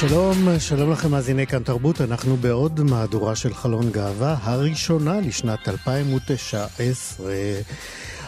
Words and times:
שלום, 0.00 0.58
שלום 0.58 0.92
לכם 0.92 1.10
מאזיני 1.10 1.46
כאן 1.46 1.62
תרבות, 1.62 2.00
אנחנו 2.00 2.36
בעוד 2.36 2.80
מהדורה 2.80 3.36
של 3.36 3.54
חלון 3.54 3.90
גאווה, 3.90 4.36
הראשונה 4.42 5.20
לשנת 5.20 5.68
2019. 5.68 7.32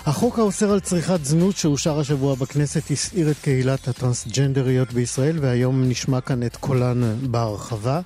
החוק 0.07 0.39
האוסר 0.39 0.73
על 0.73 0.81
צריכת 0.81 1.25
זנות 1.25 1.57
שאושר 1.57 2.01
השבוע 2.01 2.35
בכנסת 2.35 2.91
הסעיר 2.91 3.31
את 3.31 3.37
קהילת 3.43 3.89
הטרנסג'נדריות 3.89 4.93
בישראל 4.93 5.39
והיום 5.41 5.89
נשמע 5.89 6.21
כאן 6.21 6.43
את 6.43 6.57
קולן 6.57 7.17
בהרחבה. 7.31 8.01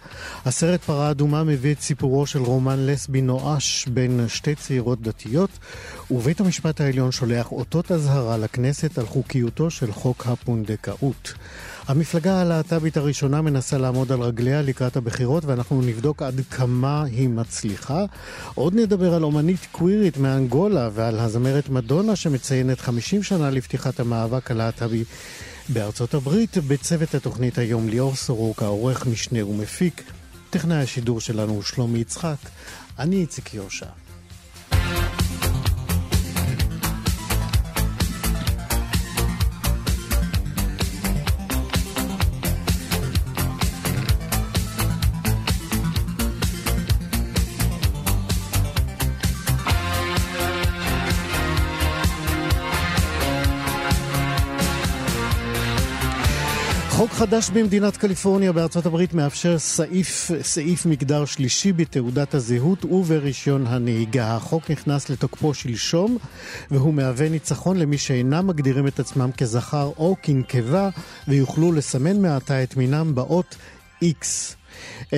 הסרט 0.45 0.81
פרה 0.81 1.11
אדומה 1.11 1.45
מביא 1.45 1.73
את 1.73 1.81
סיפורו 1.81 2.27
של 2.27 2.43
רומן 2.43 2.87
לסבי 2.87 3.23
נואש 3.23 3.87
בין 3.89 4.21
שתי 4.29 4.55
צעירות 4.55 5.03
דתיות 5.03 5.51
ובית 6.11 6.41
המשפט 6.41 6.81
העליון 6.81 7.13
שולח 7.13 7.53
אותות 7.53 7.93
אזהרה 7.93 8.39
לכנסת 8.39 8.99
על 8.99 9.07
חוקיותו 9.07 9.71
של 9.71 9.93
חוק 9.93 10.27
הפונדקאות. 10.27 11.35
המפלגה 11.87 12.41
הלהט"בית 12.41 12.97
הראשונה 12.97 13.43
מנסה 13.43 13.79
לעמוד 13.79 14.13
על 14.13 14.21
רגליה 14.21 14.63
לקראת 14.63 14.97
הבחירות 14.97 15.45
ואנחנו 15.45 15.83
נבדוק 15.83 16.23
עד 16.23 16.41
כמה 16.51 17.05
היא 17.05 17.29
מצליחה. 17.29 18.05
עוד 18.55 18.75
נדבר 18.75 19.15
על 19.15 19.25
אומנית 19.25 19.67
קווירית 19.73 20.17
מאנגולה 20.17 20.89
ועל 20.93 21.19
הזמרת 21.19 21.69
מדונה 21.69 22.17
שמציינת 22.17 22.81
50 22.81 23.23
שנה 23.23 23.51
לפתיחת 23.51 24.01
המאבק 24.01 24.51
הלהט"בי 24.51 25.05
בארצות 25.69 26.15
הברית. 26.15 26.59
בצוות 26.69 27.15
התוכנית 27.15 27.59
היום 27.59 27.89
ליאור 27.89 28.17
סורוקה, 28.17 28.67
עורך 28.67 29.07
משנה 29.07 29.47
ומפיק. 29.47 30.03
טכנאי 30.51 30.77
השידור 30.77 31.21
שלנו 31.21 31.53
הוא 31.53 31.63
שלומי 31.63 31.99
יצחק. 31.99 32.37
אני 32.99 33.17
איציק 33.17 33.55
יושע. 33.55 34.04
חוק 57.05 57.13
חדש 57.13 57.51
במדינת 57.51 57.97
קליפורניה 57.97 58.53
בארצות 58.53 58.87
הברית 58.87 59.15
מאפשר 59.15 59.59
סעיף, 59.59 60.31
סעיף 60.43 60.87
מגדר 60.87 61.25
שלישי 61.25 61.73
בתעודת 61.73 62.35
הזהות 62.35 62.85
וברישיון 62.85 63.67
הנהיגה. 63.67 64.37
החוק 64.37 64.71
נכנס 64.71 65.11
לתוקפו 65.11 65.55
שלשום 65.55 66.19
והוא 66.71 66.95
מהווה 66.95 67.29
ניצחון 67.29 67.77
למי 67.77 67.99
שאינם 67.99 68.47
מגדירים 68.47 68.87
את 68.87 69.01
עצמם 69.01 69.31
כזכר 69.33 69.91
או 69.97 70.17
כנקבה 70.23 70.89
ויוכלו 71.29 71.73
לסמן 71.73 72.23
מעתה 72.23 72.63
את 72.63 72.77
מינם 72.77 73.15
באות 73.15 73.57
X. 74.05 74.27
Uh, 75.05 75.15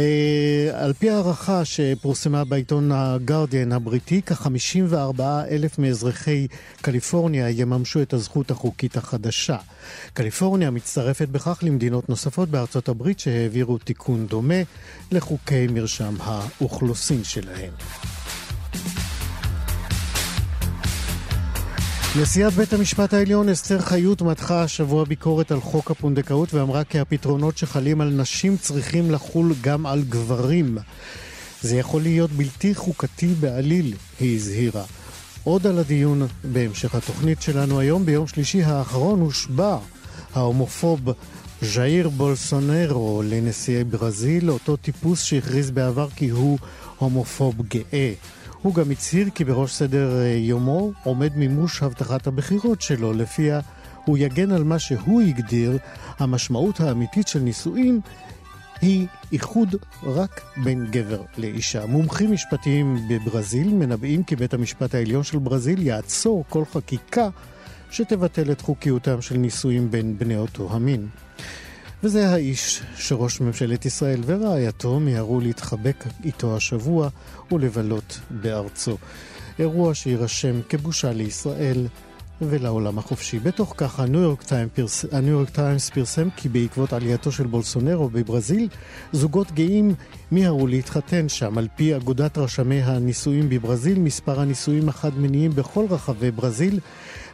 על 0.75 0.93
פי 0.93 1.11
הערכה 1.11 1.65
שפורסמה 1.65 2.45
בעיתון 2.45 2.93
הגרדיאן 2.93 3.73
הבריטי, 3.73 4.21
כ-54 4.27 5.23
אלף 5.51 5.79
מאזרחי 5.79 6.47
קליפורניה 6.81 7.51
יממשו 7.51 8.03
את 8.03 8.13
הזכות 8.13 8.51
החוקית 8.51 8.97
החדשה. 8.97 9.57
קליפורניה 10.13 10.71
מצטרפת 10.71 11.29
בכך 11.29 11.59
למדינות 11.63 12.09
נוספות 12.09 12.49
בארצות 12.49 12.89
הברית 12.89 13.21
שהעבירו 13.21 13.79
תיקון 13.79 14.27
דומה 14.27 14.63
לחוקי 15.13 15.67
מרשם 15.67 16.15
האוכלוסין 16.21 17.25
שלהן. 17.25 17.71
נשיאת 22.21 22.53
בית 22.53 22.73
המשפט 22.73 23.15
העליון 23.15 23.49
אסתר 23.49 23.81
חיות 23.81 24.23
מתחה 24.23 24.63
השבוע 24.63 25.05
ביקורת 25.05 25.53
על 25.53 25.61
חוק 25.61 25.91
הפונדקאות 25.91 26.55
ואמרה 26.55 26.85
כי 26.85 26.99
הפתרונות 26.99 27.59
שחלים 27.59 28.01
על 28.01 28.09
נשים 28.09 28.57
צריכים 28.57 29.11
לחול 29.11 29.53
גם 29.61 29.87
על 29.87 30.03
גברים. 30.09 30.79
זה 31.63 31.77
יכול 31.77 32.03
להיות 32.03 32.31
בלתי 32.31 32.75
חוקתי 32.75 33.27
בעליל, 33.27 33.95
היא 34.21 34.37
הזהירה. 34.37 34.85
עוד 35.45 35.67
על 35.67 35.79
הדיון 35.79 36.27
בהמשך 36.45 36.95
התוכנית 36.95 37.43
שלנו 37.43 37.81
היום, 37.81 38.07
ביום 38.07 38.27
שלישי 38.27 38.63
האחרון 38.63 39.21
הושבע 39.21 39.79
ההומופוב 40.35 41.01
ז'איר 41.63 42.09
בולסונרו 42.09 43.23
לנשיאי 43.25 43.85
ברזיל, 43.85 44.51
אותו 44.51 44.77
טיפוס 44.77 45.23
שהכריז 45.23 45.71
בעבר 45.71 46.09
כי 46.17 46.29
הוא 46.29 46.59
הומופוב 46.99 47.55
גאה. 47.69 48.13
הוא 48.63 48.75
גם 48.75 48.91
הצהיר 48.91 49.31
כי 49.31 49.45
בראש 49.45 49.73
סדר 49.73 50.21
אה, 50.21 50.27
יומו 50.27 50.93
עומד 51.05 51.37
מימוש 51.37 51.83
הבטחת 51.83 52.27
הבחירות 52.27 52.83
שלו, 52.83 53.13
לפיה 53.13 53.61
הוא 54.05 54.19
יגן 54.19 54.51
על 54.51 54.65
מה 54.65 54.79
שהוא 54.79 55.23
הגדיר 55.23 55.79
המשמעות 56.19 56.81
האמיתית 56.81 57.29
של 57.29 57.39
נישואים 57.39 58.01
היא 58.81 59.07
איחוד 59.33 59.75
רק 60.03 60.41
בין 60.57 60.87
גבר 60.91 61.23
לאישה. 61.39 61.87
מומחים 61.87 62.33
משפטיים 62.33 63.09
בברזיל 63.09 63.75
מנבאים 63.75 64.23
כי 64.23 64.37
בית 64.37 64.55
המשפט 64.55 64.95
העליון 64.95 65.23
של 65.23 65.39
ברזיל 65.39 65.87
יעצור 65.87 66.45
כל 66.49 66.65
חקיקה 66.65 67.29
שתבטל 67.91 68.53
את 68.53 68.61
חוקיותם 68.61 69.23
של 69.23 69.37
נישואים 69.37 69.91
בין 69.91 70.19
בני 70.19 70.37
אותו 70.37 70.69
המין. 70.73 71.07
וזה 72.03 72.29
האיש 72.29 72.83
שראש 72.97 73.41
ממשלת 73.41 73.87
ישראל 73.87 74.21
ורעייתו 74.27 75.01
מיהרו 75.01 75.41
להתחבק 75.41 76.05
איתו 76.25 76.57
השבוע 76.57 77.09
ולבלות 77.53 78.21
בארצו. 78.31 78.97
אירוע 79.59 79.95
שיירשם 79.95 80.61
כבושה 80.69 81.13
לישראל 81.13 81.87
ולעולם 82.41 82.99
החופשי. 82.99 83.39
בתוך 83.39 83.75
כך 83.77 84.01
הניו 84.01 84.21
יורק, 84.21 84.43
פרס... 84.75 85.05
יורק 85.23 85.51
טיימס 85.51 85.91
פרסם 85.91 86.29
כי 86.37 86.49
בעקבות 86.49 86.93
עלייתו 86.93 87.33
של 87.33 87.47
בולסונרו 87.47 88.09
בברזיל, 88.09 88.69
זוגות 89.13 89.53
גאים 89.53 89.95
מיהרו 90.33 90.67
להתחתן 90.67 91.29
שם. 91.29 91.59
על 91.59 91.69
פי 91.77 91.97
אגודת 91.97 92.39
רשמי 92.39 92.83
הנישואים 92.83 93.49
בברזיל, 93.49 93.99
מספר 93.99 94.41
הנישואים 94.41 94.89
החד-מיניים 94.89 95.51
בכל 95.51 95.87
רחבי 95.91 96.31
ברזיל 96.31 96.81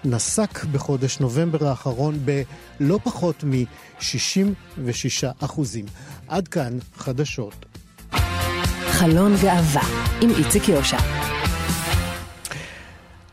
נסק 0.04 0.64
בחודש 0.64 1.20
נובמבר 1.20 1.66
האחרון 1.68 2.18
בלא 2.24 2.98
פחות 3.04 3.44
מ-66 3.44 5.26
אחוזים. 5.40 5.84
עד 6.28 6.48
כאן 6.48 6.78
חדשות. 6.96 7.66
חלון 8.90 9.34
גאווה 9.42 9.82
עם 10.20 10.30
איציק 10.30 10.68
יושע. 10.68 11.21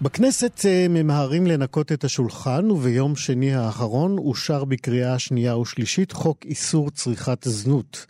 בכנסת 0.01 0.65
אה, 0.65 0.85
ממהרים 0.89 1.47
לנקות 1.47 1.91
את 1.91 2.03
השולחן, 2.03 2.71
וביום 2.71 3.15
שני 3.15 3.53
האחרון 3.53 4.17
אושר 4.17 4.65
בקריאה 4.65 5.19
שנייה 5.19 5.57
ושלישית 5.57 6.11
חוק 6.11 6.37
איסור 6.45 6.89
צריכת 6.89 7.43
זנות. 7.43 8.05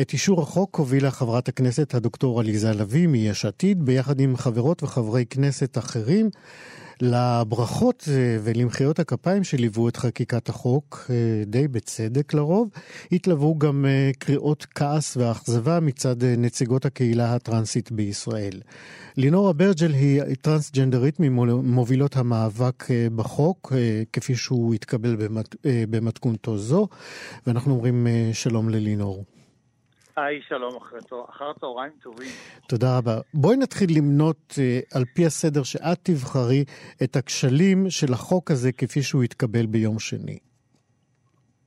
את 0.00 0.12
אישור 0.12 0.42
החוק 0.42 0.76
הובילה 0.76 1.10
חברת 1.10 1.48
הכנסת 1.48 1.94
הדוקטור 1.94 2.40
עליזה 2.40 2.72
לביא 2.72 3.06
מיש 3.06 3.44
עתיד, 3.44 3.84
ביחד 3.84 4.20
עם 4.20 4.36
חברות 4.36 4.82
וחברי 4.82 5.24
כנסת 5.30 5.78
אחרים. 5.78 6.30
לברכות 7.02 8.08
אה, 8.10 8.36
ולמחיאות 8.42 8.98
הכפיים 8.98 9.44
שליוו 9.44 9.88
את 9.88 9.96
חקיקת 9.96 10.48
החוק, 10.48 11.10
אה, 11.10 11.44
די 11.46 11.68
בצדק 11.68 12.34
לרוב, 12.34 12.68
התלוו 13.12 13.58
גם 13.58 13.86
אה, 13.86 14.10
קריאות 14.18 14.66
כעס 14.74 15.16
ואכזבה 15.16 15.80
מצד 15.80 16.24
נציגות 16.24 16.84
הקהילה 16.84 17.34
הטרנסית 17.34 17.92
בישראל. 17.92 18.60
לינור 19.16 19.50
אברג'ל 19.50 19.92
היא 19.92 20.22
טרנסג'נדרית 20.40 21.20
ממובילות 21.20 22.16
המאבק 22.16 22.84
בחוק, 23.16 23.72
כפי 24.12 24.34
שהוא 24.36 24.74
התקבל 24.74 25.16
במתכונתו 25.64 26.58
זו, 26.58 26.88
ואנחנו 27.46 27.74
אומרים 27.74 28.06
שלום 28.32 28.68
ללינור. 28.68 29.24
היי, 30.16 30.42
שלום, 30.42 30.76
אחר 31.28 31.52
צהריים 31.60 31.92
טובים. 32.02 32.28
תודה 32.68 32.98
רבה. 32.98 33.20
בואי 33.34 33.56
נתחיל 33.56 33.88
למנות 33.98 34.54
אה, 34.58 34.80
על 34.94 35.04
פי 35.14 35.26
הסדר 35.26 35.62
שאת 35.62 35.98
תבחרי 36.02 36.64
את 37.04 37.16
הכשלים 37.16 37.90
של 37.90 38.12
החוק 38.12 38.50
הזה 38.50 38.72
כפי 38.72 39.02
שהוא 39.02 39.24
יתקבל 39.24 39.66
ביום 39.66 39.98
שני. 39.98 40.38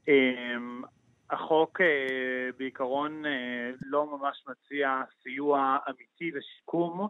אמ, 0.08 0.82
החוק 1.30 1.82
אה, 1.82 2.50
בעיקרון 2.58 3.26
אה, 3.26 3.72
לא 3.82 4.18
ממש 4.18 4.44
מציע 4.48 5.02
סיוע 5.24 5.78
אמיתי 5.90 6.38
ושיקום 6.38 7.08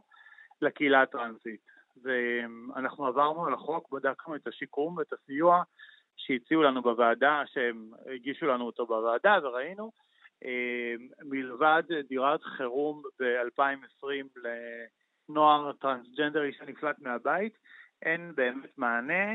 לקהילה 0.62 1.02
הטרנסית. 1.02 1.66
ואנחנו 2.04 3.06
עברנו 3.06 3.46
על 3.46 3.54
החוק, 3.54 3.92
בדקנו 3.92 4.36
את 4.36 4.48
השיקום 4.48 4.98
ואת 4.98 5.14
הסיוע 5.14 5.64
שהציעו 6.16 6.64
לנו 6.64 6.82
בוועדה, 6.82 7.44
שהם 7.54 7.92
הגישו 8.16 8.46
לנו 8.46 8.66
אותו 8.66 8.86
בוועדה 8.86 9.38
וראינו, 9.44 9.92
מלבד 11.24 11.84
דירת 12.10 12.40
חירום 12.58 13.02
ב-2020 13.20 14.40
לנוער 15.30 15.72
טרנסג'נדרי 15.82 16.52
שנפלט 16.58 16.96
מהבית, 17.00 17.54
אין 18.06 18.32
באמת 18.36 18.78
מענה. 18.78 19.34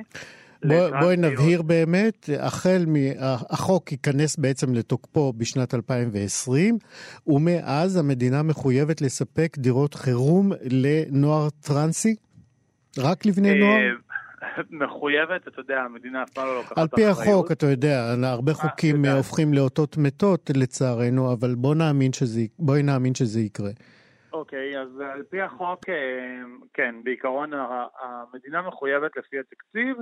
בוא, 0.65 1.01
בואי 1.01 1.17
נבהיר 1.17 1.63
באמת, 1.63 2.29
החל 2.39 2.85
מהחוק 2.87 3.93
ייכנס 3.93 4.37
בעצם 4.37 4.75
לתוקפו 4.75 5.33
בשנת 5.33 5.75
2020, 5.75 6.79
ומאז 7.27 7.97
המדינה 7.97 8.43
מחויבת 8.43 9.01
לספק 9.01 9.59
דירות 9.59 9.95
חירום 9.95 10.53
לנוער 10.71 11.49
טרנסי? 11.51 12.17
רק 12.99 13.27
לבני 13.27 13.51
אה, 13.51 13.55
נוער? 13.55 14.10
מחויבת, 14.71 15.49
אתה 15.49 15.61
יודע, 15.61 15.81
המדינה 15.81 16.23
אף 16.23 16.31
פעם 16.31 16.47
לא 16.47 16.57
לוקחת 16.57 16.79
על 16.79 16.89
פי 16.89 17.05
החוק, 17.05 17.53
אתה 17.53 17.67
יודע, 17.67 18.15
הרבה 18.25 18.53
חוקים 18.55 19.05
אה, 19.05 19.17
הופכים 19.17 19.55
לאותות 19.55 19.97
מתות 19.99 20.51
לצערנו, 20.57 21.33
אבל 21.33 21.55
בוא 21.55 21.75
נאמין 21.75 22.13
שזה, 22.13 22.41
בואי 22.59 22.83
נאמין 22.83 23.15
שזה 23.15 23.41
יקרה. 23.41 23.71
אוקיי, 24.33 24.81
אז 24.81 25.01
על 25.01 25.23
פי 25.23 25.41
החוק, 25.41 25.89
אה, 25.89 26.43
כן, 26.75 26.95
בעיקרון 27.05 27.51
המדינה 28.01 28.63
מחויבת 28.63 29.17
לפי 29.17 29.39
התקציב 29.39 29.97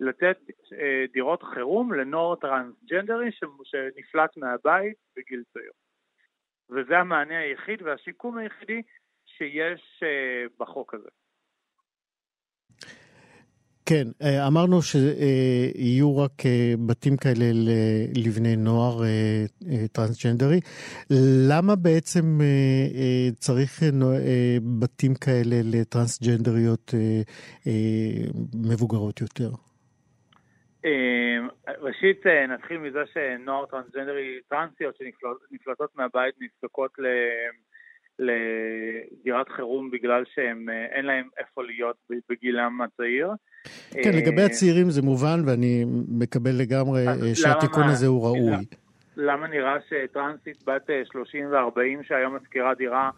לתת 0.00 0.38
אה, 0.72 1.04
דירות 1.12 1.42
חירום 1.42 1.92
לנוער 1.92 2.34
טרנסג'נדרי 2.34 3.30
שנפלט 3.64 4.36
מהבית 4.36 4.96
בגיל 5.16 5.42
צעיר. 5.52 5.70
וזה 6.70 6.98
המענה 6.98 7.38
היחיד 7.38 7.82
והשיקום 7.82 8.38
היחידי 8.38 8.82
שיש 9.26 10.02
בחוק 10.58 10.94
הזה. 10.94 11.08
כן, 13.88 14.08
אה, 14.22 14.46
אמרנו 14.46 14.82
שיהיו 14.82 16.18
רק 16.18 16.46
אה, 16.46 16.74
בתים 16.86 17.16
כאלה 17.16 17.44
לבני 18.24 18.56
נוער 18.56 19.04
אה, 19.04 19.44
טרנסג'נדרי. 19.92 20.60
למה 21.50 21.76
בעצם 21.76 22.38
צריך 23.38 23.82
בתים 24.80 25.14
כאלה 25.14 25.56
לטרנסג'נדריות 25.64 26.94
מבוגרות 28.54 29.20
יותר? 29.20 29.50
ראשית, 31.80 32.26
נתחיל 32.48 32.78
מזה 32.78 33.02
שנוער 33.12 33.66
טרנסג'נדרי, 33.66 34.38
טרנסיות 34.48 34.96
שנפלטות 34.96 35.96
מהבית 35.96 36.34
נזקקות 36.40 36.92
לדירת 38.18 39.48
חירום 39.48 39.90
בגלל 39.90 40.24
שאין 40.34 41.06
להם 41.06 41.28
איפה 41.38 41.62
להיות 41.62 41.96
בגילם 42.30 42.80
הצעיר. 42.80 43.30
כן, 43.90 44.12
לגבי 44.14 44.42
הצעירים 44.42 44.90
זה 44.90 45.02
מובן, 45.02 45.42
ואני 45.46 45.84
מקבל 46.08 46.50
לגמרי 46.58 47.08
אה, 47.08 47.34
שהתיקון 47.34 47.84
הזה 47.88 48.06
הוא 48.06 48.24
ראוי. 48.24 48.64
למה 49.16 49.46
נראה 49.46 49.76
שטרנסית 49.88 50.62
בת 50.66 50.90
30 51.04 51.54
אה, 51.54 51.66
ו-40 51.66 52.02
שהיום 52.08 52.36
מזכירה 52.36 52.74
דירה 52.74 53.10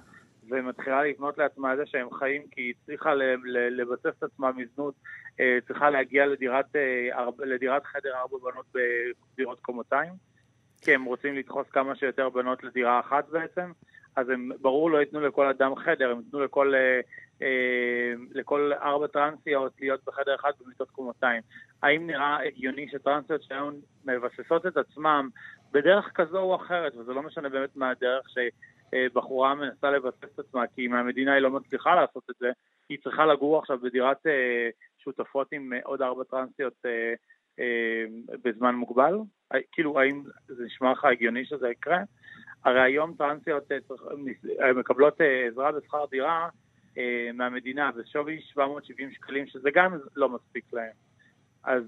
ומתחילה 0.51 1.05
לבנות 1.05 1.39
לעצמה 1.39 1.73
איזה 1.73 1.83
שהם 1.87 2.11
חיים 2.11 2.43
כי 2.51 2.61
היא 2.61 2.75
צריכה 2.87 3.15
לבסס 3.71 4.19
את 4.19 4.23
עצמה 4.23 4.51
מזנות, 4.53 4.95
אה, 5.41 5.59
צריכה 5.67 5.91
להגיע 5.91 6.27
לדירת, 6.27 6.67
לדירת 7.39 7.87
חדר 7.87 8.11
ארבע 8.17 8.37
בנות 8.43 8.67
בדירות 9.35 9.61
קומותיים? 9.61 10.13
כי 10.83 10.95
הם 10.95 11.05
רוצים 11.05 11.35
לדחוס 11.35 11.67
כמה 11.71 11.95
שיותר 11.95 12.29
בנות 12.29 12.65
לדירה 12.65 13.01
אחת 13.01 13.29
בעצם? 13.29 13.71
אז 14.17 14.29
הם 14.29 14.51
ברור 14.61 14.91
לא 14.91 14.99
ייתנו 14.99 15.21
לכל 15.21 15.47
אדם 15.47 15.77
חדר, 15.77 16.11
הם 16.11 16.19
ייתנו 16.19 16.41
לכל, 16.41 16.75
אה, 16.75 17.01
אה, 17.43 18.13
לכל 18.33 18.73
ארבע 18.73 19.07
טרנסיות 19.07 19.73
להיות 19.81 20.01
בחדר 20.07 20.35
אחד 20.35 20.51
במיטות 20.61 20.91
קומותיים. 20.91 21.43
האם 21.83 22.07
נראה 22.07 22.39
הגיוני 22.47 22.89
שטרנסיות 22.93 23.43
שהיום 23.43 23.75
מבססות 24.05 24.67
את 24.67 24.77
עצמם 24.77 25.29
בדרך 25.73 26.11
כזו 26.15 26.39
או 26.39 26.57
אחרת, 26.57 26.95
וזה 26.97 27.13
לא 27.13 27.23
משנה 27.23 27.49
באמת 27.49 27.77
מה 27.77 27.91
הדרך 27.91 28.27
שבחורה 28.29 29.55
מנסה 29.55 29.91
לבסס 29.91 30.25
את 30.35 30.39
עצמה, 30.39 30.67
כי 30.67 30.89
מהמדינה 30.89 31.33
היא 31.33 31.43
לא 31.43 31.51
מצליחה 31.51 31.95
לעשות 31.95 32.23
את 32.31 32.35
זה, 32.41 32.51
היא 32.89 32.99
צריכה 33.05 33.27
לגור 33.27 33.59
עכשיו 33.59 33.79
בדירת 33.79 34.27
אה, 34.27 34.69
שותפות 34.99 35.49
עם 35.53 35.73
עוד 35.85 36.03
ארבע 36.03 36.25
טרנסיות 36.25 36.75
אה, 36.87 37.15
אה, 37.61 38.05
בזמן 38.45 38.75
מוגבל? 38.75 39.15
כאילו, 39.73 40.01
האם 40.01 40.23
זה 40.49 40.65
נשמע 40.65 40.93
לך 40.93 41.05
הגיוני 41.05 41.45
שזה 41.45 41.69
יקרה? 41.69 41.99
הרי 42.65 42.81
היום 42.81 43.15
טרנסיות 43.19 43.73
אה, 43.73 44.73
מקבלות 44.73 45.21
אה, 45.21 45.49
עזרה 45.49 45.73
בשכר 45.73 46.05
דירה 46.11 46.49
אה, 46.99 47.31
מהמדינה 47.35 47.91
בשווי 47.97 48.41
770 48.41 49.11
שקלים, 49.13 49.47
שזה 49.47 49.69
גם 49.75 49.99
לא 50.17 50.29
מספיק 50.29 50.65
להם. 50.73 50.93
אז 51.65 51.83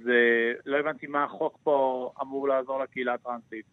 לא 0.66 0.76
הבנתי 0.76 1.06
מה 1.06 1.24
החוק 1.24 1.58
פה 1.62 2.10
אמור 2.22 2.48
לעזור 2.48 2.82
לקהילה 2.82 3.14
הטרנסית. 3.14 3.64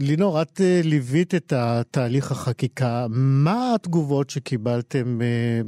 לינור, 0.00 0.42
את 0.42 0.60
ליווית 0.84 1.34
את 1.34 1.52
התהליך 1.56 2.30
החקיקה. 2.30 3.06
מה 3.10 3.74
התגובות 3.74 4.30
שקיבלתם 4.30 5.18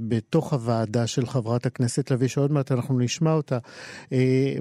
בתוך 0.09 0.53
הוועדה 0.53 1.07
של 1.07 1.27
חברת 1.27 1.67
הכנסת 1.67 2.11
לביא, 2.11 2.29
שעוד 2.29 2.53
מעט 2.53 2.73
אנחנו 2.73 2.99
נשמע 2.99 3.33
אותה? 3.33 3.59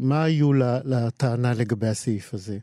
מה 0.01 0.23
היו 0.23 0.53
לטענה 0.85 1.51
לגבי 1.59 1.88
הסעיף 1.88 2.33
הזה? 2.33 2.57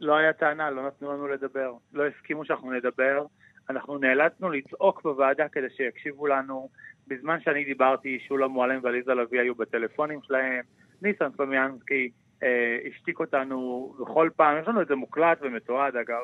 לא 0.00 0.16
היה 0.16 0.32
טענה, 0.32 0.70
לא 0.70 0.86
נתנו 0.86 1.12
לנו 1.12 1.28
לדבר, 1.28 1.72
לא 1.92 2.06
הסכימו 2.06 2.44
שאנחנו 2.44 2.72
נדבר. 2.72 3.26
אנחנו 3.70 3.98
נאלצנו 3.98 4.50
לצעוק 4.50 5.02
בוועדה 5.02 5.48
כדי 5.48 5.70
שיקשיבו 5.76 6.26
לנו. 6.26 6.68
בזמן 7.08 7.40
שאני 7.40 7.64
דיברתי, 7.64 8.18
שולה 8.28 8.48
מועלם 8.48 8.80
ועליזה 8.82 9.14
לביא 9.14 9.40
היו 9.40 9.54
בטלפונים 9.54 10.20
שלהם, 10.22 10.60
ניסן 11.02 11.28
סלומיאנסקי 11.36 12.10
אה, 12.42 12.78
השתיק 12.88 13.20
אותנו 13.20 13.92
בכל 14.00 14.30
פעם, 14.36 14.58
יש 14.62 14.68
לנו 14.68 14.82
את 14.82 14.88
זה 14.88 14.94
מוקלט 14.94 15.38
ומתועד 15.42 15.96
אגב. 15.96 16.22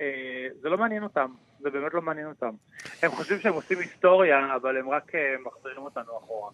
אה, 0.00 0.46
זה 0.60 0.68
לא 0.68 0.78
מעניין 0.78 1.02
אותם, 1.02 1.30
זה 1.60 1.70
באמת 1.70 1.94
לא 1.94 2.02
מעניין 2.02 2.26
אותם. 2.26 2.50
הם 3.02 3.10
חושבים 3.10 3.38
שהם 3.38 3.52
עושים 3.52 3.78
היסטוריה, 3.78 4.56
אבל 4.56 4.76
הם 4.76 4.90
רק 4.90 5.14
אה, 5.14 5.34
מחזירים 5.44 5.82
אותנו 5.82 6.18
אחורה. 6.18 6.50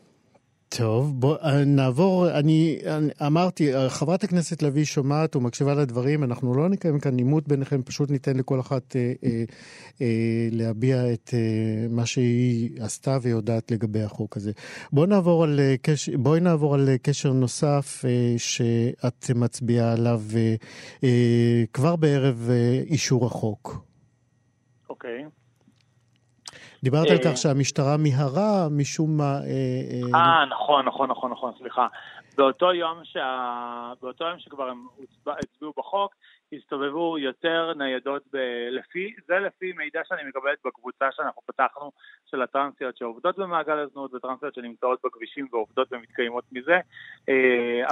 טוב, 0.77 1.21
בוא 1.21 1.37
אה, 1.37 1.65
נעבור, 1.65 2.31
אני, 2.31 2.79
אני 2.87 3.09
אמרתי, 3.27 3.75
אה, 3.75 3.89
חברת 3.89 4.25
הכנסת 4.25 4.63
לביא 4.63 4.85
שומעת 4.85 5.37
ומקשיבה 5.37 5.75
לדברים, 5.75 6.25
אנחנו 6.25 6.55
לא 6.55 6.69
נקיים 6.69 7.01
כאן 7.01 7.17
עימות 7.17 7.49
ביניכם, 7.49 7.83
פשוט 7.83 8.11
ניתן 8.11 8.37
לכל 8.37 8.61
אחת 8.61 8.97
אה, 8.97 9.13
אה, 9.25 9.45
אה, 10.01 10.49
להביע 10.53 11.13
את 11.13 11.31
אה, 11.35 11.87
מה 11.91 12.07
שהיא 12.07 12.83
עשתה 12.83 13.19
ויודעת 13.23 13.71
לגבי 13.71 14.03
החוק 14.03 14.37
הזה. 14.37 14.53
בואי 14.93 15.07
נעבור 15.07 15.47
בואי 16.19 16.41
נעבור 16.41 16.75
על 16.75 16.89
קשר 17.03 17.33
נוסף 17.33 18.05
אה, 18.05 18.35
שאת 18.39 19.31
מצביעה 19.35 19.93
עליו 19.93 20.23
אה, 20.37 20.55
אה, 21.05 21.65
כבר 21.73 21.97
בערב 21.97 22.49
אה, 22.51 22.83
אישור 22.87 23.27
החוק. 23.27 23.85
אוקיי. 24.91 25.25
Okay. 25.25 25.40
דיברת 26.83 27.11
על 27.11 27.19
כך 27.25 27.37
שהמשטרה 27.37 27.97
מיהרה 27.97 28.69
משום 28.71 29.17
מה... 29.17 29.25
אה, 29.25 30.15
אה, 30.15 30.21
אה, 30.21 30.45
נכון, 30.47 30.87
נכון, 30.87 31.11
נכון, 31.11 31.31
נכון, 31.31 31.53
סליחה. 31.59 31.87
באותו 32.37 32.73
יום, 32.73 32.99
שה... 33.05 33.93
באותו 34.03 34.25
יום 34.25 34.39
שכבר 34.39 34.69
הם 34.69 34.87
הצביעו 35.27 35.73
בחוק, 35.77 36.15
הסתובבו 36.53 37.19
יותר 37.19 37.73
ניידות, 37.77 38.23
ב... 38.33 38.37
לפי, 38.71 39.15
זה 39.29 39.35
לפי 39.35 39.73
מידע 39.73 40.01
שאני 40.09 40.29
מקבלת 40.29 40.59
בקבוצה 40.65 41.07
שאנחנו 41.13 41.43
פתחנו 41.47 41.91
של 42.31 42.43
הטרנסיות 42.43 42.97
שעובדות 42.97 43.39
במעגל 43.39 43.79
הזנות 43.79 44.15
וטרנסיות 44.15 44.55
שנמצאות 44.55 44.99
בכבישים 45.05 45.47
ועובדות 45.53 45.93
ומתקיימות 45.93 46.45
מזה. 46.53 46.79
אה, 47.29 47.35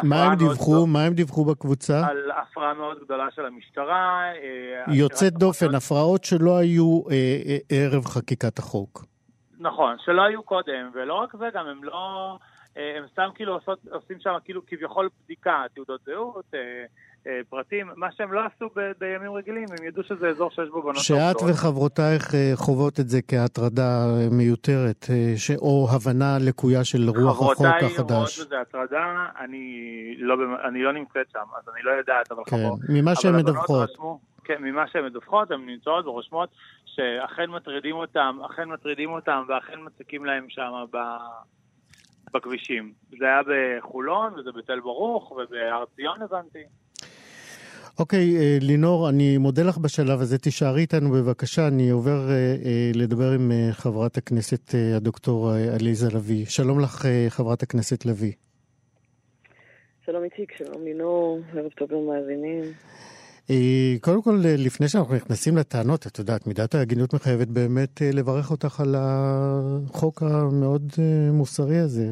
מה 0.02 0.24
הם 0.24 0.34
דיווחו? 0.34 0.86
מה 0.86 1.04
הם 1.04 1.12
דיווחו 1.12 1.44
בקבוצה? 1.44 2.06
על 2.06 2.30
הפרעה 2.30 2.74
מאוד 2.74 2.98
גדולה 3.04 3.30
של 3.30 3.46
המשטרה. 3.46 4.32
אה, 4.34 4.94
יוצאת 4.94 5.32
דופן, 5.32 5.74
הפרעות 5.74 6.24
שלא 6.24 6.58
היו 6.58 7.02
אה, 7.10 7.56
ערב 7.68 8.04
חקיקת 8.04 8.58
החוק. 8.58 9.04
נכון, 9.60 9.96
שלא 10.04 10.22
היו 10.22 10.42
קודם, 10.42 10.90
ולא 10.94 11.14
רק 11.14 11.36
זה, 11.36 11.46
גם 11.54 11.66
הם 11.66 11.84
לא... 11.84 12.36
הם 12.76 13.04
סתם 13.12 13.28
כאילו 13.34 13.54
עושות, 13.54 13.78
עושים 13.90 14.20
שם 14.20 14.34
כאילו 14.44 14.66
כביכול 14.66 15.08
בדיקה, 15.24 15.64
תעודות 15.74 16.00
זהות, 16.04 16.44
אה, 16.54 16.84
פרטים, 17.48 17.86
מה 17.96 18.12
שהם 18.12 18.32
לא 18.32 18.40
עשו 18.46 18.68
ב- 18.76 18.92
בימים 18.98 19.32
רגילים, 19.32 19.66
הם 19.78 19.86
ידעו 19.86 20.02
שזה 20.02 20.28
אזור 20.28 20.50
שיש 20.50 20.68
בו 20.68 20.82
בנות 20.82 20.96
שאת 20.96 21.36
וחברותייך 21.50 22.34
אה, 22.34 22.52
חוות 22.54 23.00
את 23.00 23.08
זה 23.08 23.22
כהטרדה 23.28 24.06
מיותרת, 24.30 25.06
אה, 25.10 25.32
ש... 25.36 25.50
או 25.50 25.88
הבנה 25.90 26.36
לקויה 26.40 26.84
של 26.84 27.08
רוח 27.08 27.30
החוק 27.30 27.52
החדש. 27.52 27.92
חברותיי 27.96 28.16
רואות 28.16 28.30
בזה 28.46 28.60
הטרדה, 28.60 29.26
אני 29.40 30.14
לא, 30.18 30.34
אני 30.68 30.82
לא 30.82 30.92
נמצאת 30.92 31.30
שם, 31.32 31.44
אז 31.58 31.74
אני 31.74 31.82
לא 31.82 31.90
יודעת, 31.90 32.32
אבל 32.32 32.42
כן, 32.46 32.56
חברות. 32.56 32.78
ממה 32.88 33.14
שהן 33.14 33.36
מדווחות. 33.36 33.90
כן, 34.44 34.62
ממה 34.62 34.86
שהן 34.86 35.04
מדווחות, 35.04 35.50
הן 35.50 35.66
נמצאות 35.66 36.06
ורושמות 36.06 36.48
שאכן 36.84 37.50
מטרידים 37.50 37.96
אותם, 37.96 38.38
אכן 38.46 38.68
מטרידים 38.68 39.10
אותם 39.10 39.42
ואכן 39.48 39.78
מציקים 39.86 40.24
להם 40.24 40.46
שם 40.48 40.84
ב... 40.92 40.96
בכבישים. 42.34 42.92
זה 43.18 43.24
היה 43.24 43.40
בחולון, 43.46 44.34
וזה 44.34 44.52
בתל 44.52 44.80
ברוך, 44.80 45.32
ובהר 45.32 45.84
ציון 45.96 46.22
הבנתי. 46.22 46.62
אוקיי, 47.98 48.36
okay, 48.36 48.60
uh, 48.60 48.64
לינור, 48.64 49.08
אני 49.08 49.38
מודה 49.38 49.62
לך 49.62 49.78
בשלב 49.78 50.20
הזה. 50.20 50.38
תישארי 50.38 50.80
איתנו 50.80 51.10
בבקשה. 51.10 51.68
אני 51.68 51.90
עובר 51.90 52.28
uh, 52.28 52.64
uh, 52.64 52.98
לדבר 52.98 53.32
עם 53.32 53.52
חברת 53.72 54.16
הכנסת 54.16 54.74
הדוקטור 54.96 55.50
עליזה 55.74 56.08
לביא. 56.14 56.46
שלום 56.46 56.80
לך, 56.80 57.04
חברת 57.28 57.62
הכנסת 57.62 58.06
לביא. 58.06 58.32
שלום 60.06 60.24
איציק, 60.24 60.52
שלום 60.58 60.84
לינור, 60.84 61.40
ערב 61.54 61.70
טוב 61.76 61.92
למאזינים. 61.92 62.62
אה, 63.50 63.94
קודם 64.00 64.22
כל, 64.22 64.40
אה, 64.44 64.54
לפני 64.58 64.88
שאנחנו 64.88 65.14
נכנסים 65.14 65.56
לטענות, 65.56 66.06
את 66.06 66.18
יודעת, 66.18 66.46
מידת 66.46 66.74
ההגינות 66.74 67.14
מחייבת 67.14 67.48
באמת 67.48 68.02
אה, 68.02 68.10
לברך 68.12 68.50
אותך 68.50 68.80
על 68.80 68.94
החוק 68.98 70.22
המאוד 70.22 70.92
מוסרי 71.32 71.78
הזה. 71.78 72.06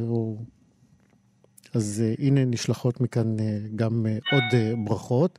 אז 1.77 2.03
הנה 2.19 2.45
נשלחות 2.45 3.01
מכאן 3.01 3.37
גם 3.77 4.07
עוד 4.33 4.79
ברכות. 4.85 5.39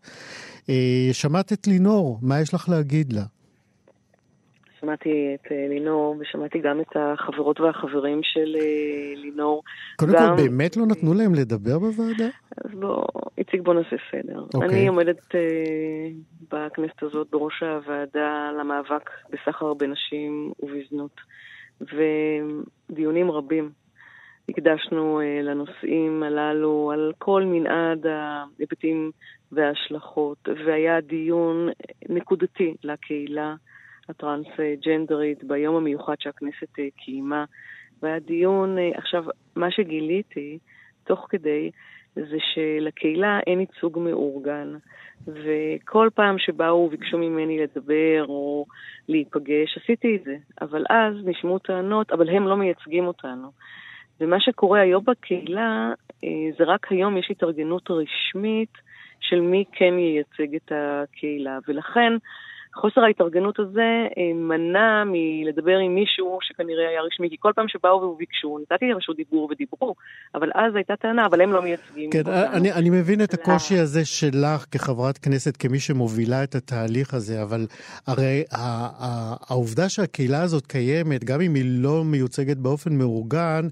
שמעת 1.12 1.54
את 1.54 1.68
לינור, 1.68 2.20
מה 2.22 2.42
יש 2.42 2.54
לך 2.54 2.70
להגיד 2.70 3.14
לה? 3.14 3.24
שמעתי 4.80 5.36
את 5.36 5.52
אה, 5.52 5.68
לינור 5.70 6.16
ושמעתי 6.20 6.60
גם 6.60 6.82
את 6.82 6.96
החברות 6.96 7.60
והחברים 7.60 8.20
של 8.24 8.56
אה, 8.60 9.14
לינור. 9.16 9.64
קודם 9.96 10.14
גם... 10.14 10.38
כל, 10.38 10.44
באמת 10.44 10.78
לא 10.78 10.86
נתנו 10.86 11.14
להם 11.14 11.36
לדבר 11.36 11.80
בוועדה? 11.80 12.28
אז 12.66 12.72
בוא, 12.80 13.04
איציק, 13.38 13.62
בוא 13.62 13.74
נעשה 13.74 13.96
סדר. 14.12 14.40
Okay. 14.40 14.56
אוקיי. 14.56 14.70
אני 14.70 14.88
עומדת 14.88 15.20
uh, 15.20 15.36
בכנסת 16.52 17.04
הזאת 17.04 17.28
בראש 17.32 17.64
הוועדה 17.64 18.52
למאבק 18.60 19.10
בסחר 19.30 19.74
בנשים 19.74 20.52
ובזנות, 20.60 21.16
ודיונים 21.82 23.32
רבים 23.32 23.70
הקדשנו 24.50 25.22
uh, 25.22 25.44
לנושאים 25.44 26.24
הללו, 26.24 26.92
על 26.94 27.14
כל 27.18 27.44
מנעד 27.46 28.06
ההיבטים 28.08 29.12
וההשלכות, 29.52 30.50
והיה 30.66 31.02
דיון 31.02 31.70
נקודתי 32.10 32.76
לקהילה. 32.84 33.56
הטרנסג'נדרית 34.10 35.44
ביום 35.44 35.76
המיוחד 35.76 36.16
שהכנסת 36.20 36.80
אה, 36.80 36.88
קיימה. 36.98 37.46
והדיון, 38.02 38.78
אה, 38.78 38.92
עכשיו, 38.96 39.26
מה 39.56 39.72
שגיליתי 39.72 40.58
תוך 41.04 41.28
כדי 41.30 41.72
זה 42.16 42.38
שלקהילה 42.54 43.40
אין 43.48 43.60
ייצוג 43.60 44.00
מאורגן. 44.00 44.74
וכל 45.28 46.10
פעם 46.16 46.40
שבאו 46.40 46.74
וביקשו 46.74 47.18
ממני 47.18 47.60
לדבר 47.60 48.26
או 48.28 48.66
להיפגש, 49.08 49.78
עשיתי 49.78 50.16
את 50.16 50.24
זה. 50.24 50.36
אבל 50.62 50.86
אז 50.90 51.14
נשמעו 51.26 51.60
טענות, 51.60 52.12
אבל 52.12 52.30
הם 52.30 52.48
לא 52.48 52.58
מייצגים 52.58 53.08
אותנו. 53.08 53.52
ומה 54.22 54.40
שקורה 54.40 54.80
היום 54.80 55.04
בקהילה, 55.06 55.92
אה, 56.24 56.30
זה 56.58 56.64
רק 56.64 56.88
היום 56.92 57.18
יש 57.18 57.28
התארגנות 57.32 57.92
רשמית 57.92 58.74
של 59.20 59.40
מי 59.40 59.64
כן 59.72 59.94
ייצג 60.00 60.56
את 60.56 60.72
הקהילה. 60.72 61.60
ולכן 61.68 62.14
חוסר 62.82 63.02
ההתארגנות 63.02 63.60
הזה 63.60 64.08
אה, 64.18 64.34
מנע 64.34 65.04
מלדבר 65.06 65.78
עם 65.78 65.96
מישהו 65.96 66.40
שכנראה 66.42 66.90
היה 66.90 67.02
רשמי, 67.02 67.30
כי 67.30 67.36
כל 67.40 67.52
פעם 67.56 67.68
שבאו 67.68 68.02
וביקשו, 68.02 68.60
נתתי 68.62 68.94
רשות 68.94 69.18
דיבור 69.18 69.50
ודיברו, 69.52 69.96
אבל 70.36 70.50
אז 70.56 70.76
הייתה 70.76 70.96
טענה, 70.96 71.26
אבל 71.26 71.42
הם 71.42 71.52
לא 71.52 71.62
מייצגים 71.62 72.10
כן, 72.10 72.22
אני, 72.54 72.74
אני 72.74 72.90
מבין 72.90 73.24
את 73.24 73.34
הקושי 73.34 73.78
הזה 73.78 74.06
שלך 74.06 74.66
כחברת 74.72 75.18
כנסת, 75.18 75.58
כמי 75.58 75.80
שמובילה 75.80 76.44
את 76.44 76.56
התהליך 76.56 77.14
הזה, 77.14 77.42
אבל 77.44 77.68
הרי 78.08 78.44
העובדה 79.50 79.90
שהקהילה 79.90 80.42
הזאת 80.42 80.66
קיימת, 80.66 81.24
גם 81.24 81.42
אם 81.42 81.56
היא 81.56 81.64
לא 81.66 82.04
מיוצגת 82.04 82.58
באופן 82.58 82.98
מאורגן, 82.98 83.68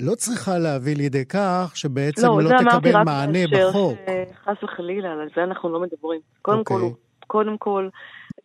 לא 0.00 0.14
צריכה 0.14 0.58
להביא 0.58 0.96
לידי 0.96 1.24
כך 1.24 1.72
שבעצם 1.74 2.26
לא, 2.26 2.42
לא 2.42 2.48
תקבל 2.48 3.02
מענה 3.04 3.46
בחוק. 3.50 3.98
לא, 3.98 4.04
זה 4.06 4.12
אמרתי 4.12 4.30
רק 4.30 4.36
חס 4.36 4.62
וחלילה, 4.62 5.12
על 5.12 5.28
זה 5.36 5.42
אנחנו 5.42 5.68
לא 5.68 5.80
מדברים. 5.80 6.20
קודם 6.42 6.60
okay. 6.60 6.64
כל, 6.64 6.80
אוקיי. 6.80 7.00
קודם 7.26 7.58
כל, 7.58 7.88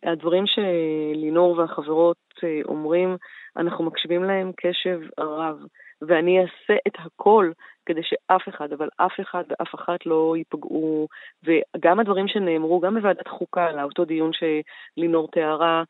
הדברים 0.02 0.44
שלינור 0.46 1.58
והחברות 1.58 2.16
אה, 2.44 2.60
אומרים, 2.64 3.16
אנחנו 3.56 3.84
מקשיבים 3.84 4.24
להם 4.24 4.52
קשב 4.56 5.00
רב, 5.18 5.56
ואני 6.02 6.38
אעשה 6.40 6.78
את 6.86 6.94
הכל 6.98 7.50
כדי 7.86 8.00
שאף 8.02 8.48
אחד, 8.48 8.72
אבל 8.72 8.88
אף 8.96 9.12
אחד 9.20 9.44
ואף 9.50 9.74
אחת 9.74 10.06
לא 10.06 10.34
ייפגעו. 10.36 11.08
וגם 11.44 12.00
הדברים 12.00 12.28
שנאמרו, 12.28 12.80
גם 12.80 12.94
בוועדת 12.94 13.28
חוקה, 13.28 13.72
לאותו 13.72 14.04
דיון 14.04 14.30
שלינור 14.32 15.28
תיארה, 15.32 15.78
אה, 15.78 15.84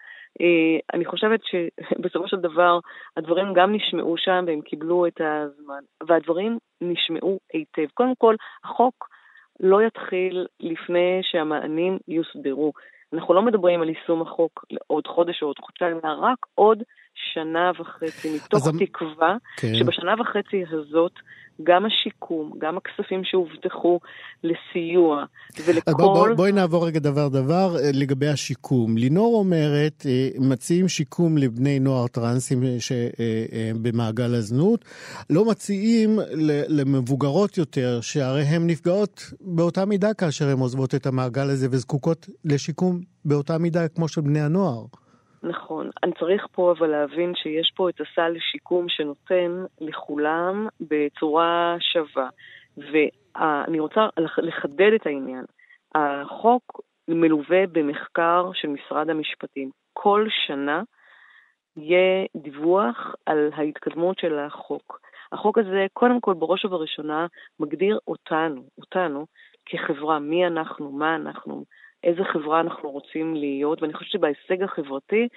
אני 0.94 1.04
חושבת 1.04 1.40
שבסופו 1.44 2.28
של 2.28 2.36
דבר 2.36 2.78
הדברים 3.16 3.52
גם 3.54 3.74
נשמעו 3.74 4.14
שם 4.18 4.44
והם 4.46 4.60
קיבלו 4.60 5.06
את 5.06 5.20
הזמן, 5.20 5.80
והדברים 6.08 6.58
נשמעו 6.80 7.38
היטב. 7.52 7.86
קודם 7.94 8.14
כל, 8.18 8.34
החוק 8.64 9.08
לא 9.60 9.82
יתחיל 9.82 10.46
לפני 10.60 11.20
שהמענים 11.22 11.98
יוסדרו. 12.08 12.72
אנחנו 13.12 13.34
לא 13.34 13.42
מדברים 13.42 13.82
על 13.82 13.88
יישום 13.88 14.22
החוק 14.22 14.64
לעוד 14.70 15.06
חודש 15.06 15.42
או 15.42 15.46
עוד 15.46 15.58
חודשיים, 15.58 16.00
אלא 16.04 16.12
רק 16.20 16.38
עוד 16.54 16.82
שנה 17.34 17.70
וחצי, 17.80 18.34
מתוך 18.34 18.68
אז... 18.68 18.74
תקווה 18.78 19.36
כן. 19.56 19.74
שבשנה 19.74 20.14
וחצי 20.20 20.64
הזאת 20.70 21.12
גם 21.62 21.86
השיקום, 21.86 22.52
גם 22.58 22.76
הכספים 22.76 23.24
שהובטחו 23.24 24.00
לסיוע 24.44 25.24
ולכל... 25.64 25.92
בוא, 25.92 26.14
בוא, 26.14 26.34
בואי 26.36 26.52
נעבור 26.52 26.86
רגע 26.86 26.98
דבר 26.98 27.28
דבר 27.28 27.76
אה, 27.76 27.90
לגבי 27.92 28.28
השיקום. 28.28 28.96
לינור 28.96 29.34
אומרת, 29.38 30.06
אה, 30.06 30.28
מציעים 30.38 30.88
שיקום 30.88 31.38
לבני 31.38 31.78
נוער 31.78 32.06
טרנסים 32.06 32.62
אה, 32.62 33.70
במעגל 33.82 34.34
הזנות, 34.34 34.84
לא 35.30 35.44
מציעים 35.44 36.18
למבוגרות 36.68 37.58
יותר, 37.58 38.00
שהרי 38.00 38.42
הן 38.42 38.66
נפגעות 38.66 39.32
באותה 39.40 39.84
מידה 39.84 40.14
כאשר 40.14 40.48
הן 40.48 40.58
עוזבות 40.58 40.94
את 40.94 41.06
המעגל 41.06 41.50
הזה 41.50 41.68
וזקוקות 41.70 42.28
לשיקום 42.44 43.00
באותה 43.24 43.58
מידה 43.58 43.88
כמו 43.88 44.08
של 44.08 44.20
בני 44.20 44.40
הנוער. 44.40 44.84
נכון. 45.42 45.90
אני 46.02 46.12
צריך 46.12 46.46
פה 46.52 46.72
אבל 46.78 46.86
להבין 46.86 47.34
שיש 47.34 47.72
פה 47.76 47.88
את 47.88 48.00
הסל 48.00 48.28
לשיקום 48.28 48.88
שנותן 48.88 49.64
לכולם 49.80 50.68
בצורה 50.80 51.76
שווה. 51.80 52.28
ואני 52.76 53.80
רוצה 53.80 54.00
לחדד 54.38 54.92
את 54.94 55.06
העניין. 55.06 55.44
החוק 55.94 56.80
מלווה 57.08 57.66
במחקר 57.72 58.50
של 58.54 58.68
משרד 58.68 59.10
המשפטים. 59.10 59.70
כל 59.92 60.26
שנה 60.46 60.82
יהיה 61.76 62.26
דיווח 62.36 63.14
על 63.26 63.50
ההתקדמות 63.54 64.18
של 64.18 64.38
החוק. 64.38 65.00
החוק 65.32 65.58
הזה, 65.58 65.86
קודם 65.92 66.20
כל, 66.20 66.34
בראש 66.34 66.64
ובראשונה, 66.64 67.26
מגדיר 67.60 67.98
אותנו, 68.08 68.62
אותנו, 68.78 69.26
כחברה, 69.66 70.18
מי 70.18 70.46
אנחנו, 70.46 70.92
מה 70.92 71.14
אנחנו, 71.14 71.64
איזה 72.04 72.24
חברה 72.24 72.60
אנחנו 72.60 72.90
רוצים 72.90 73.34
להיות, 73.34 73.82
ואני 73.82 73.94
חושבת 73.94 74.10
שבהישג 74.10 74.62
החברתי 74.62 75.28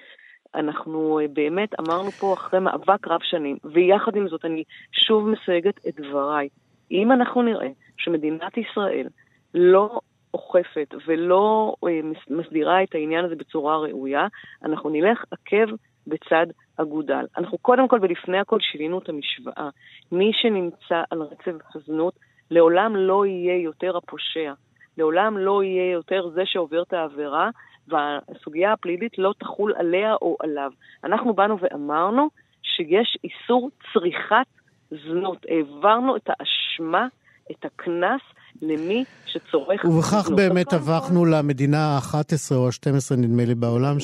אנחנו 0.54 1.20
אה, 1.20 1.28
באמת 1.28 1.80
אמרנו 1.80 2.10
פה 2.10 2.34
אחרי 2.34 2.60
מאבק 2.60 3.08
רב 3.08 3.20
שנים, 3.22 3.56
ויחד 3.64 4.16
עם 4.16 4.28
זאת 4.28 4.44
אני 4.44 4.64
שוב 4.92 5.28
מסייגת 5.28 5.86
את 5.88 6.00
דבריי. 6.00 6.48
אם 6.90 7.12
אנחנו 7.12 7.42
נראה 7.42 7.68
שמדינת 7.96 8.56
ישראל 8.56 9.06
לא 9.54 10.00
אוכפת 10.34 10.94
ולא 11.06 11.74
אה, 11.86 12.00
מסדירה 12.30 12.82
את 12.82 12.94
העניין 12.94 13.24
הזה 13.24 13.36
בצורה 13.36 13.76
ראויה, 13.76 14.26
אנחנו 14.64 14.90
נלך 14.90 15.24
עקב 15.30 15.74
בצד 16.06 16.46
אגודל. 16.76 17.26
אנחנו 17.38 17.58
קודם 17.58 17.88
כל 17.88 17.98
ולפני 18.02 18.38
הכל 18.38 18.58
שינינו 18.60 18.98
את 18.98 19.08
המשוואה. 19.08 19.68
מי 20.12 20.30
שנמצא 20.32 21.02
על 21.10 21.22
רצף 21.22 21.52
הזנות 21.74 22.14
לעולם 22.50 22.96
לא 22.96 23.26
יהיה 23.26 23.62
יותר 23.62 23.96
הפושע. 23.96 24.52
לעולם 24.98 25.38
לא 25.38 25.62
יהיה 25.62 25.92
יותר 25.92 26.28
זה 26.34 26.42
שעובר 26.44 26.82
את 26.82 26.92
העבירה, 26.92 27.50
והסוגיה 27.88 28.72
הפלילית 28.72 29.18
לא 29.18 29.34
תחול 29.38 29.74
עליה 29.76 30.14
או 30.14 30.36
עליו. 30.40 30.70
אנחנו 31.04 31.34
באנו 31.34 31.58
ואמרנו 31.60 32.28
שיש 32.62 33.18
איסור 33.24 33.70
צריכת 33.92 34.46
זנות. 34.90 35.46
העברנו 35.48 36.16
את 36.16 36.28
האשמה, 36.28 37.06
את 37.50 37.64
הקנס, 37.64 38.20
למי 38.62 39.04
שצורך 39.26 39.82
זנות. 39.82 39.94
ובכך 39.94 40.30
באמת 40.36 40.72
הפכנו 40.72 41.24
למדינה 41.24 41.78
ה-11 41.78 42.54
או 42.54 42.66
ה-12, 42.66 43.16
נדמה 43.16 43.44
לי, 43.44 43.54
בעולם, 43.54 43.96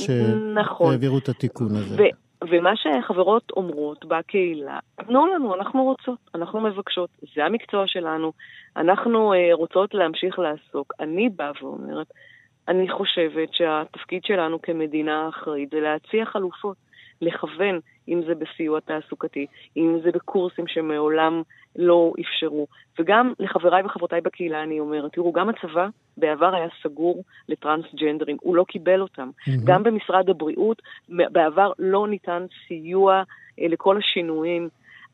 נכון. 0.54 0.92
שהעבירו 0.92 1.16
נכון. 1.16 1.22
את 1.22 1.28
התיקון 1.28 1.76
הזה. 1.76 2.02
ו- 2.02 2.29
ומה 2.48 2.72
שחברות 2.76 3.50
אומרות 3.50 4.04
בקהילה, 4.04 4.78
תנו 5.06 5.26
לנו, 5.26 5.54
אנחנו 5.54 5.84
רוצות, 5.84 6.18
אנחנו 6.34 6.60
מבקשות, 6.60 7.10
זה 7.34 7.44
המקצוע 7.44 7.86
שלנו, 7.86 8.32
אנחנו 8.76 9.32
uh, 9.32 9.54
רוצות 9.54 9.94
להמשיך 9.94 10.38
לעסוק. 10.38 10.92
אני 11.00 11.28
באה 11.28 11.50
ואומרת, 11.62 12.06
אני 12.68 12.90
חושבת 12.90 13.54
שהתפקיד 13.54 14.24
שלנו 14.24 14.62
כמדינה 14.62 15.28
אחראית 15.28 15.70
זה 15.70 15.80
להציע 15.80 16.24
חלופות, 16.24 16.76
לכוון, 17.20 17.80
אם 18.08 18.20
זה 18.26 18.34
בסיוע 18.34 18.80
תעסוקתי, 18.80 19.46
אם 19.76 19.98
זה 20.02 20.10
בקורסים 20.12 20.66
שמעולם 20.66 21.42
לא 21.76 22.12
אפשרו. 22.20 22.66
וגם 22.98 23.32
לחבריי 23.38 23.82
וחברותיי 23.84 24.20
בקהילה 24.20 24.62
אני 24.62 24.80
אומרת, 24.80 25.12
תראו, 25.12 25.32
גם 25.32 25.48
הצבא 25.48 25.88
בעבר 26.16 26.54
היה 26.54 26.68
סגור 26.82 27.22
לטרנסג'נדרים, 27.48 28.36
הוא 28.40 28.56
לא 28.56 28.64
קיבל 28.68 29.00
אותם. 29.00 29.30
Mm-hmm. 29.30 29.50
גם 29.64 29.82
במשרד 29.82 30.30
הבריאות 30.30 30.82
בעבר 31.08 31.72
לא 31.78 32.08
ניתן 32.08 32.46
סיוע 32.68 33.22
אה, 33.60 33.68
לכל 33.68 33.96
השינויים. 33.98 34.68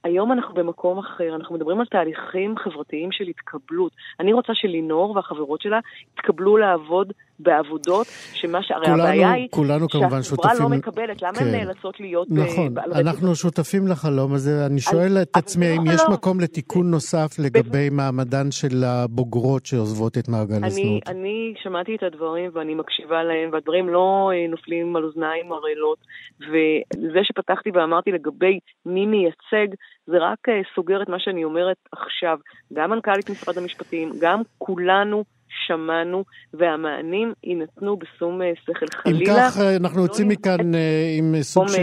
היום 0.04 0.32
אנחנו 0.32 0.54
במקום 0.54 0.98
אחר, 0.98 1.34
אנחנו 1.34 1.54
מדברים 1.54 1.80
על 1.80 1.86
תהליכים 1.86 2.58
חברתיים 2.58 3.12
של 3.12 3.24
התקבלות. 3.24 3.92
אני 4.20 4.32
רוצה 4.32 4.54
שלינור 4.54 5.16
והחברות 5.16 5.60
שלה 5.60 5.78
יתקבלו 6.14 6.56
לעבוד 6.56 7.12
בעבודות, 7.38 8.06
שמה 8.34 8.62
שהרי 8.62 8.88
הבעיה 8.90 9.32
היא 9.32 9.48
כולנו 9.50 9.88
כמובן 9.88 10.22
שהחברה 10.22 10.50
שותפים... 10.50 10.70
לא 10.70 10.78
מקבלת, 10.78 11.22
למה 11.22 11.32
כן. 11.32 11.44
הן 11.44 11.54
נאלצות 11.54 12.00
להיות... 12.00 12.28
נכון, 12.30 12.74
ב- 12.74 12.78
אנחנו 12.78 13.30
רצף? 13.30 13.40
שותפים 13.40 13.88
לחלום 13.88 14.34
הזה. 14.34 14.66
אני 14.66 14.80
שואל 14.80 15.18
את 15.22 15.28
אבל 15.34 15.42
עצמי 15.42 15.66
זה 15.66 15.76
לא 15.86 15.92
יש 15.92 16.00
חלום. 16.00 16.12
מקום 16.12 16.40
לתיקון 16.40 16.90
נוסף 16.90 17.30
לגבי 17.38 17.90
מעמדן 17.90 18.50
של 18.50 18.84
הבוגרות 18.84 19.66
שעוזבות 19.66 20.18
את 20.18 20.28
מעגל 20.28 20.54
אני, 20.54 20.66
הזנות. 20.66 21.08
אני 21.08 21.54
שמעתי 21.62 21.94
את 21.94 22.02
הדברים 22.02 22.50
ואני 22.54 22.74
מקשיבה 22.74 23.22
להם, 23.22 23.50
והדברים 23.52 23.88
לא 23.88 24.30
אה, 24.34 24.48
נופלים 24.48 24.96
על 24.96 25.04
אוזניים 25.04 25.52
ערלות, 25.52 25.98
וזה 26.40 27.18
שפתחתי 27.22 27.70
ואמרתי 27.74 28.10
לגבי 28.10 28.58
מי 28.86 29.06
מייצג, 29.06 29.74
זה 30.06 30.16
רק 30.20 30.48
אה, 30.48 30.60
סוגר 30.74 31.02
את 31.02 31.08
מה 31.08 31.16
שאני 31.18 31.44
אומרת 31.44 31.76
עכשיו. 31.92 32.38
גם 32.72 32.90
מנכ"לית 32.90 33.30
משרד 33.30 33.58
המשפטים, 33.58 34.12
גם 34.20 34.42
כולנו 34.58 35.24
שמענו, 35.66 36.24
והמענים 36.54 37.32
יינתנו 37.44 37.96
בשום 37.96 38.42
אה, 38.42 38.52
שכל. 38.62 38.86
אם 39.08 39.14
חלילה, 39.14 39.50
כך, 39.50 39.58
אה, 39.60 39.76
אנחנו 39.76 39.98
לא 39.98 40.02
יוצאים 40.02 40.28
מכאן 40.28 40.74
אה, 40.74 41.14
עם 41.18 41.34
סוג 41.42 41.68
של. 41.68 41.82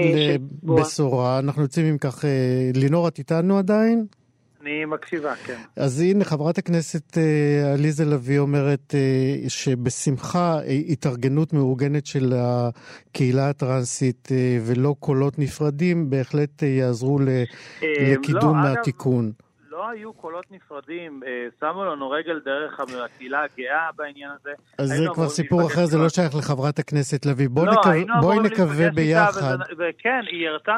בשורה. 0.63 1.39
אנחנו 1.39 1.61
יוצאים 1.61 1.85
עם 1.85 1.97
כך... 1.97 2.25
לינור, 2.75 3.07
את 3.07 3.17
איתנו 3.17 3.57
עדיין? 3.57 4.05
אני 4.61 4.85
מקשיבה, 4.85 5.35
כן. 5.35 5.57
אז 5.75 6.01
הנה, 6.01 6.23
חברת 6.23 6.57
הכנסת 6.57 7.17
עליזה 7.73 8.05
לביא 8.05 8.39
אומרת 8.39 8.95
שבשמחה 9.47 10.59
התארגנות 10.89 11.53
מאורגנת 11.53 12.05
של 12.05 12.33
הקהילה 12.35 13.49
הטרנסית 13.49 14.27
ולא 14.65 14.95
קולות 14.99 15.39
נפרדים 15.39 16.09
בהחלט 16.09 16.61
יעזרו 16.61 17.19
לקידום 17.81 18.57
לא, 18.57 18.67
אגב, 18.67 18.77
התיקון. 18.79 19.25
לא 19.25 19.52
היו 19.81 20.13
קולות 20.13 20.45
נפרדים, 20.51 21.21
אה, 21.25 21.47
שמו 21.59 21.85
לנו 21.85 22.09
רגל 22.09 22.39
דרך 22.45 22.79
הקהילה 22.79 23.43
הגאה 23.43 23.89
בעניין 23.95 24.29
הזה. 24.41 24.51
אז 24.77 24.89
זה 24.89 25.05
כבר 25.13 25.29
סיפור 25.29 25.67
אחר, 25.67 25.85
זה 25.85 25.97
לא. 25.97 26.09
שייך 26.09 26.35
לחברת 26.35 26.79
הכנסת 26.79 27.25
לביא. 27.25 27.49
בואי 27.49 27.65
לא, 27.65 27.73
בואי 27.83 28.03
אמורים 28.19 28.41
נקווה 28.41 28.89
ביחד. 28.89 29.29
וזה- 29.37 29.73
וכן, 29.77 30.21
היא 30.31 30.49
הראתה 30.49 30.77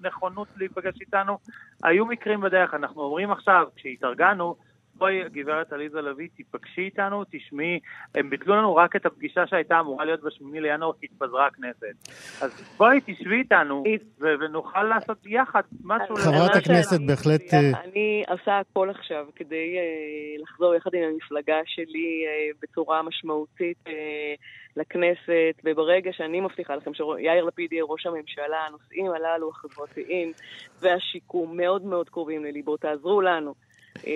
נכונות 0.00 0.46
להיפגש 0.56 1.00
איתנו. 1.00 1.38
היו 1.84 2.06
מקרים 2.06 2.40
בדרך, 2.40 2.74
אנחנו 2.74 3.02
אומרים 3.02 3.30
עכשיו, 3.30 3.66
כשהתארגנו, 3.76 4.56
בואי, 5.00 5.28
גברת 5.32 5.72
עליזה 5.72 6.00
לביא, 6.00 6.28
תיפגשי 6.36 6.80
איתנו, 6.80 7.24
תשמעי, 7.30 7.80
הם 8.14 8.30
ביטלו 8.30 8.56
לנו 8.56 8.76
רק 8.76 8.96
את 8.96 9.06
הפגישה 9.06 9.46
שהייתה 9.46 9.80
אמורה 9.80 10.04
להיות 10.04 10.20
ב-8 10.22 10.60
לינואר, 10.60 10.92
כי 11.00 11.06
התפזרה 11.06 11.46
הכנסת. 11.46 12.12
אז 12.42 12.74
בואי, 12.76 13.00
תשבי 13.06 13.34
איתנו, 13.38 13.84
ו- 14.20 14.34
ונוכל 14.40 14.82
לעשות 14.82 15.18
יחד 15.26 15.62
משהו... 15.84 16.16
חברת 16.16 16.56
הכנסת 16.56 17.00
בהחלט, 17.06 17.54
אה, 17.54 17.80
אני 17.84 18.24
עושה 18.28 18.58
הכל 18.58 18.90
עכשיו 18.90 19.26
כדי 19.36 19.76
אה, 19.78 20.42
לחזור 20.42 20.74
יחד 20.74 20.90
עם 20.94 21.02
המפלגה 21.02 21.58
שלי 21.66 22.24
אה, 22.26 22.50
בצורה 22.62 23.02
משמעותית 23.02 23.78
אה, 23.86 24.34
לכנסת, 24.76 25.54
וברגע 25.64 26.10
שאני 26.12 26.40
מבטיחה 26.40 26.76
לכם 26.76 26.94
שיאיר 26.94 27.44
לפיד 27.44 27.72
יהיה 27.72 27.84
ראש 27.84 28.06
הממשלה, 28.06 28.66
הנושאים 28.66 29.06
הללו 29.10 29.50
החברתיים 29.50 30.32
והשיקום 30.80 31.56
מאוד 31.56 31.84
מאוד 31.84 32.08
קרובים 32.08 32.44
לליבו. 32.44 32.76
תעזרו 32.76 33.20
לנו. 33.20 33.69
אה, 34.06 34.12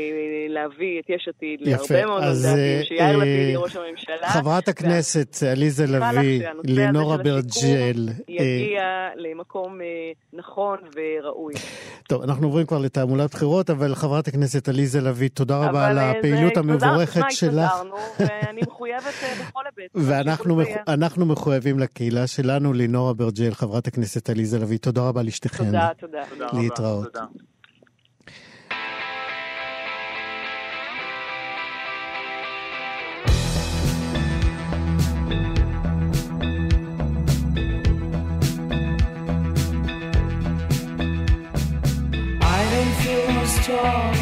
להביא 0.48 1.00
את 1.00 1.10
יש 1.10 1.28
עתיד 1.28 1.60
יפה, 1.62 1.70
להרבה 1.94 2.06
מאוד 2.06 2.22
אז, 2.22 2.44
מנדטים, 2.46 2.84
שיאיר 2.84 3.16
לפיד 3.16 3.28
אה, 3.28 3.42
יהיה 3.42 3.58
ראש 3.58 3.76
הממשלה. 3.76 4.28
חברת 4.28 4.68
הכנסת 4.68 5.36
עליזה 5.52 5.86
לביא, 5.86 6.42
לינורה 6.64 7.16
ברג'ל. 7.16 8.08
אה, 8.08 8.14
יגיע 8.28 8.82
למקום 9.16 9.80
אה, 9.80 9.86
נכון 10.32 10.78
וראוי. 10.96 11.54
טוב, 12.08 12.22
אנחנו 12.22 12.46
עוברים 12.46 12.66
כבר 12.66 12.78
לתעמולת 12.78 13.30
בחירות, 13.30 13.70
אבל 13.70 13.94
חברת 13.94 14.28
הכנסת 14.28 14.68
עליזה 14.68 15.00
לביא, 15.00 15.28
תודה 15.34 15.56
רבה 15.68 15.86
על 15.86 15.98
הפעילות 15.98 16.54
זה- 16.54 16.60
המבורכת 16.60 17.14
תודה, 17.14 17.30
שלך. 17.30 17.70
התפזרנו, 17.72 17.96
ואני 18.20 18.60
מחויבת 18.66 19.04
בכל 19.40 19.60
היבט. 19.78 19.90
ואנחנו 20.86 21.26
מחויבים 21.26 21.78
לקהילה 21.78 22.26
שלנו, 22.26 22.72
לינורה 22.72 23.12
ברג'ל, 23.12 23.54
חברת 23.54 23.86
הכנסת 23.86 24.30
עליזה 24.30 24.58
לביא. 24.58 24.78
תודה 24.78 25.08
רבה 25.08 25.22
לשתיכן. 25.22 25.64
תודה, 25.64 25.88
תודה. 26.00 26.46
להתראות. 26.52 27.16
Oh. 43.76 44.13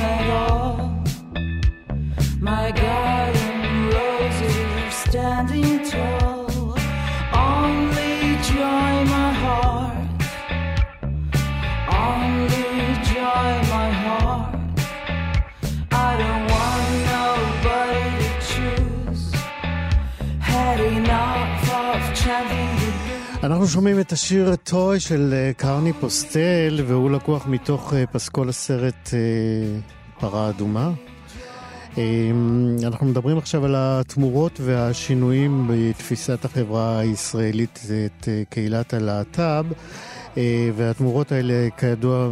אנחנו 23.63 23.75
שומעים 23.75 24.01
את 24.01 24.13
השיר 24.13 24.57
טוי 24.57 25.01
של 25.01 25.35
אה, 25.37 25.53
קרני 25.57 25.93
פוסטל, 25.93 26.85
והוא 26.87 27.11
לקוח 27.11 27.47
מתוך 27.47 27.95
אה, 27.95 28.07
פסקול 28.07 28.49
הסרט 28.49 29.11
אה, 29.15 29.81
פרה 30.21 30.49
אדומה. 30.49 30.91
אה, 31.99 32.31
אנחנו 32.87 33.07
מדברים 33.07 33.39
עכשיו 33.39 33.65
על 33.65 33.75
התמורות 33.77 34.61
והשינויים 34.61 35.71
בתפיסת 35.71 36.45
החברה 36.45 36.99
הישראלית, 36.99 37.81
את 38.07 38.29
קהילת 38.51 38.95
הלהט"ב. 38.95 39.67
והתמורות 40.77 41.33
האלה 41.33 41.69
כידוע 41.77 42.31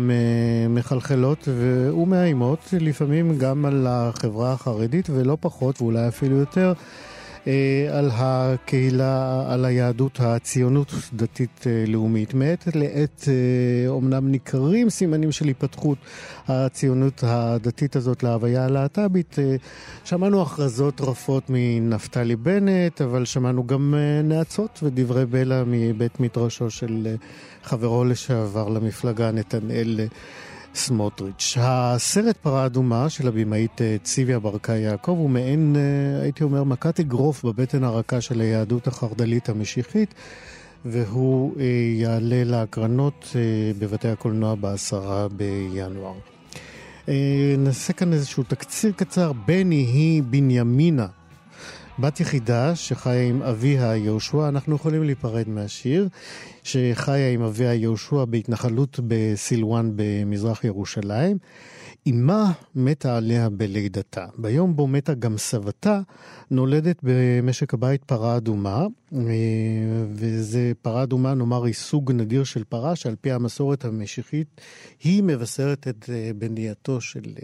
מחלחלות 0.68 1.48
ומאיימות 1.48 2.74
לפעמים 2.80 3.38
גם 3.38 3.64
על 3.64 3.86
החברה 3.88 4.52
החרדית 4.52 5.10
ולא 5.10 5.36
פחות 5.40 5.82
ואולי 5.82 6.08
אפילו 6.08 6.36
יותר 6.36 6.72
על 7.92 8.10
הקהילה, 8.12 9.44
על 9.52 9.64
היהדות 9.64 10.20
הציונות 10.20 10.92
דתית 11.12 11.66
אה. 11.66 11.84
מעת 12.34 12.68
לעת 12.74 13.28
אה, 13.28 13.88
אומנם 13.88 14.28
ניכרים 14.28 14.90
סימנים 14.90 15.32
של 15.32 15.46
היפתחות 15.46 15.98
הציונות 16.48 17.24
הדתית 17.26 17.96
הזאת 17.96 18.22
להוויה 18.22 18.64
הלהט"בית. 18.64 19.38
אה, 19.38 19.56
שמענו 20.04 20.42
הכרזות 20.42 21.00
רפות 21.00 21.42
מנפתלי 21.48 22.36
בנט, 22.36 23.00
אבל 23.00 23.24
שמענו 23.24 23.66
גם 23.66 23.94
אה, 23.96 24.22
נאצות 24.22 24.80
ודברי 24.82 25.26
בלע 25.26 25.62
מבית 25.66 26.20
מדרשו 26.20 26.70
של 26.70 27.06
אה, 27.06 27.14
חברו 27.64 28.04
לשעבר 28.04 28.68
למפלגה 28.68 29.30
נתנאל 29.30 30.00
אה, 30.00 30.06
סמוטריץ'. 30.74 31.56
הסרט 31.60 32.36
פרה 32.36 32.66
אדומה 32.66 33.08
של 33.08 33.28
הבמאית 33.28 33.82
אה, 33.82 33.96
ציוויה 34.02 34.38
ברקאי 34.38 34.78
יעקב 34.78 35.12
הוא 35.12 35.30
מעין, 35.30 35.76
אה, 35.76 36.22
הייתי 36.22 36.44
אומר, 36.44 36.64
מכת 36.64 37.00
אגרוף 37.00 37.44
בבטן 37.44 37.84
הרכה 37.84 38.20
של 38.20 38.40
היהדות 38.40 38.86
החרד"לית 38.86 39.48
המשיחית, 39.48 40.14
והוא 40.84 41.54
אה, 41.60 41.64
יעלה 41.94 42.44
להקרנות 42.44 43.36
בבתי 43.78 44.08
הקולנוע 44.08 44.54
בעשרה 44.54 45.28
בינואר. 45.28 46.14
נעשה 47.58 47.92
כאן 47.92 48.12
איזשהו 48.12 48.42
תקציר 48.42 48.92
קצר. 48.92 49.32
בני 49.32 49.74
היא 49.74 50.22
בנימינה, 50.22 51.06
בת 52.00 52.20
יחידה 52.20 52.76
שחיה 52.76 53.28
עם 53.28 53.42
אביה 53.42 53.96
יהושע, 53.96 54.48
אנחנו 54.48 54.76
יכולים 54.76 55.04
להיפרד 55.04 55.48
מהשיר, 55.48 56.08
שחיה 56.62 57.30
עם 57.30 57.42
אביה 57.42 57.74
יהושע 57.74 58.24
בהתנחלות 58.24 59.00
בסילואן 59.08 59.90
במזרח 59.96 60.64
ירושלים. 60.64 61.38
אמה 62.06 62.52
מתה 62.74 63.16
עליה 63.16 63.48
בלידתה. 63.48 64.26
ביום 64.38 64.76
בו 64.76 64.86
מתה 64.86 65.14
גם 65.14 65.38
סבתה, 65.38 66.00
נולדת 66.50 66.96
במשק 67.02 67.74
הבית 67.74 68.04
פרה 68.04 68.36
אדומה, 68.36 68.86
אה, 69.14 69.20
וזה 70.12 70.72
פרה 70.82 71.02
אדומה, 71.02 71.34
נאמר, 71.34 71.64
היא 71.64 71.74
סוג 71.74 72.12
נדיר 72.12 72.44
של 72.44 72.64
פרה, 72.64 72.96
שעל 72.96 73.16
פי 73.20 73.32
המסורת 73.32 73.84
המשיחית, 73.84 74.60
היא 75.02 75.22
מבשרת 75.22 75.88
את 75.88 76.10
אה, 76.12 76.30
בנייתו 76.38 77.00
של 77.00 77.24
אה, 77.36 77.42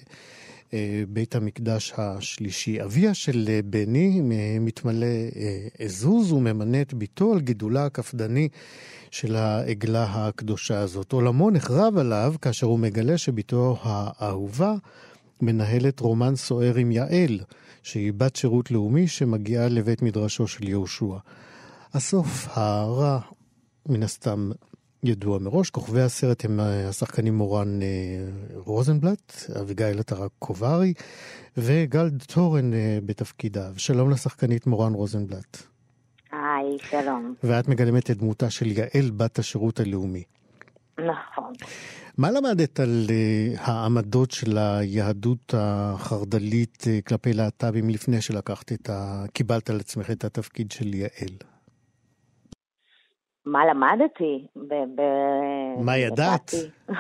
בית 1.08 1.34
המקדש 1.34 1.92
השלישי. 1.96 2.82
אביה 2.82 3.14
של 3.14 3.44
אה, 3.48 3.60
בני 3.64 4.20
אה, 4.32 4.56
מתמלא 4.60 5.06
אה, 5.06 5.68
עזוז 5.78 6.32
וממנה 6.32 6.80
את 6.80 6.94
ביתו 6.94 7.32
על 7.32 7.40
גידולה 7.40 7.86
הקפדני 7.86 8.48
של 9.10 9.36
העגלה 9.36 10.04
הקדושה 10.04 10.80
הזאת. 10.80 11.12
עולמו 11.12 11.50
נחרב 11.50 11.98
עליו 11.98 12.34
כאשר 12.42 12.66
הוא 12.66 12.78
מגלה 12.78 13.18
שביתו 13.18 13.78
האהובה 13.82 14.74
מנהלת 15.40 16.00
רומן 16.00 16.36
סוער 16.36 16.76
עם 16.76 16.92
יעל, 16.92 17.40
שהיא 17.82 18.12
בת 18.16 18.36
שירות 18.36 18.70
לאומי 18.70 19.08
שמגיעה 19.08 19.68
לבית 19.68 20.02
מדרשו 20.02 20.46
של 20.46 20.68
יהושע. 20.68 21.16
הסוף 21.94 22.48
הרע, 22.50 23.18
מן 23.86 24.02
הסתם, 24.02 24.50
ידוע 25.04 25.38
מראש. 25.38 25.70
כוכבי 25.70 26.02
הסרט 26.02 26.44
הם 26.44 26.60
אה, 26.60 26.88
השחקנים 26.88 27.34
מורן 27.34 27.82
אה, 27.82 27.86
רוזנבלט, 28.54 29.32
אביגיל 29.60 29.98
עטרה 29.98 30.26
קוברי 30.38 30.94
וגל 31.56 32.10
טורן 32.26 32.74
אה, 32.74 32.98
בתפקידיו. 33.06 33.72
שלום 33.76 34.10
לשחקנית 34.10 34.66
מורן 34.66 34.92
רוזנבלט. 34.92 35.56
היי, 36.32 36.78
שלום. 36.90 37.34
ואת 37.44 37.68
מגלמת 37.68 38.10
את 38.10 38.18
דמותה 38.18 38.50
של 38.50 38.66
יעל 38.66 39.10
בת 39.16 39.38
השירות 39.38 39.80
הלאומי. 39.80 40.22
נכון. 40.98 41.52
מה 42.18 42.30
למדת 42.30 42.80
על 42.80 43.06
העמדות 43.58 44.30
של 44.30 44.58
היהדות 44.58 45.54
החרד"לית 45.56 46.84
כלפי 47.06 47.32
להט"בים 47.32 47.90
לפני 47.90 48.20
שלקחת 48.20 48.72
את 48.72 48.90
ה... 48.90 49.24
קיבלת 49.32 49.70
על 49.70 49.80
עצמך 49.80 50.10
את 50.10 50.24
התפקיד 50.24 50.72
של 50.72 50.94
יעל? 50.94 51.36
מה 53.46 53.66
למדתי? 53.66 54.46
ב- 54.56 55.00
ב- 55.00 55.84
מה 55.84 55.96
ידעת? 55.96 56.50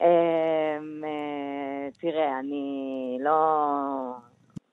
אמ, 0.00 1.04
אה, 1.04 1.88
תראה, 2.00 2.38
אני 2.38 3.18
לא... 3.20 4.14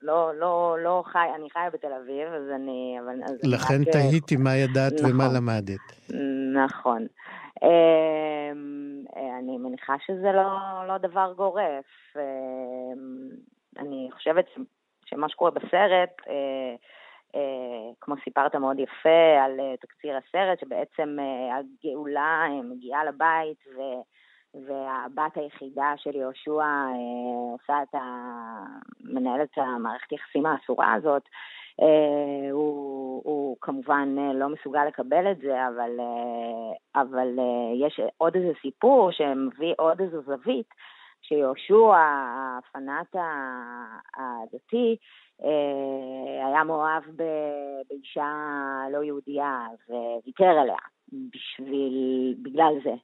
לא, 0.02 0.34
לא, 0.34 0.76
לא 0.82 1.02
חי, 1.06 1.28
אני 1.36 1.50
חיה 1.50 1.70
בתל 1.70 1.92
אביב, 2.02 2.28
אז 2.28 2.50
אני... 2.54 2.96
אבל, 3.04 3.14
אז 3.24 3.38
לכן 3.44 3.80
רק, 3.80 3.86
אה, 3.86 3.92
תהיתי 3.92 4.36
מה 4.36 4.56
ידעת 4.56 4.92
ומה 5.00 5.24
נכון. 5.24 5.36
למדת. 5.36 6.10
נכון. 6.64 7.06
אמ, 7.62 9.04
אה, 9.16 9.38
אני 9.38 9.58
מניחה 9.58 9.94
שזה 10.06 10.32
לא, 10.32 10.48
לא 10.88 10.98
דבר 10.98 11.32
גורף. 11.36 11.84
אמ, 12.16 13.30
אני 13.78 14.08
חושבת 14.12 14.44
שמה 15.04 15.28
שקורה 15.28 15.50
בסרט, 15.50 16.20
כמו 18.00 18.14
סיפרת 18.24 18.54
מאוד 18.54 18.78
יפה 18.78 19.42
על 19.44 19.60
אה, 19.60 19.76
תקציר 19.80 20.16
הסרט, 20.16 20.60
שבעצם 20.60 21.16
אה, 21.20 21.56
הגאולה 21.56 22.42
אה, 22.48 22.62
מגיעה 22.62 23.04
לבית 23.04 23.64
ו... 23.76 23.80
והבת 24.66 25.36
היחידה 25.36 25.92
של 25.96 26.16
יהושע 26.16 26.60
אה, 26.60 27.52
עושה 27.52 27.82
את 27.82 27.94
ה... 27.94 28.00
מנהלת 29.00 29.48
המערכת 29.56 30.12
יחסים 30.12 30.46
האסורה 30.46 30.94
הזאת. 30.94 31.22
אה, 31.80 32.50
הוא, 32.50 33.22
הוא 33.24 33.56
כמובן 33.60 34.14
אה, 34.18 34.32
לא 34.32 34.48
מסוגל 34.48 34.84
לקבל 34.84 35.32
את 35.32 35.38
זה, 35.38 35.68
אבל, 35.68 36.00
אה, 36.00 37.00
אבל 37.02 37.38
אה, 37.38 37.86
יש 37.86 38.00
עוד 38.18 38.36
איזה 38.36 38.52
סיפור 38.62 39.10
שמביא 39.12 39.74
עוד 39.78 40.00
איזו 40.00 40.22
זווית, 40.22 40.68
שיהושע, 41.22 41.96
הפנאט 42.58 43.16
הדתי, 44.16 44.96
אה, 45.00 45.06
היה 46.46 46.64
מאוהב 46.64 47.02
באישה 47.88 48.32
לא 48.92 49.02
יהודייה 49.02 49.66
וויתר 50.24 50.58
עליה 50.60 50.78
בשביל, 51.12 52.34
בגלל 52.42 52.74
זה. 52.84 52.94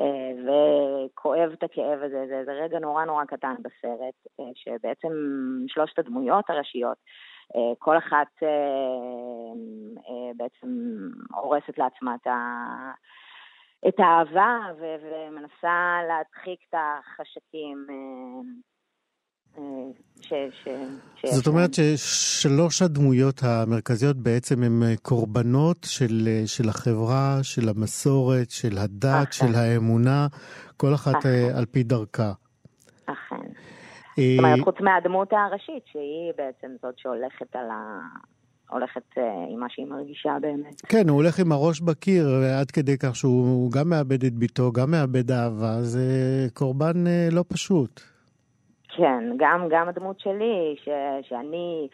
אה, 0.00 0.32
וכואב 0.42 1.50
את 1.52 1.62
הכאב 1.62 2.02
הזה, 2.02 2.24
זה, 2.28 2.42
זה 2.44 2.52
רגע 2.52 2.78
נורא 2.78 3.04
נורא 3.04 3.24
קטן 3.24 3.54
בסרט, 3.62 4.14
אה, 4.40 4.44
שבעצם 4.54 5.12
שלושת 5.68 5.98
הדמויות 5.98 6.50
הראשיות, 6.50 6.96
אה, 7.56 7.72
כל 7.78 7.98
אחת 7.98 8.42
אה, 8.42 8.48
אה, 10.08 10.30
בעצם 10.36 10.68
הורסת 11.34 11.78
לעצמה 11.78 12.14
את, 12.14 12.26
ה, 12.26 12.32
את 13.88 14.00
האהבה 14.00 14.58
ו, 14.78 14.84
ומנסה 15.02 15.98
להדחיק 16.08 16.60
את 16.68 16.74
החשקים. 16.74 17.86
ש, 20.22 20.68
זאת. 21.24 21.46
אומרת 21.46 21.70
ששלוש 21.74 22.82
הדמויות 22.82 23.40
המרכזיות 23.42 24.16
בעצם 24.16 24.62
הן 24.62 24.82
אה, 24.82 24.94
קורבנות 25.02 25.86
של, 25.90 26.28
אה, 26.28 26.42
של 26.46 26.68
החברה, 26.68 27.38
של 27.42 27.68
המסורת, 27.68 28.50
של 28.50 28.78
הדת, 28.78 29.28
אכן. 29.28 29.32
של 29.32 29.54
האמונה, 29.54 30.26
כל 30.76 30.94
אחת 30.94 31.16
אכן. 31.16 31.28
אה, 31.28 31.58
על 31.58 31.64
פי 31.66 31.82
דרכה. 31.82 32.32
אכן. 33.06 33.36
אה, 34.18 34.24
זאת 34.36 34.38
אומרת, 34.38 34.60
חוץ 34.64 34.80
מהדמות 34.80 35.32
הראשית, 35.32 35.82
שהיא 35.92 36.32
בעצם 36.36 36.68
זאת 36.82 36.98
שהולכת 36.98 37.56
על 37.56 37.70
ה... 37.70 38.00
הולכת 38.70 39.18
עם 39.52 39.60
מה 39.60 39.66
שהיא 39.68 39.86
מרגישה 39.86 40.36
באמת. 40.40 40.80
כן, 40.88 41.08
הוא 41.08 41.16
הולך 41.16 41.38
עם 41.38 41.52
הראש 41.52 41.80
בקיר, 41.80 42.28
עד 42.60 42.70
כדי 42.70 42.98
כך 42.98 43.16
שהוא 43.16 43.72
גם 43.72 43.88
מאבד 43.88 44.24
את 44.24 44.32
ביתו, 44.32 44.72
גם 44.72 44.90
מאבד 44.90 45.30
אהבה, 45.30 45.82
זה 45.82 46.02
קורבן 46.54 47.04
לא 47.32 47.44
פשוט. 47.48 48.11
כן, 48.96 49.24
גם, 49.36 49.68
גם 49.70 49.88
הדמות 49.88 50.20
שלי, 50.20 50.76
ש, 50.84 50.88
שאני, 51.28 51.88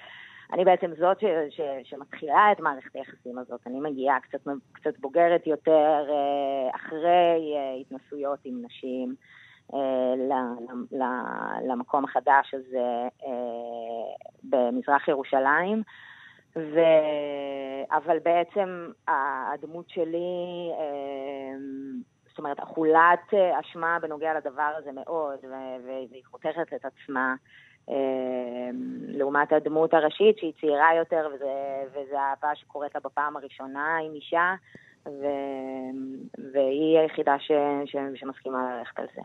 אני 0.53 0.65
בעצם 0.65 0.91
זאת 0.99 1.21
ש, 1.21 1.25
ש, 1.51 1.61
שמתחילה 1.85 2.53
את 2.53 2.61
מערכת 2.61 2.97
היחסים 2.97 3.39
הזאת. 3.39 3.61
אני 3.67 3.81
מגיעה 3.81 4.21
קצת, 4.21 4.39
קצת 4.73 4.99
בוגרת 4.99 5.47
יותר 5.47 6.05
אה, 6.09 6.77
אחרי 6.77 7.55
אה, 7.57 7.75
התנסויות 7.81 8.39
עם 8.45 8.63
נשים 8.65 9.15
אה, 9.75 10.15
למקום 11.69 12.05
החדש 12.05 12.55
הזה 12.55 13.09
במזרח 14.45 15.09
ירושלים. 15.09 15.83
ו... 16.57 16.81
אבל 17.91 18.19
בעצם 18.19 18.91
הדמות 19.09 19.89
שלי, 19.89 20.71
זאת 22.39 22.45
אומרת, 22.45 22.61
אכולת 22.61 23.35
אה, 23.35 23.61
אשמה 23.61 23.99
בנוגע 24.03 24.35
לדבר 24.35 24.73
הזה 24.79 24.91
מאוד, 24.93 25.39
והיא 25.87 26.23
חותכת 26.31 26.75
את 26.75 26.85
עצמה, 26.85 27.35
אה, 27.89 27.95
לעומת 29.09 29.53
הדמות 29.53 29.95
הראשית 29.95 30.39
שהיא 30.39 30.53
צעירה 30.61 30.95
יותר, 30.99 31.29
וזה, 31.35 31.83
וזה 31.91 32.17
אהבה 32.21 32.55
שקורית 32.55 32.95
לה 32.95 33.01
בפעם 33.05 33.37
הראשונה 33.37 33.97
עם 34.07 34.15
אישה, 34.15 34.55
ו... 35.07 35.27
והיא 36.53 36.99
היחידה 36.99 37.39
ש... 37.39 37.53
ש... 37.87 37.97
שמסכימה 38.15 38.79
ללכת 38.79 38.99
על 38.99 39.07
זה. 39.15 39.23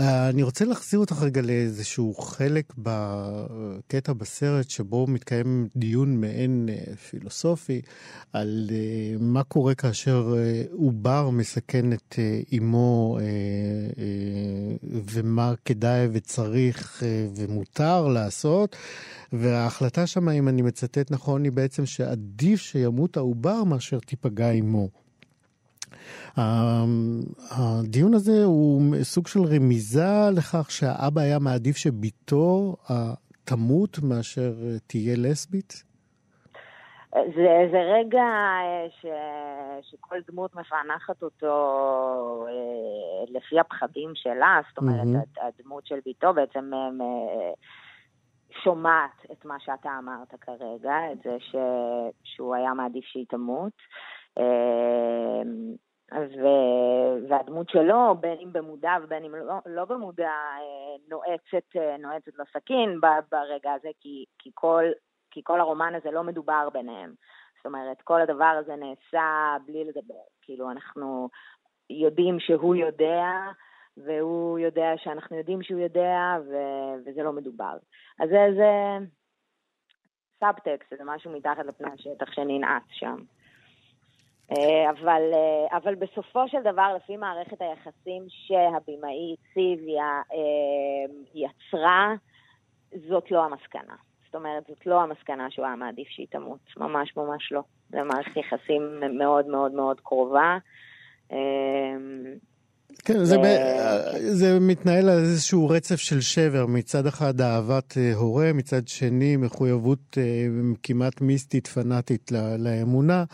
אה, 0.00 0.28
אני 0.28 0.42
רוצה 0.42 0.64
להחזיר 0.64 1.00
אותך 1.00 1.22
רגע 1.22 1.42
לאיזשהו 1.42 2.14
חלק 2.14 2.72
בקטע 2.78 4.12
בסרט 4.12 4.70
שבו 4.70 5.06
מתקיים 5.06 5.68
דיון 5.76 6.20
מעין 6.20 6.68
אה, 6.68 6.96
פילוסופי 6.96 7.80
על 8.32 8.70
אה, 8.70 9.16
מה 9.20 9.42
קורה 9.42 9.74
כאשר 9.74 10.34
אה, 10.36 10.62
עובר 10.72 11.30
מסכן 11.30 11.92
את 11.92 12.14
אה, 12.18 12.40
אימו 12.52 13.18
ומה 15.12 15.54
כדאי 15.64 16.08
וצריך 16.12 17.02
אה, 17.02 17.26
ומותר 17.36 18.08
לעשות. 18.08 18.76
וההחלטה 19.32 20.06
שם, 20.06 20.28
אם 20.28 20.48
אני 20.48 20.62
מצטט 20.62 21.10
נכון, 21.10 21.44
היא 21.44 21.52
בעצם 21.52 21.86
שעדיף 21.86 22.60
שימות 22.60 23.16
העובר 23.16 23.64
מאשר 23.64 23.98
תיפגע 23.98 24.50
אימו. 24.50 25.03
ה- 26.36 26.84
הדיון 27.50 28.14
הזה 28.14 28.44
הוא 28.44 28.82
סוג 29.02 29.26
של 29.26 29.40
רמיזה 29.40 30.06
לכך 30.36 30.70
שהאבא 30.70 31.20
היה 31.20 31.38
מעדיף 31.38 31.76
שבתו 31.76 32.76
תמות 33.44 33.98
מאשר 34.02 34.52
תהיה 34.86 35.14
לסבית? 35.18 35.84
זה, 37.12 37.68
זה 37.72 37.78
רגע 37.78 38.22
אה, 38.22 38.86
ש, 39.00 39.06
שכל 39.90 40.16
דמות 40.30 40.54
מפענחת 40.54 41.22
אותו 41.22 42.46
אה, 42.48 43.24
לפי 43.38 43.60
הפחדים 43.60 44.10
שלה, 44.14 44.60
זאת 44.68 44.78
אומרת. 44.78 45.00
הד- 45.22 45.38
הדמות 45.60 45.86
של 45.86 45.98
ביתו 46.04 46.34
בעצם 46.34 46.70
אה, 46.74 47.52
שומעת 48.64 49.26
את 49.32 49.44
מה 49.44 49.54
שאתה 49.60 49.88
אמרת 49.98 50.34
כרגע, 50.40 50.94
את 51.12 51.18
זה 51.24 51.36
ש, 51.38 51.54
שהוא 52.24 52.54
היה 52.54 52.74
מעדיף 52.74 53.04
שהיא 53.04 53.26
תמות. 53.28 53.72
אה, 54.38 55.42
ו, 56.14 56.46
והדמות 57.28 57.70
שלו, 57.70 58.14
בין 58.20 58.38
אם 58.42 58.52
במודע 58.52 58.96
ובין 59.02 59.24
אם 59.24 59.34
לא, 59.34 59.54
לא 59.66 59.84
במודע, 59.84 60.30
אה, 60.30 60.96
נועצת, 61.08 61.76
אה, 61.76 61.96
נועצת 61.96 62.32
לסכין 62.38 63.00
ב- 63.00 63.06
ברגע 63.30 63.72
הזה, 63.72 63.88
כי, 64.00 64.24
כי 64.38 64.50
כל 64.54 64.84
כי 65.34 65.40
כל 65.44 65.60
הרומן 65.60 65.94
הזה 65.94 66.10
לא 66.10 66.22
מדובר 66.22 66.68
ביניהם. 66.72 67.14
זאת 67.56 67.66
אומרת, 67.66 68.02
כל 68.02 68.20
הדבר 68.20 68.60
הזה 68.60 68.76
נעשה 68.76 69.56
בלי 69.66 69.84
לדבר. 69.84 70.24
כאילו, 70.42 70.70
אנחנו 70.70 71.28
יודעים 71.90 72.40
שהוא 72.40 72.74
יודע, 72.74 73.24
והוא 73.96 74.58
יודע 74.58 74.92
שאנחנו 74.96 75.36
יודעים 75.36 75.62
שהוא 75.62 75.80
יודע, 75.80 76.36
ו- 76.50 76.94
וזה 77.06 77.22
לא 77.22 77.32
מדובר. 77.32 77.76
אז 78.20 78.28
זה, 78.28 78.46
זה 78.56 78.98
סאבטקסט, 80.40 80.92
זה 80.98 81.04
משהו 81.04 81.32
מתחת 81.32 81.66
לפני 81.66 81.90
השטח 81.90 82.32
שננעץ 82.32 82.82
שם. 82.90 83.16
אה, 84.52 84.90
אבל, 84.90 85.22
אה, 85.34 85.76
אבל 85.76 85.94
בסופו 85.94 86.48
של 86.48 86.62
דבר, 86.62 86.94
לפי 86.96 87.16
מערכת 87.16 87.60
היחסים 87.60 88.22
שהבמאי 88.28 89.36
ציוויה 89.54 90.22
אה, 90.32 91.14
יצרה, 91.34 92.14
זאת 93.08 93.30
לא 93.30 93.44
המסקנה. 93.44 93.94
זאת 94.24 94.34
אומרת, 94.34 94.64
זאת 94.68 94.86
לא 94.86 95.02
המסקנה 95.02 95.50
שהוא 95.50 95.66
היה 95.66 95.76
מעדיף 95.76 96.08
שהיא 96.08 96.26
תמות. 96.30 96.58
ממש 96.76 97.16
ממש 97.16 97.52
לא. 97.52 97.60
זה 97.88 98.02
מערכת 98.02 98.36
יחסים 98.36 99.00
מאוד 99.18 99.46
מאוד 99.46 99.72
מאוד 99.72 100.00
קרובה. 100.00 100.58
כן, 103.04 103.24
זה, 103.24 103.38
ב... 103.38 103.40
ו- 103.40 104.34
זה 104.34 104.60
מתנהל 104.60 105.08
על 105.08 105.18
איזשהו 105.18 105.68
רצף 105.68 105.96
של 105.96 106.20
שבר, 106.20 106.66
מצד 106.66 107.06
אחד 107.06 107.40
אהבת 107.40 107.98
אה, 107.98 108.14
הורה, 108.14 108.52
מצד 108.52 108.88
שני 108.88 109.36
מחויבות 109.36 110.18
אה, 110.18 110.22
כמעט 110.82 111.20
מיסטית, 111.20 111.66
פנאטית 111.66 112.32
לאמונה. 112.58 113.24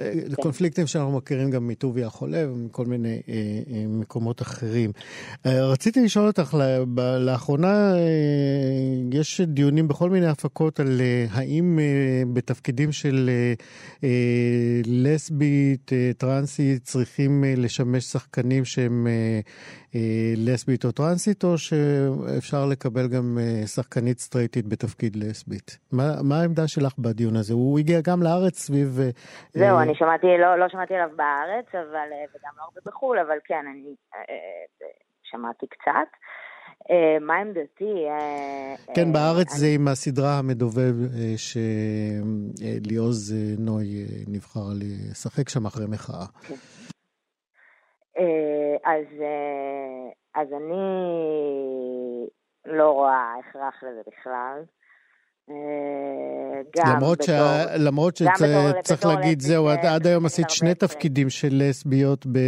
אה, 0.00 0.12
קונפליקטים 0.42 0.86
שאנחנו 0.86 1.16
מכירים 1.16 1.50
גם 1.50 1.68
מטובי 1.68 2.04
החולה 2.04 2.44
ומכל 2.52 2.86
מיני 2.86 3.20
אה, 3.28 3.34
אה, 3.72 3.84
מקומות 3.88 4.42
אחרים. 4.42 4.92
אה, 5.46 5.66
רציתי 5.66 6.00
לשאול 6.04 6.26
אותך, 6.26 6.56
לאחרונה 7.20 7.94
אה, 7.94 8.00
יש 9.12 9.40
דיונים 9.40 9.88
בכל 9.88 10.10
מיני 10.10 10.26
הפקות 10.26 10.80
על 10.80 11.00
אה, 11.00 11.26
האם 11.30 11.78
אה, 11.78 12.22
בתפקידים 12.32 12.92
של 12.92 13.30
אה, 13.32 13.54
אה, 14.04 14.80
לסבית, 14.86 15.92
אה, 15.92 16.10
טרנסית, 16.18 16.84
צריכים 16.84 17.44
אה, 17.44 17.54
לשמש 17.56 18.04
שחקנים 18.04 18.64
שהם 18.72 19.06
אה, 19.06 19.40
אה, 19.94 20.34
לסבית 20.36 20.84
או 20.84 20.92
טרנסית, 20.92 21.44
או 21.44 21.58
שאפשר 21.58 22.66
לקבל 22.70 23.08
גם 23.08 23.38
אה, 23.40 23.66
שחקנית 23.66 24.18
סטרייטית 24.18 24.66
בתפקיד 24.66 25.16
לסבית. 25.16 25.78
מה, 25.92 26.04
מה 26.22 26.40
העמדה 26.40 26.68
שלך 26.68 26.92
בדיון 26.98 27.36
הזה? 27.36 27.54
הוא 27.54 27.78
הגיע 27.78 28.00
גם 28.00 28.22
לארץ 28.22 28.58
סביב... 28.58 28.88
זהו, 29.52 29.76
אה, 29.76 29.82
אני 29.82 29.94
שמעתי, 29.94 30.26
לא, 30.38 30.58
לא 30.58 30.68
שמעתי 30.68 30.94
עליו 30.94 31.08
בארץ, 31.16 31.66
אבל, 31.72 32.08
וגם 32.30 32.52
לא 32.58 32.62
הרבה 32.62 32.80
בחו"ל, 32.86 33.18
אבל 33.18 33.38
כן, 33.44 33.64
אני 33.72 33.94
אה, 34.14 34.20
שמעתי 35.22 35.66
קצת. 35.66 36.10
מה 37.20 37.34
עמדתי? 37.36 37.94
כן, 38.94 39.12
בארץ 39.12 39.50
זה 39.50 39.66
עם 39.74 39.88
הסדרה 39.88 40.38
המדובב 40.38 40.94
שליעוז 41.36 43.34
נוי 43.58 43.86
נבחר 44.28 44.66
לשחק 44.80 45.48
שם 45.48 45.66
אחרי 45.66 45.86
מחאה. 45.86 46.26
אה, 48.18 48.92
אז, 48.92 49.06
אה, 49.20 50.10
אז 50.42 50.48
אני 50.52 50.76
לא 52.66 52.90
רואה 52.90 53.34
הכרח 53.40 53.82
לזה 53.82 54.00
בכלל. 54.06 54.62
אה, 55.50 55.54
גם 56.76 56.96
למרות, 56.96 57.18
בתור... 57.18 57.26
שה... 57.26 57.76
למרות 57.78 58.16
שצריך 58.16 59.06
להגיד, 59.06 59.40
זהו, 59.40 59.64
זה 59.66 59.72
עד, 59.72 59.86
עד 59.86 60.06
היום 60.06 60.26
עשית 60.26 60.50
שני 60.50 60.68
הרבה 60.68 60.80
תפקידים 60.80 61.30
של 61.30 61.48
לסביות 61.52 62.26
ב... 62.26 62.38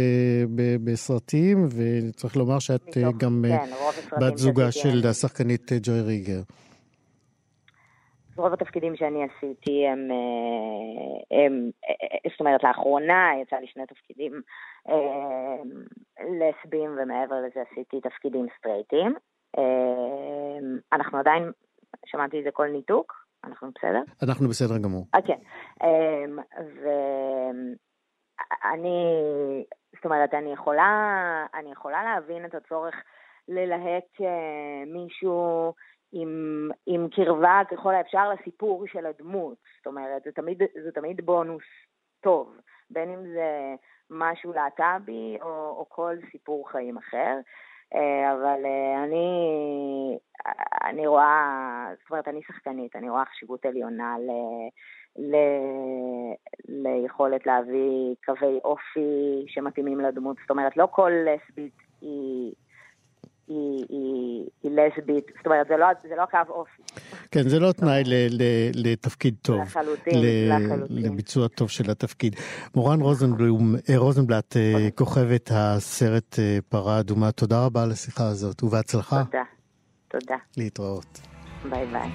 ב... 0.55 0.61
בסרטים, 0.83 1.67
וצריך 1.69 2.35
לומר 2.37 2.59
שאת 2.59 2.97
מתוך- 2.97 3.17
גם 3.17 3.45
כן, 3.47 3.69
בת 4.19 4.37
זוגה 4.37 4.71
של 4.71 5.07
השחקנית 5.09 5.71
ג'וי 5.83 6.01
ריגר. 6.01 6.41
רוב 8.35 8.53
התפקידים 8.53 8.95
שאני 8.95 9.23
עשיתי 9.23 9.87
הם, 9.87 10.11
אה, 10.11 11.37
הם, 11.45 11.69
אה, 11.89 12.29
זאת 12.31 12.39
אומרת, 12.39 12.63
לאחרונה 12.63 13.31
יצא 13.41 13.55
לי 13.55 13.67
שני 13.67 13.85
תפקידים 13.85 14.41
אה, 14.89 15.55
לסביים, 16.19 16.97
ומעבר 16.97 17.35
לזה 17.35 17.63
עשיתי 17.71 18.01
תפקידים 18.01 18.47
סטרייטים. 18.57 19.13
אנחנו 20.93 21.17
עדיין, 21.19 21.51
שמעתי 22.05 22.37
איזה 22.37 22.51
קול 22.51 22.67
ניתוק, 22.67 23.13
אנחנו 23.43 23.69
בסדר? 23.75 24.01
אנחנו 24.23 24.49
בסדר 24.49 24.77
גמור. 24.77 25.05
כן. 25.27 25.39
אמ, 25.83 26.39
ואני, 28.63 28.99
זאת 29.95 30.05
אומרת, 30.05 30.33
אני 30.33 30.53
יכולה, 30.53 31.45
אני 31.53 31.71
יכולה 31.71 32.03
להבין 32.03 32.45
את 32.45 32.55
הצורך 32.55 32.95
ללהק 33.47 34.05
מישהו 34.87 35.73
עם, 36.13 36.69
עם 36.85 37.07
קרבה 37.09 37.61
ככל 37.71 37.95
האפשר 37.95 38.29
לסיפור 38.29 38.87
של 38.87 39.05
הדמות. 39.05 39.57
זאת 39.77 39.87
אומרת, 39.87 40.23
זה 40.23 40.31
תמיד, 40.31 40.61
זה 40.83 40.91
תמיד 40.91 41.25
בונוס 41.25 41.63
טוב, 42.21 42.55
בין 42.89 43.09
אם 43.09 43.23
זה 43.33 43.75
משהו 44.09 44.53
להט"בי 44.53 45.37
או, 45.41 45.49
או 45.49 45.85
כל 45.89 46.15
סיפור 46.31 46.69
חיים 46.69 46.97
אחר. 46.97 47.39
אה, 47.95 48.33
אבל 48.33 48.65
אה, 48.65 49.03
אני, 49.03 50.17
אני 50.83 51.07
רואה, 51.07 51.87
זאת 52.01 52.11
אומרת, 52.11 52.27
אני 52.27 52.41
שחקנית, 52.47 52.95
אני 52.95 53.09
רואה 53.09 53.25
חשיבות 53.25 53.65
עליונה 53.65 54.15
ל, 54.19 54.29
ל, 55.21 55.35
ליכולת 56.67 57.45
להביא 57.45 58.15
קווי 58.25 58.59
אופי 58.63 59.45
שמתאימים 59.47 59.99
לדמות. 59.99 60.37
זאת 60.41 60.49
אומרת, 60.49 60.77
לא 60.77 60.87
כל 60.91 61.11
לסבית 61.25 61.77
היא, 62.01 62.53
היא, 63.47 63.85
היא, 63.89 64.45
היא 64.63 64.71
לסבית, 64.71 65.25
זאת 65.37 65.45
אומרת, 65.45 65.67
זה 65.67 65.77
לא, 65.77 65.87
זה 66.09 66.15
לא 66.17 66.25
קו 66.31 66.37
אופי. 66.53 66.81
כן, 67.31 67.49
זה 67.49 67.59
לא 67.59 67.71
תנאי 67.71 68.03
ל... 68.05 68.13
ל... 68.29 68.43
לתפקיד 68.73 69.35
טוב. 69.41 69.61
לחלוטין, 69.61 70.13
ל- 70.21 70.49
לחלוטין. 70.53 70.97
לביצוע 70.97 71.47
טוב 71.47 71.69
של 71.69 71.91
התפקיד. 71.91 72.35
מורן 72.75 73.01
רוזנבלום, 73.01 73.75
אה, 73.89 73.97
רוזנבלט, 73.97 74.57
אה, 74.57 74.87
כוכבת 74.95 75.49
הסרט 75.53 76.39
אה, 76.39 76.57
פרה 76.69 76.99
אדומה, 76.99 77.31
תודה 77.31 77.65
רבה 77.65 77.83
על 77.83 77.91
השיחה 77.91 78.27
הזאת, 78.27 78.63
ובהצלחה. 78.63 79.23
תודה. 79.23 79.43
תודה. 80.07 80.35
להתראות. 80.57 81.19
ביי 81.69 81.85
ביי. 81.85 82.09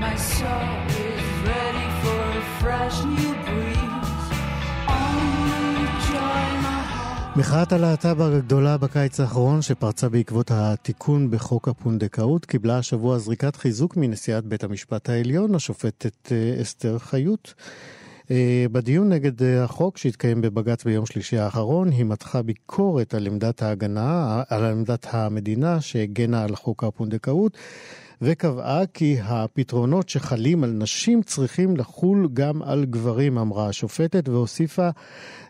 My 0.00 0.14
soul 0.16 0.85
מחאת 7.36 7.72
הלהט"ב 7.72 8.22
הגדולה 8.22 8.76
בקיץ 8.78 9.20
האחרון, 9.20 9.62
שפרצה 9.62 10.08
בעקבות 10.08 10.50
התיקון 10.54 11.30
בחוק 11.30 11.68
הפונדקאות, 11.68 12.44
קיבלה 12.44 12.78
השבוע 12.78 13.18
זריקת 13.18 13.56
חיזוק 13.56 13.96
מנשיאת 13.96 14.44
בית 14.44 14.64
המשפט 14.64 15.08
העליון, 15.08 15.54
השופטת 15.54 16.32
אה, 16.32 16.62
אסתר 16.62 16.98
חיות. 16.98 17.54
אה, 18.30 18.66
בדיון 18.72 19.08
נגד 19.08 19.42
אה, 19.42 19.64
החוק 19.64 19.98
שהתקיים 19.98 20.40
בבג"ץ 20.40 20.84
ביום 20.84 21.06
שלישי 21.06 21.38
האחרון, 21.38 21.90
היא 21.90 22.04
מתחה 22.04 22.42
ביקורת 22.42 23.14
על 23.14 23.26
עמדת 23.26 23.62
ההגנה, 23.62 24.42
על 24.48 24.64
עמדת 24.64 25.06
המדינה 25.10 25.80
שהגנה 25.80 26.44
על 26.44 26.56
חוק 26.56 26.84
הפונדקאות, 26.84 27.56
וקבעה 28.22 28.86
כי 28.86 29.16
הפתרונות 29.22 30.08
שחלים 30.08 30.64
על 30.64 30.70
נשים 30.70 31.22
צריכים 31.22 31.76
לחול 31.76 32.28
גם 32.32 32.62
על 32.62 32.84
גברים, 32.84 33.38
אמרה 33.38 33.68
השופטת, 33.68 34.28
והוסיפה, 34.28 34.88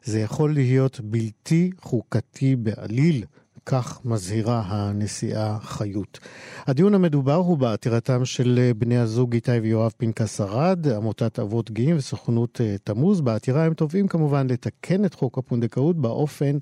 זה 0.05 0.21
יכול 0.21 0.55
להיות 0.55 1.01
בלתי 1.01 1.71
חוקתי 1.81 2.57
בעליל. 2.57 3.25
כך 3.67 4.01
מזהירה 4.05 4.63
הנשיאה 4.67 5.59
חיות. 5.61 6.19
הדיון 6.67 6.95
המדובר 6.95 7.35
הוא 7.35 7.59
בעתירתם 7.59 8.25
של 8.25 8.71
בני 8.79 8.99
הזוג 8.99 9.35
איתי 9.35 9.51
ויואב 9.51 9.93
פנקס 9.97 10.41
ארד, 10.41 10.89
עמותת 10.89 11.39
אבות 11.39 11.71
גאים 11.71 11.97
וסוכנות 11.97 12.61
אה, 12.61 12.77
תמוז. 12.85 13.21
בעתירה 13.21 13.65
הם 13.65 13.75
תובעים 13.75 14.09
כמובן 14.09 14.47
לתקן 14.51 15.05
את 15.05 15.15
חוק 15.15 15.39
הפונדקאות 15.39 15.97
באופן 15.97 16.59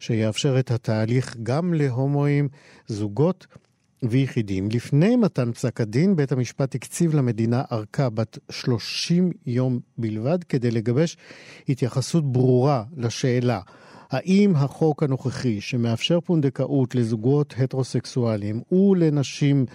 שיאפשר 0.00 0.58
את 0.58 0.70
התהליך 0.70 1.36
גם 1.42 1.74
להומואים, 1.74 2.48
זוגות 2.86 3.46
ויחידים. 4.02 4.68
לפני 4.72 5.16
מתן 5.16 5.52
פסק 5.52 5.80
הדין, 5.80 6.16
בית 6.16 6.32
המשפט 6.32 6.74
הקציב 6.74 7.14
למדינה 7.14 7.62
ארכה 7.72 8.10
בת 8.10 8.38
30 8.50 9.30
יום 9.46 9.80
בלבד 9.98 10.44
כדי 10.44 10.70
לגבש 10.70 11.16
התייחסות 11.68 12.32
ברורה 12.32 12.84
לשאלה 12.96 13.60
האם 14.10 14.52
החוק 14.56 15.02
הנוכחי 15.02 15.60
שמאפשר 15.60 16.20
פונדקאות 16.20 16.94
לזוגות 16.94 17.54
הטרוסקסואליים 17.58 18.60
ולנשים 18.72 19.66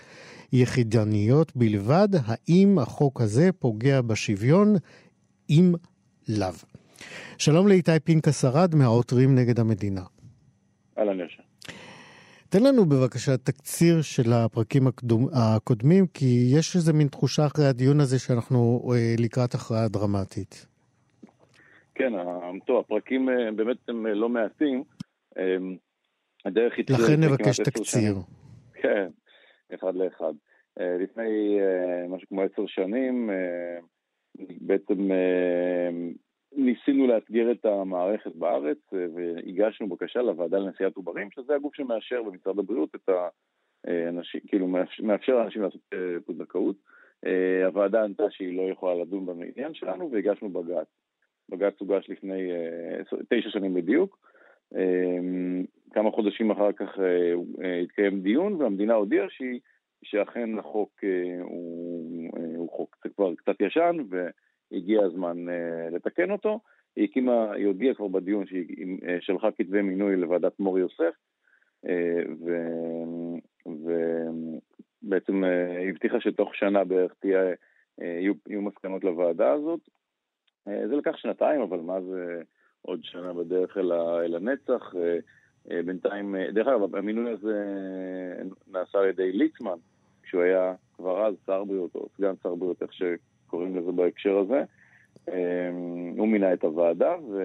יחידניות 0.53 1.55
בלבד, 1.55 2.07
האם 2.25 2.79
החוק 2.79 3.21
הזה 3.21 3.51
פוגע 3.51 4.01
בשוויון? 4.01 4.75
אם 5.49 5.73
לאו. 6.29 6.47
שלום 7.37 7.67
לאיתי 7.67 7.99
פנקס 8.03 8.45
ארד 8.45 8.75
מהעותרים 8.75 9.35
נגד 9.35 9.59
המדינה. 9.59 10.01
אהלן 10.97 11.19
ישר. 11.19 11.42
תן 12.53 12.63
לנו 12.63 12.85
בבקשה 12.85 13.37
תקציר 13.37 14.01
של 14.01 14.33
הפרקים 14.33 14.87
הקדום, 14.87 15.27
הקודמים, 15.33 16.07
כי 16.13 16.25
יש 16.57 16.75
איזה 16.75 16.93
מין 16.93 17.07
תחושה 17.07 17.45
אחרי 17.45 17.65
הדיון 17.65 17.99
הזה 17.99 18.19
שאנחנו 18.19 18.91
אה, 18.93 19.15
לקראת 19.19 19.53
הכרעה 19.53 19.87
דרמטית. 19.87 20.67
כן, 21.95 22.13
ה- 22.15 22.65
טוב, 22.65 22.79
הפרקים 22.79 23.29
אה, 23.29 23.51
באמת 23.55 23.77
הם 23.87 24.07
אה, 24.07 24.13
לא 24.13 24.29
מעטים. 24.29 24.83
אה, 25.37 25.43
הדרך 26.45 26.73
היא... 26.77 26.85
לכן 26.89 27.23
נבקש 27.23 27.59
תקציר. 27.59 28.15
כן, 28.73 29.07
אחד 29.75 29.95
לאחד. 29.95 30.33
אה, 30.79 30.97
לפני 31.03 31.59
אה, 31.59 32.07
משהו 32.15 32.27
כמו 32.29 32.41
עשר 32.41 32.63
שנים, 32.67 33.29
אה, 33.29 33.79
בעצם 34.61 35.11
אה, 35.11 35.89
ניסינו 36.55 37.07
לאתגר 37.07 37.51
את 37.51 37.65
המערכת 37.65 38.35
בארץ 38.35 38.77
אה, 38.93 39.05
והגשנו 39.15 39.87
בקשה 39.87 40.21
לוועדה 40.21 40.57
לנשיאת 40.57 40.95
עוברים, 40.95 41.31
שזה 41.31 41.55
הגוף 41.55 41.75
שמאשר 41.75 42.23
במשרד 42.23 42.59
הבריאות 42.59 42.95
את 42.95 43.09
האנשים, 43.85 44.41
כאילו 44.47 44.67
מאפשר- 45.03 45.33
לאנשים 45.37 45.61
לעשות 45.61 45.81
אה, 45.93 45.97
פונדקאות. 46.25 46.75
אה, 47.25 47.65
הוועדה 47.65 48.03
ענתה 48.03 48.23
שהיא 48.29 48.57
לא 48.57 48.71
יכולה 48.71 49.01
לדון 49.03 49.25
בעניין 49.25 49.73
שלנו 49.73 50.11
והגשנו 50.11 50.49
בג"ץ. 50.49 50.87
בג"ץ 51.49 51.73
הוגש 51.79 52.09
לפני 52.09 52.51
אה, 52.51 53.01
תשע 53.29 53.49
שנים 53.49 53.73
בדיוק. 53.73 54.19
אה, 54.75 55.17
כמה 55.91 56.11
חודשים 56.11 56.51
אחר 56.51 56.71
כך 56.71 56.99
אה, 56.99 57.33
אה, 57.65 57.79
התקיים 57.79 58.21
דיון 58.21 58.53
והמדינה 58.53 58.93
הודיעה 58.93 59.25
שהיא, 59.29 59.59
שאכן 60.03 60.59
החוק 60.59 60.91
אה, 61.03 61.41
הוא, 61.43 62.29
אה, 62.37 62.57
הוא 62.57 62.69
חוק 62.71 63.07
כבר 63.15 63.35
קצת 63.35 63.55
ישן 63.61 63.97
והגיע 64.73 65.01
הזמן 65.03 65.49
אה, 65.49 65.89
לתקן 65.91 66.31
אותו. 66.31 66.59
היא 66.95 67.07
הקימה, 67.09 67.51
היא 67.51 67.67
הודיעה 67.67 67.95
כבר 67.95 68.07
בדיון 68.07 68.45
שהיא 68.45 68.97
אה, 69.07 69.17
שלחה 69.21 69.51
כתבי 69.51 69.81
מינוי 69.81 70.15
לוועדת 70.15 70.59
מור 70.59 70.79
יוסף, 70.79 71.13
אה, 71.85 72.21
ובעצם 75.03 75.43
הבטיחה 75.89 76.19
שתוך 76.19 76.55
שנה 76.55 76.83
בערך 76.83 77.13
תהיה, 77.19 77.53
יהיו, 78.01 78.33
יהיו 78.49 78.61
מסקנות 78.61 79.03
לוועדה 79.03 79.51
הזאת. 79.51 79.79
זה 80.65 80.95
לקח 80.95 81.17
שנתיים, 81.17 81.61
אבל 81.61 81.79
מה 81.79 82.01
זה 82.01 82.41
עוד 82.81 83.03
שנה 83.03 83.33
בדרך 83.33 83.77
אל, 83.77 84.35
הנצח? 84.35 84.93
בינתיים, 85.85 86.35
דרך 86.53 86.67
אגב, 86.67 86.95
המינוי 86.95 87.31
הזה 87.31 87.63
נעשה 88.67 88.97
על 88.97 89.05
ידי 89.05 89.31
ליצמן, 89.31 89.77
כשהוא 90.23 90.41
היה 90.41 90.73
כבר 90.93 91.27
אז 91.27 91.35
שר 91.45 91.63
בריאות, 91.63 91.95
או 91.95 92.07
סגן 92.17 92.33
שר 92.43 92.55
בריאות, 92.55 92.81
איך 92.81 92.93
שקוראים 93.53 93.75
לזה 93.77 93.91
בהקשר 93.91 94.37
הזה. 94.37 94.63
אה, 95.29 95.69
הוא 96.17 96.27
מינה 96.27 96.53
את 96.53 96.63
הוועדה, 96.63 97.15
ו... 97.31 97.41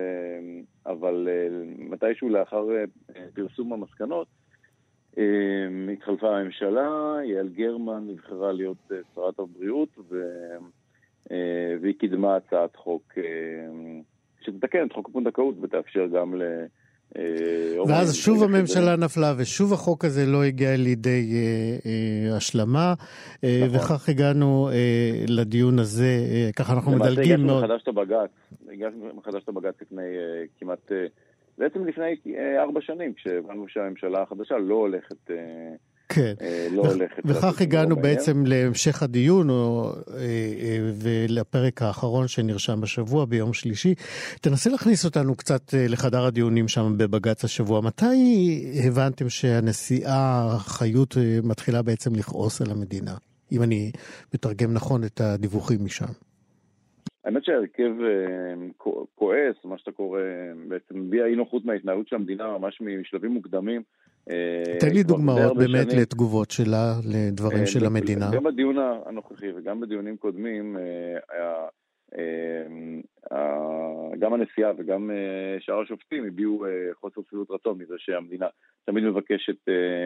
אבל 0.86 1.28
אה, 1.30 1.48
מתישהו 1.78 2.28
לאחר 2.28 2.64
אה, 2.70 2.84
פרסום 3.34 3.72
המסקנות, 3.72 4.26
אה, 5.18 5.92
התחלפה 5.92 6.36
הממשלה, 6.36 7.16
יעל 7.24 7.48
גרמן 7.48 8.06
נבחרה 8.06 8.52
להיות 8.52 8.92
אה, 8.92 8.96
שרת 9.14 9.38
הבריאות, 9.38 9.88
ו... 10.08 10.16
והיא 11.80 11.94
קידמה 11.98 12.36
הצעת 12.36 12.76
חוק 12.76 13.12
שתתקן 14.40 14.86
את 14.86 14.92
חוק 14.92 15.08
הפונדקאות 15.08 15.54
ותאפשר 15.60 16.06
גם 16.06 16.34
ל... 16.34 16.42
ואז 17.16 17.76
הומואים 17.76 18.06
שוב 18.12 18.42
הממשלה 18.42 18.96
נפלה, 18.96 19.34
ושוב 19.38 19.72
החוק 19.72 20.04
הזה 20.04 20.26
לא 20.26 20.44
הגיע 20.44 20.76
לידי 20.76 21.32
אה, 21.32 21.90
אה, 22.30 22.36
השלמה, 22.36 22.94
אה, 23.44 23.60
נכון. 23.66 23.76
וכך 23.76 24.08
הגענו 24.08 24.68
אה, 24.72 25.24
לדיון 25.28 25.78
הזה, 25.78 26.26
אה, 26.30 26.50
ככה 26.56 26.72
אנחנו 26.72 26.92
למעשה 26.92 27.10
מדלגים 27.10 27.32
הגשנו 27.32 27.46
מאוד. 27.46 27.64
מחדש 27.64 27.82
את 27.82 27.88
הבג"ץ, 27.88 28.30
הגשנו 28.72 29.10
מחדש 29.14 29.42
את 29.44 29.48
הבג"ץ 29.48 29.74
לפני 29.82 30.02
אה, 30.02 30.44
כמעט, 30.60 30.92
אה, 30.92 31.06
בעצם 31.58 31.84
לפני 31.86 32.16
אה, 32.36 32.62
ארבע 32.62 32.80
שנים, 32.80 33.14
כשהבנו 33.14 33.68
שהממשלה 33.68 34.22
החדשה 34.22 34.58
לא 34.58 34.74
הולכת, 34.74 35.30
אה, 35.30 35.36
כן. 36.08 36.34
אה, 36.40 36.68
לא 36.72 36.82
וכ- 36.82 36.86
הולכת. 36.86 37.22
וכך 37.24 37.60
הגענו 37.60 37.94
דבר 37.94 38.02
בעצם 38.02 38.46
להמשך 38.46 39.02
הדיון, 39.02 39.50
או, 39.50 39.92
אה, 40.14 40.16
אה, 40.16 40.78
ולפרק 40.98 41.82
האחרון 41.82 42.28
שנרשם 42.28 42.80
בשבוע, 42.80 43.24
ביום 43.24 43.52
שלישי. 43.52 43.94
תנסה 44.40 44.70
להכניס 44.70 45.04
אותנו 45.04 45.34
קצת 45.34 45.74
לחדר 45.74 46.24
הדיונים 46.24 46.68
שם 46.68 46.94
בבג"ץ 46.96 47.44
השבוע. 47.44 47.80
מתי 47.80 48.06
הבנתם 48.84 49.28
שהנשיאה 49.28 50.56
חיות 50.58 51.16
מתחילה 51.42 51.82
בעצם 51.82 52.14
לכעוס 52.14 52.60
על 52.60 52.70
המדינה? 52.70 53.14
אם 53.52 53.62
אני 53.62 53.90
מתרגם 54.34 54.72
נכון 54.72 55.04
את 55.04 55.20
הדיווחים 55.20 55.84
משם. 55.84 56.06
האמת 57.24 57.44
שההרכב 57.44 57.92
אה, 58.02 58.54
כוע- 58.76 59.04
כועס, 59.14 59.56
מה 59.64 59.78
שאתה 59.78 59.92
קורא, 59.92 60.20
בעצם 60.68 60.98
מביע 61.00 61.26
אי 61.26 61.36
נוחות 61.36 61.64
מההתנהלות 61.64 62.08
של 62.08 62.16
המדינה 62.16 62.58
ממש 62.58 62.80
משלבים 62.80 63.30
מוקדמים. 63.30 63.82
אה, 64.30 64.78
תן 64.80 64.90
לי 64.94 65.02
דוגמאות 65.02 65.56
באמת 65.56 65.90
שנים. 65.90 66.02
לתגובות 66.02 66.50
שלה, 66.50 66.94
לדברים 67.12 67.60
אה, 67.60 67.66
של 67.66 67.86
המדינה. 67.86 68.30
גם 68.32 68.44
בדיון 68.44 68.76
הנוכחי 69.06 69.52
וגם 69.56 69.80
בדיונים 69.80 70.16
קודמים, 70.16 70.76
גם 74.18 74.34
הנשיאה 74.34 74.70
וגם 74.78 75.10
שאר 75.60 75.80
השופטים 75.80 76.24
הביעו 76.24 76.64
חוסר 77.00 77.20
שביעות 77.28 77.50
רצון 77.50 77.78
מזה 77.78 77.94
שהמדינה 77.98 78.46
תמיד 78.84 79.04
מבקשת 79.04 79.56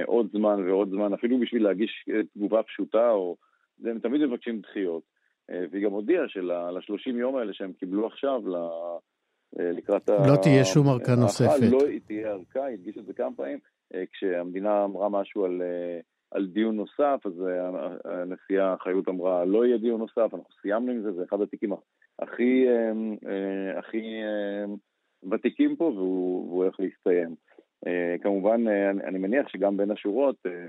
עוד 0.06 0.26
זמן 0.32 0.68
ועוד 0.68 0.90
זמן, 0.90 1.12
אפילו 1.12 1.40
בשביל 1.40 1.64
להגיש 1.64 2.08
תגובה 2.34 2.62
פשוטה, 2.62 3.10
או 3.10 3.36
הם 3.84 3.98
תמיד 3.98 4.20
מבקשים 4.20 4.60
דחיות. 4.60 5.11
אה, 5.52 5.64
והיא 5.70 5.84
גם 5.84 5.92
הודיעה 5.92 6.28
של-30 6.28 7.16
יום 7.16 7.36
האלה 7.36 7.52
שהם 7.54 7.72
קיבלו 7.72 8.06
עכשיו, 8.06 8.42
אה, 8.56 9.72
לקראת 9.72 10.08
ה... 10.08 10.12
לא 10.12 10.36
תהיה 10.42 10.64
שום 10.64 10.88
ארכה 10.88 10.98
ההכרעה, 10.98 11.16
נוספת. 11.16 11.72
לא 11.72 11.78
תהיה 12.06 12.32
ארכה, 12.32 12.64
היא 12.64 12.74
הדגישה 12.74 13.00
את 13.00 13.06
זה 13.06 13.12
כמה 13.12 13.36
פעמים, 13.36 13.58
אה, 13.94 14.02
כשהמדינה 14.12 14.84
אמרה 14.84 15.08
משהו 15.08 15.44
על... 15.44 15.62
אה, 15.62 16.00
על 16.34 16.46
דיון 16.46 16.76
נוסף, 16.76 17.20
אז 17.24 17.32
אה, 17.42 18.22
הנשיאה 18.22 18.74
חיות 18.78 19.08
אמרה, 19.08 19.44
לא 19.44 19.66
יהיה 19.66 19.78
דיון 19.78 20.00
נוסף, 20.00 20.34
אנחנו 20.34 20.54
סיימנו 20.62 20.92
עם 20.92 21.02
זה, 21.02 21.12
זה 21.12 21.24
אחד 21.28 21.40
התיקים 21.40 21.72
הכי, 22.18 22.68
אה, 22.68 22.92
אה, 23.30 23.78
הכי 23.78 23.98
אה, 23.98 24.74
ותיקים 25.30 25.76
פה, 25.76 25.84
והוא, 25.84 26.48
והוא 26.48 26.64
הולך 26.64 26.80
להסתיים. 26.80 27.34
אה, 27.86 28.16
כמובן, 28.22 28.68
אה, 28.68 28.90
אני 28.90 29.18
מניח 29.18 29.48
שגם 29.48 29.76
בין 29.76 29.90
השורות, 29.90 30.36
אה, 30.46 30.66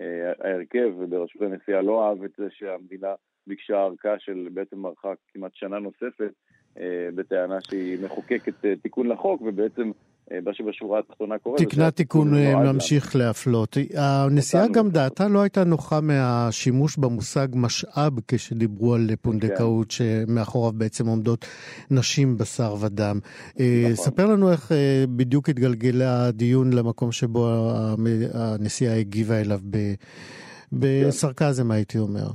אה, 0.00 0.32
ההרכב 0.40 1.04
בראשות 1.08 1.42
הנשיאה 1.42 1.82
לא 1.82 2.08
אהב 2.08 2.24
את 2.24 2.30
זה 2.38 2.46
שהמדינה 2.50 3.14
ביקשה 3.46 3.74
ארכה 3.84 4.14
של 4.18 4.48
בעצם 4.54 4.86
ארכה 4.86 5.08
כמעט 5.34 5.50
שנה 5.54 5.78
נוספת, 5.78 6.32
אה, 6.78 6.84
בטענה 7.14 7.58
שהיא 7.70 7.98
מחוקקת 8.04 8.64
אה, 8.64 8.72
תיקון 8.82 9.08
לחוק, 9.08 9.42
ובעצם 9.42 9.90
אה, 10.32 10.38
מה 10.44 10.54
שבשורה 10.54 10.98
התחתונה 10.98 11.38
קורה... 11.38 11.58
שהתיקון 11.58 11.90
תיקון 11.90 12.30
נועד 12.30 12.66
לה- 12.66 12.72
ממשיך 12.72 13.16
להפלות. 13.16 13.76
הנשיאה 13.94 14.68
גם. 14.68 14.90
דעתה 14.90 15.28
לא 15.28 15.42
הייתה 15.42 15.64
נוחה 15.64 16.00
מהשימוש 16.00 16.96
במושג 16.98 17.48
משאב 17.54 18.12
כשדיברו 18.28 18.94
על 18.94 19.10
פונדקאות, 19.22 19.90
שמאחוריו 19.90 20.72
בעצם 20.72 21.06
עומדות 21.06 21.46
נשים 21.90 22.38
בשר 22.38 22.74
ודם. 22.80 23.18
נכון. 23.54 23.94
ספר 23.94 24.26
לנו 24.26 24.52
איך 24.52 24.72
בדיוק 25.16 25.48
התגלגל 25.48 26.02
הדיון 26.02 26.72
למקום 26.72 27.12
שבו 27.12 27.48
הנשיאה 28.34 28.96
הגיבה 28.96 29.40
אליו 29.40 29.60
ב- 29.70 29.94
בסרקזם, 30.72 31.70
הייתי 31.70 31.98
אומר. 31.98 32.30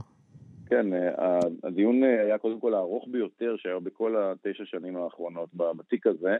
כן, 0.69 0.93
אה, 0.93 1.39
הדיון 1.63 2.03
אה, 2.03 2.21
היה 2.21 2.37
קודם 2.37 2.59
כל 2.59 2.73
הארוך 2.73 3.07
ביותר 3.11 3.55
שהיה 3.57 3.79
בכל 3.79 4.15
התשע 4.17 4.65
שנים 4.65 4.97
האחרונות 4.97 5.49
בתיק 5.53 6.07
הזה. 6.07 6.37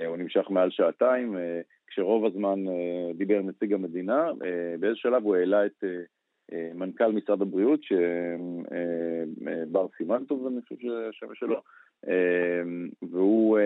אה, 0.00 0.06
הוא 0.06 0.16
נמשך 0.16 0.46
מעל 0.50 0.70
שעתיים, 0.70 1.36
כשרוב 1.86 2.24
הזמן 2.26 2.64
דיבר 3.14 3.40
נציג 3.42 3.72
המדינה. 3.72 4.30
באיזה 4.80 4.96
שלב 4.96 5.22
הוא 5.24 5.36
העלה 5.36 5.66
את 5.66 5.84
מנכ"ל 6.74 7.12
משרד 7.12 7.42
הבריאות, 7.42 7.82
ש- 7.82 7.92
אה, 7.92 9.24
אה, 9.48 9.62
בר 9.68 9.86
סימנטוב, 9.96 10.46
אני 10.46 10.62
חושב 10.62 10.76
שהשם 10.80 11.34
שלו, 11.34 11.62
והוא 13.10 13.58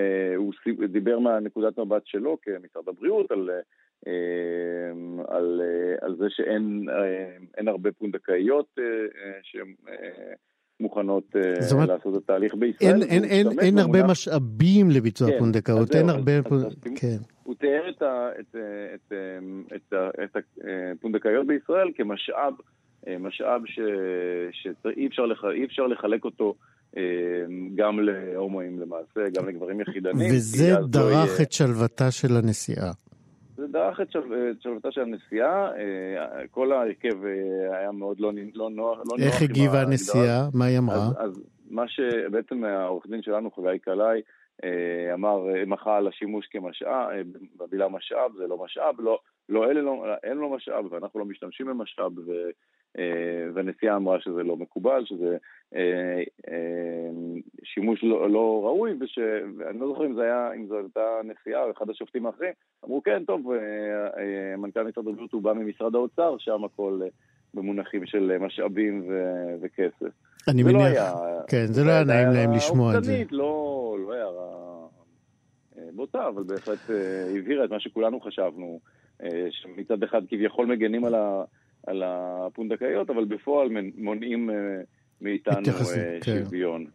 דיבר 0.88 1.18
מהנקודת 1.18 1.78
מבט 1.78 2.02
שלו 2.06 2.38
כמשרד 2.42 2.88
הבריאות 2.88 3.30
על... 3.30 3.50
אה, 4.06 4.12
על, 5.36 5.60
אה, 5.64 6.06
על 6.06 6.16
זה 6.18 6.24
שאין 6.28 6.86
אה, 6.90 7.26
אין 7.58 7.68
הרבה 7.68 7.92
פונדקאיות 7.92 8.66
אה, 8.78 8.84
שהן 9.42 9.74
מוכנות 10.80 11.24
זאת 11.60 11.72
אומרת, 11.72 11.88
לעשות 11.88 12.16
את 12.16 12.22
התהליך 12.24 12.54
בישראל. 12.54 13.02
אין, 13.02 13.02
אין, 13.02 13.24
אין, 13.24 13.58
אין 13.60 13.78
הרבה 13.78 13.98
במונח- 14.02 14.10
משאבים 14.10 14.90
לביצוע 14.90 15.30
כן, 15.30 15.38
פונדקאות, 15.38 15.94
אין 15.94 16.08
הרבה... 16.08 16.38
אז- 16.38 16.44
פונ- 16.44 16.66
אז- 16.66 16.74
כן. 17.00 17.16
הוא 17.42 17.54
תיאר 17.54 17.90
את, 17.90 18.02
ה, 18.02 18.28
את, 18.40 18.56
את, 18.94 19.12
את, 19.74 20.36
את 20.36 20.42
הפונדקאיות 20.96 21.46
בישראל 21.46 21.88
כמשאב, 21.96 22.52
משאב 23.20 23.60
ש, 23.66 23.78
שאי 24.52 25.06
אפשר, 25.06 25.26
לח, 25.26 25.44
אפשר 25.64 25.86
לחלק 25.86 26.24
אותו 26.24 26.54
גם 27.74 28.00
להומואים 28.00 28.80
למעשה, 28.80 29.20
גם 29.36 29.48
לגברים 29.48 29.80
יחידנים. 29.80 30.30
וזה 30.34 30.72
לא 30.80 30.86
דרך 30.86 31.12
יהיה- 31.28 31.42
את 31.42 31.52
שלוותה 31.52 32.10
של 32.10 32.36
הנשיאה. 32.36 32.90
זה 33.62 33.68
דרך 33.68 34.00
את 34.00 34.10
של- 34.10 34.50
את 34.50 34.62
שלוותה 34.62 34.92
של 34.92 35.00
הנשיאה, 35.00 35.70
אה, 35.76 36.46
כל 36.50 36.72
ההרכב 36.72 37.24
אה, 37.24 37.78
היה 37.78 37.92
מאוד 37.92 38.20
לא, 38.20 38.30
לא 38.54 38.70
נוח. 38.70 38.98
לא 38.98 39.24
איך 39.26 39.42
הגיבה. 39.42 39.80
הנשיאה? 39.82 40.48
מה 40.54 40.64
היא 40.64 40.78
אמרה? 40.78 40.96
אז, 40.96 41.12
אז 41.18 41.42
מה 41.70 41.88
שבעצם 41.88 42.64
העורך 42.64 43.06
דין 43.06 43.22
שלנו, 43.22 43.50
חגי 43.50 43.78
קלעי, 43.78 44.20
אה, 44.64 45.14
אמר, 45.14 45.38
מחה 45.66 45.96
על 45.96 46.08
השימוש 46.08 46.46
כמשאב, 46.46 47.26
במילה 47.56 47.88
משאב, 47.88 48.32
זה 48.36 48.46
לא 48.46 48.64
משאב, 48.64 48.94
לא, 49.00 49.18
לא, 49.48 49.70
אלה 49.70 49.80
לא, 49.82 50.04
אין 50.22 50.36
לו 50.36 50.50
משאב 50.50 50.92
ואנחנו 50.92 51.20
לא 51.20 51.26
משתמשים 51.26 51.66
במשאב, 51.66 52.12
והנשיאה 53.54 53.96
אמרה 53.96 54.20
שזה 54.20 54.42
לא 54.42 54.56
מקובל, 54.56 55.04
שזה 55.04 55.36
אה, 55.74 56.22
אה, 56.48 57.10
שימוש 57.64 58.04
לא, 58.04 58.30
לא 58.30 58.60
ראוי, 58.64 58.92
ואני 59.58 59.80
לא 59.80 59.86
זוכר 59.86 60.06
אם 60.06 60.18
היה, 60.18 60.50
זו 60.68 60.78
הייתה 60.78 61.20
נשיאה 61.24 61.64
או 61.64 61.70
אחד 61.70 61.90
השופטים 61.90 62.26
האחרים, 62.26 62.52
אמרו 62.84 63.02
כן, 63.02 63.24
טוב, 63.24 63.52
אה, 63.52 63.56
אה, 64.18 64.56
מנכ"ל 64.56 64.82
משרד 64.82 65.08
הבריאות 65.08 65.32
הוא 65.32 65.42
בא 65.42 65.52
ממשרד 65.52 65.94
האוצר, 65.94 66.36
שם 66.38 66.64
הכל 66.64 67.00
אה, 67.02 67.08
במונחים 67.54 68.06
של 68.06 68.38
משאבים 68.40 69.04
ו, 69.08 69.22
וכסף. 69.62 70.14
אני 70.48 70.62
לא 70.62 70.72
מניח, 70.72 70.86
היה... 70.86 71.40
כן, 71.48 71.66
זה 71.66 71.84
לא 71.84 71.90
היה 71.90 72.04
נעים 72.04 72.28
להם 72.28 72.52
לשמוע 72.52 72.98
את 72.98 73.04
זה. 73.04 73.22
לא, 73.30 73.96
לא 74.06 74.12
הערה 74.12 74.72
אה, 75.78 75.88
בוטה, 75.92 76.28
אבל 76.28 76.42
בהחלט 76.42 76.90
אה, 76.90 77.38
הבהירה 77.38 77.64
את 77.64 77.70
מה 77.70 77.80
שכולנו 77.80 78.20
חשבנו, 78.20 78.80
אה, 79.22 79.46
שמצד 79.50 80.02
אחד 80.02 80.22
כביכול 80.28 80.66
מגנים 80.66 81.04
על, 81.04 81.14
ה, 81.14 81.44
על 81.86 82.02
הפונדקאיות, 82.06 83.10
אבל 83.10 83.24
בפועל 83.24 83.68
מונעים 83.96 84.50
אה, 84.50 84.54
מאיתנו 85.20 85.68
אה, 85.68 86.18
כן. 86.24 86.44
שוויון. 86.44 86.86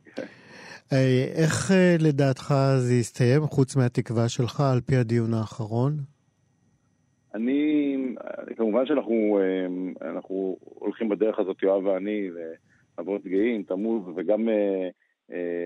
אה, 0.93 1.25
איך 1.35 1.71
לדעתך 1.99 2.53
זה 2.77 2.93
יסתיים, 2.93 3.41
חוץ 3.41 3.75
מהתקווה 3.75 4.29
שלך, 4.29 4.61
על 4.73 4.81
פי 4.81 4.95
הדיון 4.95 5.33
האחרון? 5.33 5.93
אני, 7.35 7.95
כמובן 8.57 8.85
שאנחנו 8.85 9.39
אנחנו 10.01 10.57
הולכים 10.63 11.09
בדרך 11.09 11.39
הזאת, 11.39 11.63
יואב 11.63 11.85
ואני, 11.85 12.29
ל- 12.29 12.53
אבות 12.99 13.25
גאים, 13.25 13.63
תמוז, 13.63 14.03
וגם 14.15 14.49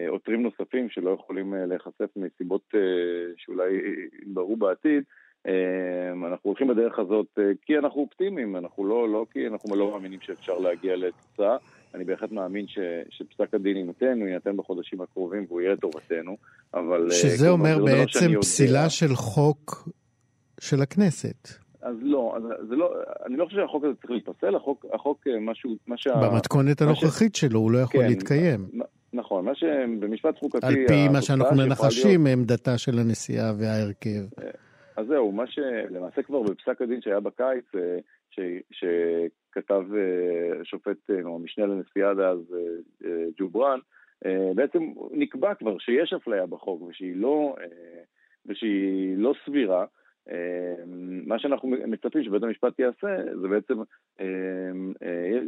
עותרים 0.08 0.44
נוספים 0.44 0.90
שלא 0.90 1.10
יכולים 1.10 1.54
להיחשף 1.54 2.10
מסיבות 2.16 2.74
שאולי 3.38 3.80
יתבררו 4.22 4.58
בעתיד. 4.58 5.04
אה, 5.48 6.12
אנחנו 6.28 6.40
הולכים 6.50 6.68
בדרך 6.68 7.00
הזאת 7.00 7.28
אה, 7.40 7.44
כי 7.66 7.78
אנחנו 7.78 8.02
אופטימיים, 8.02 8.56
אנחנו 8.56 8.86
לא, 8.86 9.10
לא 9.10 9.26
כי 9.32 9.48
אנחנו 9.48 9.76
לא 9.76 9.92
מאמינים 9.92 10.20
שאפשר 10.22 10.58
להגיע 10.60 10.96
לתוצאה. 10.96 11.58
אני 11.96 12.04
בהחלט 12.04 12.32
מאמין 12.32 12.68
ש, 12.68 12.80
שפסק 13.10 13.54
הדין 13.54 13.78
יינתן, 13.78 14.20
הוא 14.20 14.28
יינתן 14.28 14.58
בחודשים 14.58 15.02
הקרובים 15.02 15.46
והוא 15.48 15.62
יהיה 15.62 15.74
לטובתנו, 15.74 16.38
אבל... 16.74 17.08
אה, 17.12 17.16
שזה 17.16 17.50
אומר 17.50 17.78
לא 17.78 17.86
בעצם 17.86 18.26
יודע. 18.26 18.40
פסילה 18.42 18.90
של 18.90 19.16
חוק 19.16 19.90
של 20.60 20.82
הכנסת. 20.82 21.48
אז 21.82 21.96
לא, 22.02 22.34
אז 22.38 22.44
זה 22.70 22.76
לא, 22.76 22.94
אני 23.26 23.38
לא 23.38 23.46
חושב 23.46 23.58
שהחוק 23.58 23.84
הזה 23.84 23.94
צריך 23.96 24.12
להיפסל, 24.12 24.56
החוק, 24.56 24.86
החוק 24.94 25.28
אה, 25.28 25.40
משהו, 25.40 25.76
מה 25.88 25.98
שה... 25.98 26.14
במתכונת 26.16 26.82
מה 26.82 26.96
ש- 26.96 27.04
הנוכחית 27.04 27.36
שלו 27.36 27.60
הוא 27.60 27.72
לא 27.72 27.78
יכול 27.78 28.02
כן, 28.02 28.08
להתקיים. 28.08 28.70
נכון, 29.14 29.46
מה 29.46 29.52
שבמשפט 29.56 30.38
חוקתי... 30.40 30.68
על 30.68 30.76
פי 30.88 31.08
מה 31.10 31.22
שאנחנו 31.22 31.58
מנחשים, 31.58 32.28
עמדתה 32.28 32.78
של 32.78 33.00
הנשיאה 33.00 33.52
וההרכב. 33.58 34.22
אז 35.02 35.08
זהו, 35.08 35.32
מה 35.32 35.48
שלמעשה 35.48 36.24
כבר 36.24 36.42
בפסק 36.42 36.82
הדין 36.82 37.02
שהיה 37.02 37.20
בקיץ, 37.20 37.66
אה, 37.76 37.98
ש, 38.30 38.40
שכתב 38.72 39.84
אה, 39.96 40.66
שופט, 40.66 41.10
אה, 41.10 41.22
או 41.24 41.36
המשנה 41.36 41.66
לנשיאה 41.66 42.14
דאז, 42.14 42.56
ג'ובראן, 43.38 43.80
בעצם 44.56 44.94
נקבע 45.12 45.56
כבר 45.56 45.78
שיש 45.78 46.14
אפליה 46.14 46.46
בחוק 46.46 46.82
ושהיא 46.82 47.16
לא, 47.16 47.56
ושהיא 48.46 49.18
לא 49.18 49.34
סבירה. 49.46 49.86
מה 51.26 51.40
שאנחנו 51.40 51.68
מצפים 51.68 52.24
שבית 52.24 52.44
המשפט 52.44 52.80
יעשה, 52.80 53.18
זה 53.42 53.48
בעצם, 53.48 53.74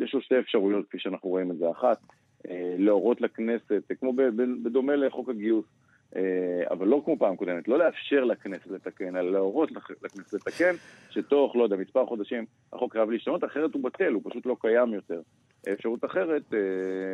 יש 0.01 0.13
לו 0.13 0.21
שתי 0.21 0.39
אפשרויות 0.39 0.85
כפי 0.87 0.99
שאנחנו 0.99 1.29
רואים 1.29 1.51
את 1.51 1.57
זה. 1.57 1.71
אחת, 1.71 1.97
להורות 2.77 3.21
לכנסת, 3.21 3.91
כמו 3.99 4.13
בדומה 4.63 4.95
לחוק 4.95 5.29
הגיוס, 5.29 5.65
אבל 6.71 6.87
לא 6.87 7.01
כמו 7.05 7.17
פעם 7.19 7.35
קודמת, 7.35 7.67
לא 7.67 7.77
לאפשר 7.79 8.23
לכנסת 8.23 8.67
לתקן, 8.67 9.15
אלא 9.15 9.31
להורות 9.31 9.71
לכ- 9.71 10.03
לכנסת 10.03 10.33
לתקן, 10.33 10.73
שתוך, 11.09 11.55
לא 11.55 11.63
יודע, 11.63 11.75
מספר 11.75 12.05
חודשים 12.05 12.45
החוק 12.73 12.93
חייב 12.93 13.09
להשתנות, 13.09 13.43
אחרת 13.43 13.73
הוא 13.73 13.83
בטל, 13.83 14.13
הוא 14.13 14.21
פשוט 14.29 14.45
לא 14.45 14.55
קיים 14.61 14.93
יותר. 14.93 15.21
אפשרות 15.73 16.05
אחרת, 16.05 16.53
אה, 16.53 16.59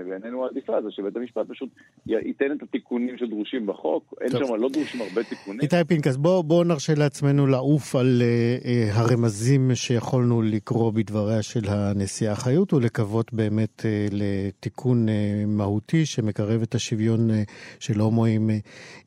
בעינינו 0.09 0.45
העדיפה, 0.45 0.81
זה 0.81 0.91
שבית 0.91 1.15
המשפט 1.15 1.47
פשוט 1.47 1.69
ייתן 2.05 2.51
את 2.57 2.63
התיקונים 2.63 3.17
שדרושים 3.17 3.65
בחוק, 3.65 4.13
אין. 4.21 4.29
שם, 4.29 4.55
לא 4.55 4.69
דרושים 4.69 5.01
הרבה 5.01 5.23
תיקונים. 5.23 5.61
איתי 5.61 5.75
פנקס, 5.87 6.15
בוא, 6.15 6.41
בוא 6.41 6.65
נרשה 6.65 6.93
לעצמנו 6.95 7.47
לעוף 7.47 7.95
על 7.95 8.21
אה, 8.21 8.57
אה, 8.65 8.89
הרמזים 8.93 9.71
שיכולנו 9.75 10.41
לקרוא 10.41 10.91
בדבריה 10.91 11.41
של 11.41 11.61
הנשיאה 11.67 12.35
חיות 12.35 12.73
ולקוות 12.73 13.33
באמת 13.33 13.85
אה, 13.85 14.07
לתיקון 14.11 15.09
אה, 15.09 15.43
מהותי 15.47 16.05
שמקרב 16.05 16.61
את 16.61 16.75
השוויון 16.75 17.31
אה, 17.31 17.43
של 17.79 17.99
הומואים 17.99 18.49
אה, 18.49 18.57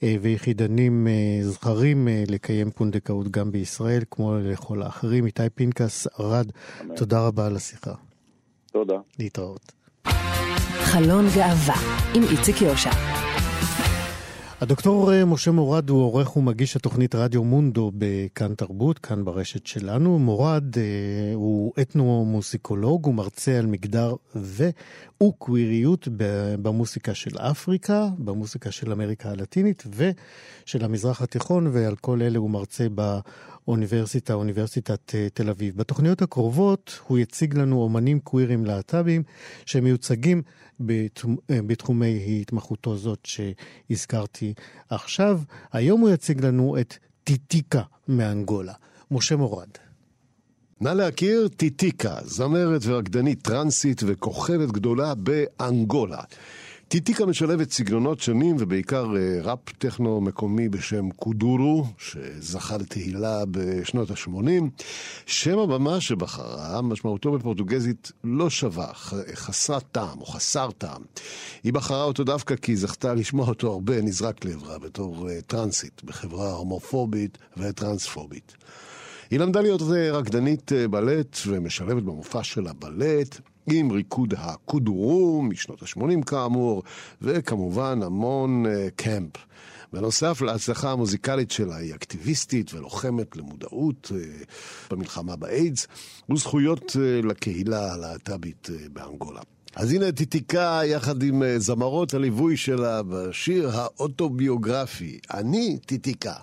אה, 0.02 0.16
ויחידנים 0.20 1.06
אה, 1.06 1.38
זכרים 1.42 2.08
אה, 2.08 2.24
לקיים 2.28 2.70
פונדקאות 2.70 3.28
גם 3.30 3.52
בישראל, 3.52 4.02
כמו 4.10 4.34
לכל 4.42 4.82
האחרים. 4.82 5.26
איתי 5.26 5.42
פנקס, 5.54 6.06
ארד, 6.20 6.46
אמן. 6.80 6.94
תודה 6.94 7.26
רבה 7.26 7.46
על 7.46 7.56
השיחה. 7.56 8.11
תודה. 8.72 8.96
להתראות. 9.18 9.72
חלון 10.82 11.26
גאווה 11.36 11.74
עם 12.14 12.22
איציק 12.22 12.62
יושע. 12.62 12.90
הדוקטור 14.62 15.12
אה, 15.12 15.24
משה 15.24 15.50
מורד 15.50 15.90
הוא 15.90 16.02
עורך 16.02 16.36
ומגיש 16.36 16.76
התוכנית 16.76 17.14
רדיו 17.14 17.44
מונדו 17.44 17.92
בכאן 17.94 18.54
תרבות, 18.54 18.98
כאן 18.98 19.24
ברשת 19.24 19.66
שלנו. 19.66 20.18
מורד 20.18 20.78
אה, 20.78 20.82
הוא 21.34 21.72
אתנו-מוסיקולוג, 21.80 23.06
הוא 23.06 23.14
מרצה 23.14 23.58
על 23.58 23.66
מגדר 23.66 24.14
וקוויריות 24.36 26.08
ב- 26.16 26.54
במוסיקה 26.62 27.14
של 27.14 27.38
אפריקה, 27.38 28.08
במוסיקה 28.18 28.70
של 28.70 28.92
אמריקה 28.92 29.30
הלטינית 29.30 29.84
ושל 29.96 30.84
המזרח 30.84 31.22
התיכון, 31.22 31.66
ועל 31.72 31.96
כל 31.96 32.22
אלה 32.22 32.38
הוא 32.38 32.50
מרצה 32.50 32.86
באוניברסיטה, 32.88 34.34
אוניברסיטת 34.34 35.14
אה, 35.14 35.28
תל 35.34 35.50
אביב. 35.50 35.76
בתוכניות 35.76 36.22
הקרובות 36.22 37.00
הוא 37.06 37.18
יציג 37.18 37.58
לנו 37.58 37.82
אומנים 37.82 38.20
קווירים 38.20 38.64
להט"בים 38.64 39.22
שמיוצגים 39.66 40.42
אה, 41.50 41.60
בתחומי 41.66 42.38
התמחותו 42.40 42.96
זאת 42.96 43.26
שהזכרתי 43.26 44.54
עכשיו. 44.90 45.40
היום 45.72 46.00
הוא 46.00 46.10
יציג 46.10 46.44
לנו 46.44 46.76
את 46.80 46.94
טיטיקה 47.24 47.82
מאנגולה. 48.08 48.72
משה 49.10 49.36
מורד. 49.36 49.68
נא 50.80 50.88
להכיר 50.88 51.48
טיטיקה, 51.48 52.16
זמרת 52.24 52.80
ורקדנית 52.84 53.42
טרנסית 53.42 54.02
וכוכבת 54.06 54.68
גדולה 54.68 55.14
באנגולה. 55.14 56.20
טיטיקה 56.92 57.26
משלבת 57.26 57.70
סגנונות 57.70 58.20
שונים 58.20 58.56
ובעיקר 58.58 59.06
אה, 59.16 59.42
ראפ 59.42 59.58
טכנו 59.78 60.20
מקומי 60.20 60.68
בשם 60.68 61.10
קודורו, 61.10 61.86
שזכה 61.98 62.76
לתהילה 62.76 63.42
בשנות 63.50 64.10
ה-80. 64.10 64.82
שם 65.26 65.58
הבמה 65.58 66.00
שבחרה, 66.00 66.82
משמעותו 66.82 67.32
בפורטוגזית 67.32 68.12
לא 68.24 68.50
שווה, 68.50 68.94
חסרת 69.34 69.84
טעם 69.92 70.20
או 70.20 70.26
חסר 70.26 70.70
טעם. 70.70 71.02
היא 71.64 71.72
בחרה 71.72 72.04
אותו 72.04 72.24
דווקא 72.24 72.56
כי 72.56 72.72
היא 72.72 72.78
זכתה 72.78 73.14
לשמוע 73.14 73.48
אותו 73.48 73.72
הרבה 73.72 74.02
נזרק 74.02 74.44
לעברה 74.44 74.78
בתור 74.78 75.30
אה, 75.30 75.40
טרנסית, 75.46 76.04
בחברה 76.04 76.52
הומופובית 76.52 77.38
וטרנספובית. 77.56 78.54
היא 79.30 79.40
למדה 79.40 79.60
להיות 79.60 79.82
רקדנית 80.12 80.72
אה, 80.72 80.88
בלט 80.88 81.36
ומשלבת 81.46 82.02
במופע 82.02 82.44
של 82.44 82.66
הבלט 82.66 83.40
עם 83.66 83.90
ריקוד 83.90 84.34
הקודורו 84.38 85.42
משנות 85.42 85.82
ה-80 85.82 86.24
כאמור, 86.26 86.82
וכמובן 87.22 88.02
המון 88.02 88.66
אה, 88.66 88.88
קמפ. 88.96 89.30
בנוסף 89.92 90.42
להצלחה 90.42 90.90
המוזיקלית 90.90 91.50
שלה, 91.50 91.76
היא 91.76 91.94
אקטיביסטית 91.94 92.74
ולוחמת 92.74 93.36
למודעות 93.36 94.12
אה, 94.14 94.20
במלחמה 94.90 95.36
באיידס 95.36 95.86
וזכויות 96.30 96.96
אה, 97.00 97.20
לקהילה 97.28 97.92
הלהט"בית 97.92 98.68
אה, 98.70 98.86
באנגולה. 98.92 99.40
אז 99.76 99.92
הנה 99.92 100.12
טיטיקה 100.12 100.80
יחד 100.84 101.22
עם 101.22 101.42
אה, 101.42 101.58
זמרות 101.58 102.14
הליווי 102.14 102.56
שלה 102.56 103.02
בשיר 103.02 103.70
האוטוביוגרפי, 103.72 105.18
אני 105.34 105.78
טיטיקה. 105.86 106.34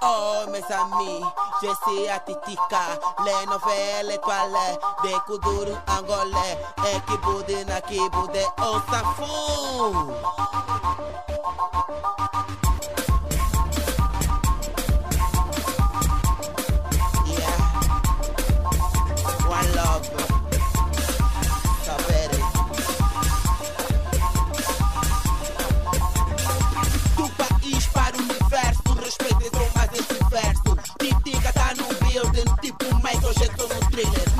Oh 0.00 0.44
mes 0.50 0.62
amis, 0.72 1.22
je 1.60 1.66
suis 1.66 2.08
à 2.08 2.20
Titica, 2.20 2.80
les 3.24 3.46
nouvelles 3.46 4.12
étoiles 4.14 4.78
de 5.02 5.10
Kuduru 5.26 5.74
angolais, 5.88 6.58
et 6.86 7.00
qui 7.06 7.16
boude 7.18 7.66
na 7.66 7.80
qui 7.80 7.98
boude, 8.10 8.38
on 8.58 8.74
s'en 8.90 9.04
fout. 9.16 10.87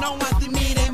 Não 0.08 0.14
admirem 0.14 0.88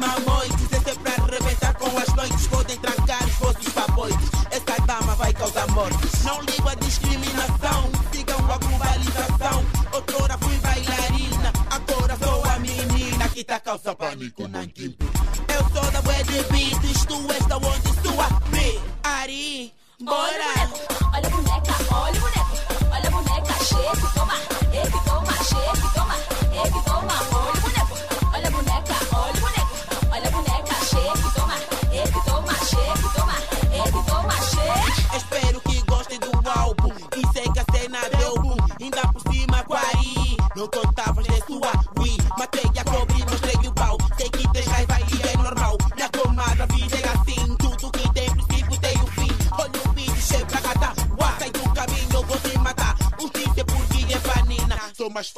esse 0.51 0.91
é 0.91 0.95
pra 0.95 1.12
arrebentar 1.25 1.73
com 1.75 1.87
as 1.97 2.09
noites. 2.15 2.49
Podem 2.49 2.77
trancar 2.79 3.25
os 3.25 3.35
vossos 3.35 3.69
papoites, 3.73 4.31
essa 4.51 4.83
dama 4.85 5.15
vai 5.15 5.33
causar 5.33 5.69
mortes. 5.69 6.25
Não 6.25 6.41
ligo 6.41 6.69
a 6.69 6.75
discriminação, 6.75 7.93
sigam 8.12 8.39
a 8.39 8.59
globalização. 8.59 9.65
Outrora 9.93 10.37
fui 10.39 10.57
bailarina, 10.57 11.53
agora 11.71 12.19
sou 12.25 12.45
a 12.45 12.59
menina 12.59 13.29
que 13.29 13.45
tá 13.45 13.61
causando 13.61 13.99
pânico 13.99 14.49
na 14.49 14.65
equipe. 14.65 15.05
Eu 15.47 15.61
sou 15.71 15.93
da 15.93 16.01
Web 16.11 16.33
Beats, 16.51 17.05
tu 17.07 17.33
és 17.33 17.47
da 17.47 17.57
onde 17.59 18.03
sua 18.03 18.29
B. 18.51 18.81
Ari, 19.05 19.73
bora! 20.01 20.71
Olha 21.15 21.31
boneca, 21.31 21.95
olha 21.95 22.19
o 22.19 22.21
boneco. 22.21 22.55
Olha 22.91 23.11
boneca, 23.12 23.65
cheque, 23.65 24.12
toma. 24.12 24.24
Eque, 24.24 24.24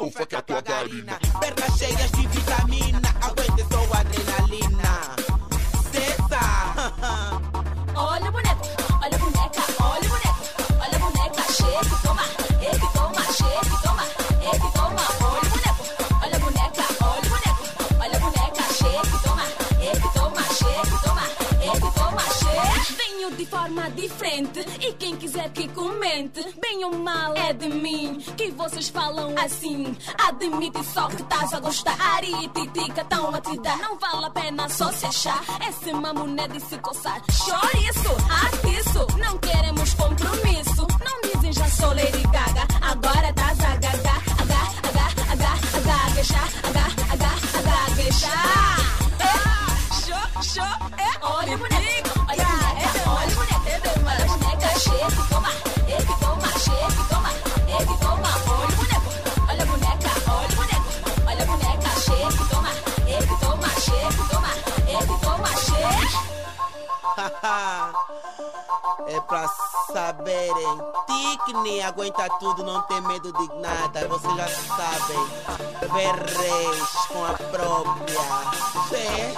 com 0.07 0.11
foca 0.11 0.39
a 0.39 0.43
tua 0.43 0.61
garina. 0.61 1.19
Pernas 1.41 1.79
cheias 1.79 2.11
de 2.13 2.27
vitamina, 2.29 3.01
aguenta 3.21 3.67
só 3.73 3.83
adrenalina. 3.99 5.17
Cessa! 5.91 6.29
Tá. 6.29 7.41
Olha, 7.95 8.31
boneco. 8.31 8.56
E 24.81 24.93
quem 24.93 25.17
quiser 25.17 25.51
que 25.51 25.67
comente, 25.69 26.41
bem 26.61 26.85
ou 26.85 26.97
mal 26.97 27.35
é 27.35 27.53
de 27.53 27.69
mim. 27.69 28.19
Que 28.37 28.53
vocês 28.53 28.89
falam 28.89 29.35
assim. 29.37 29.97
Admite 30.29 30.85
só 30.85 31.09
que 31.09 31.23
estás 31.23 31.53
a 31.53 31.59
gostar. 31.59 31.97
Ari 32.01 32.33
e 32.45 32.49
Titica 32.49 33.05
tão 33.07 33.35
a 33.35 33.41
te 33.41 33.59
dar. 33.59 33.77
Não 33.79 33.99
vale 33.99 34.27
a 34.27 34.31
pena 34.31 34.69
só 34.69 34.93
se 34.93 35.07
achar. 35.07 35.43
Esse 35.69 35.93
mamuné 35.93 36.47
de 36.47 36.61
se 36.61 36.79
coçar. 36.79 37.21
Chorizo, 37.33 38.15
atiço. 38.45 39.07
Não 39.19 39.37
queremos 39.39 39.93
compromisso. 39.95 40.87
Não 41.05 41.21
dizem 41.23 41.53
já 41.53 41.69
sou 41.69 41.89
Lady 41.89 42.23
Gaga. 42.31 42.67
Agora 42.83 43.29
estás 43.31 43.61
a 43.61 43.77
gaga. 43.77 44.17
Aga, 44.41 44.61
aga, 44.89 45.07
aga, 45.33 45.51
aga, 45.77 45.81
gaguejar. 45.85 46.49
Aga, 46.69 46.87
aga, 47.13 47.31
aga, 47.59 47.87
gaguejar. 47.97 48.77
Show, 50.05 50.43
show, 50.43 50.89
é. 50.97 51.27
Olha 51.27 51.57
o 51.57 51.59
boneco, 51.59 52.16
shit. 54.79 55.26
é 69.09 69.21
pra 69.21 69.49
saberem. 69.93 70.79
Ticne 71.07 71.83
aguenta 71.83 72.29
tudo, 72.39 72.63
não 72.65 72.83
tem 72.83 73.01
medo 73.03 73.33
de 73.33 73.55
nada. 73.61 74.07
Vocês 74.09 74.37
já 74.37 74.49
sabem. 74.49 75.19
Verreis 75.93 76.91
com 77.09 77.25
a 77.25 77.33
própria 77.33 78.21
fé. 78.89 79.35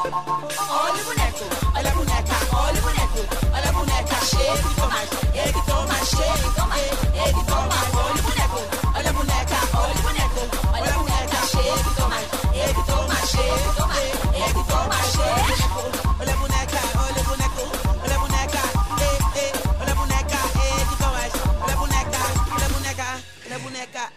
Olha 0.69 1.03
o 1.03 1.05
boneco, 1.05 1.45
olha 1.75 1.91
a 1.91 1.95
boneca, 1.95 2.35
olha 2.57 2.79
o 2.79 2.83
boneco. 2.83 3.21
Olha 3.55 3.69
a 3.69 3.73
boneca, 3.73 4.15
cheque, 4.25 4.75
toma. 4.75 4.99
Ele 5.35 5.63
toma, 5.67 5.95
cheque, 6.05 6.55
toma. 6.55 6.79
Ele 6.79 7.45
toma, 7.45 7.77
olha 7.95 8.15
o 8.15 8.23
boneco. 8.23 8.59
Olha 8.95 9.11
a 9.11 9.13
boneca, 9.13 9.57
olha 9.75 9.95
o 9.95 10.03
boneco. 10.03 10.41
Olha 10.73 10.91
a 10.91 10.99
boneca, 10.99 11.37
cheque, 11.47 11.95
toma. 11.97 12.19
Ele 12.55 12.83
toma, 12.85 13.15
cheque, 13.27 13.77
toma. 13.77 13.97
Ele 14.35 14.65
toma, 14.65 15.08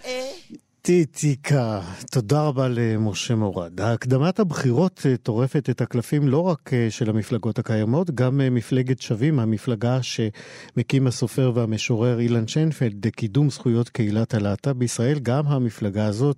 eh. 0.04 0.58
טיטיקה, 0.82 1.82
תודה 2.12 2.42
רבה 2.44 2.68
למשה 2.68 3.36
מורד. 3.36 3.82
הקדמת 3.82 4.40
הבחירות 4.40 5.02
אה, 5.06 5.18
טורפת 5.18 5.70
את 5.70 5.82
הקלפים 5.82 6.28
לא 6.28 6.40
רק 6.40 6.74
אה, 6.74 6.88
של 6.90 7.10
המפלגות 7.10 7.60
הקיימות, 7.60 8.12
גם 8.12 8.42
אה, 8.42 8.50
מפלגת 8.50 9.02
שווים, 9.02 9.40
המפלגה 9.40 10.00
שמקים 10.02 11.08
הסופר 11.08 11.52
והמשורר 11.56 12.20
אילן 12.20 12.48
שיינפלד 12.48 13.08
לקידום 13.08 13.50
זכויות 13.50 13.90
קהילת 13.90 14.34
הלהט"ב 14.34 14.72
בישראל, 14.72 15.20
גם 15.20 15.48
המפלגה 15.48 16.06
הזאת 16.06 16.38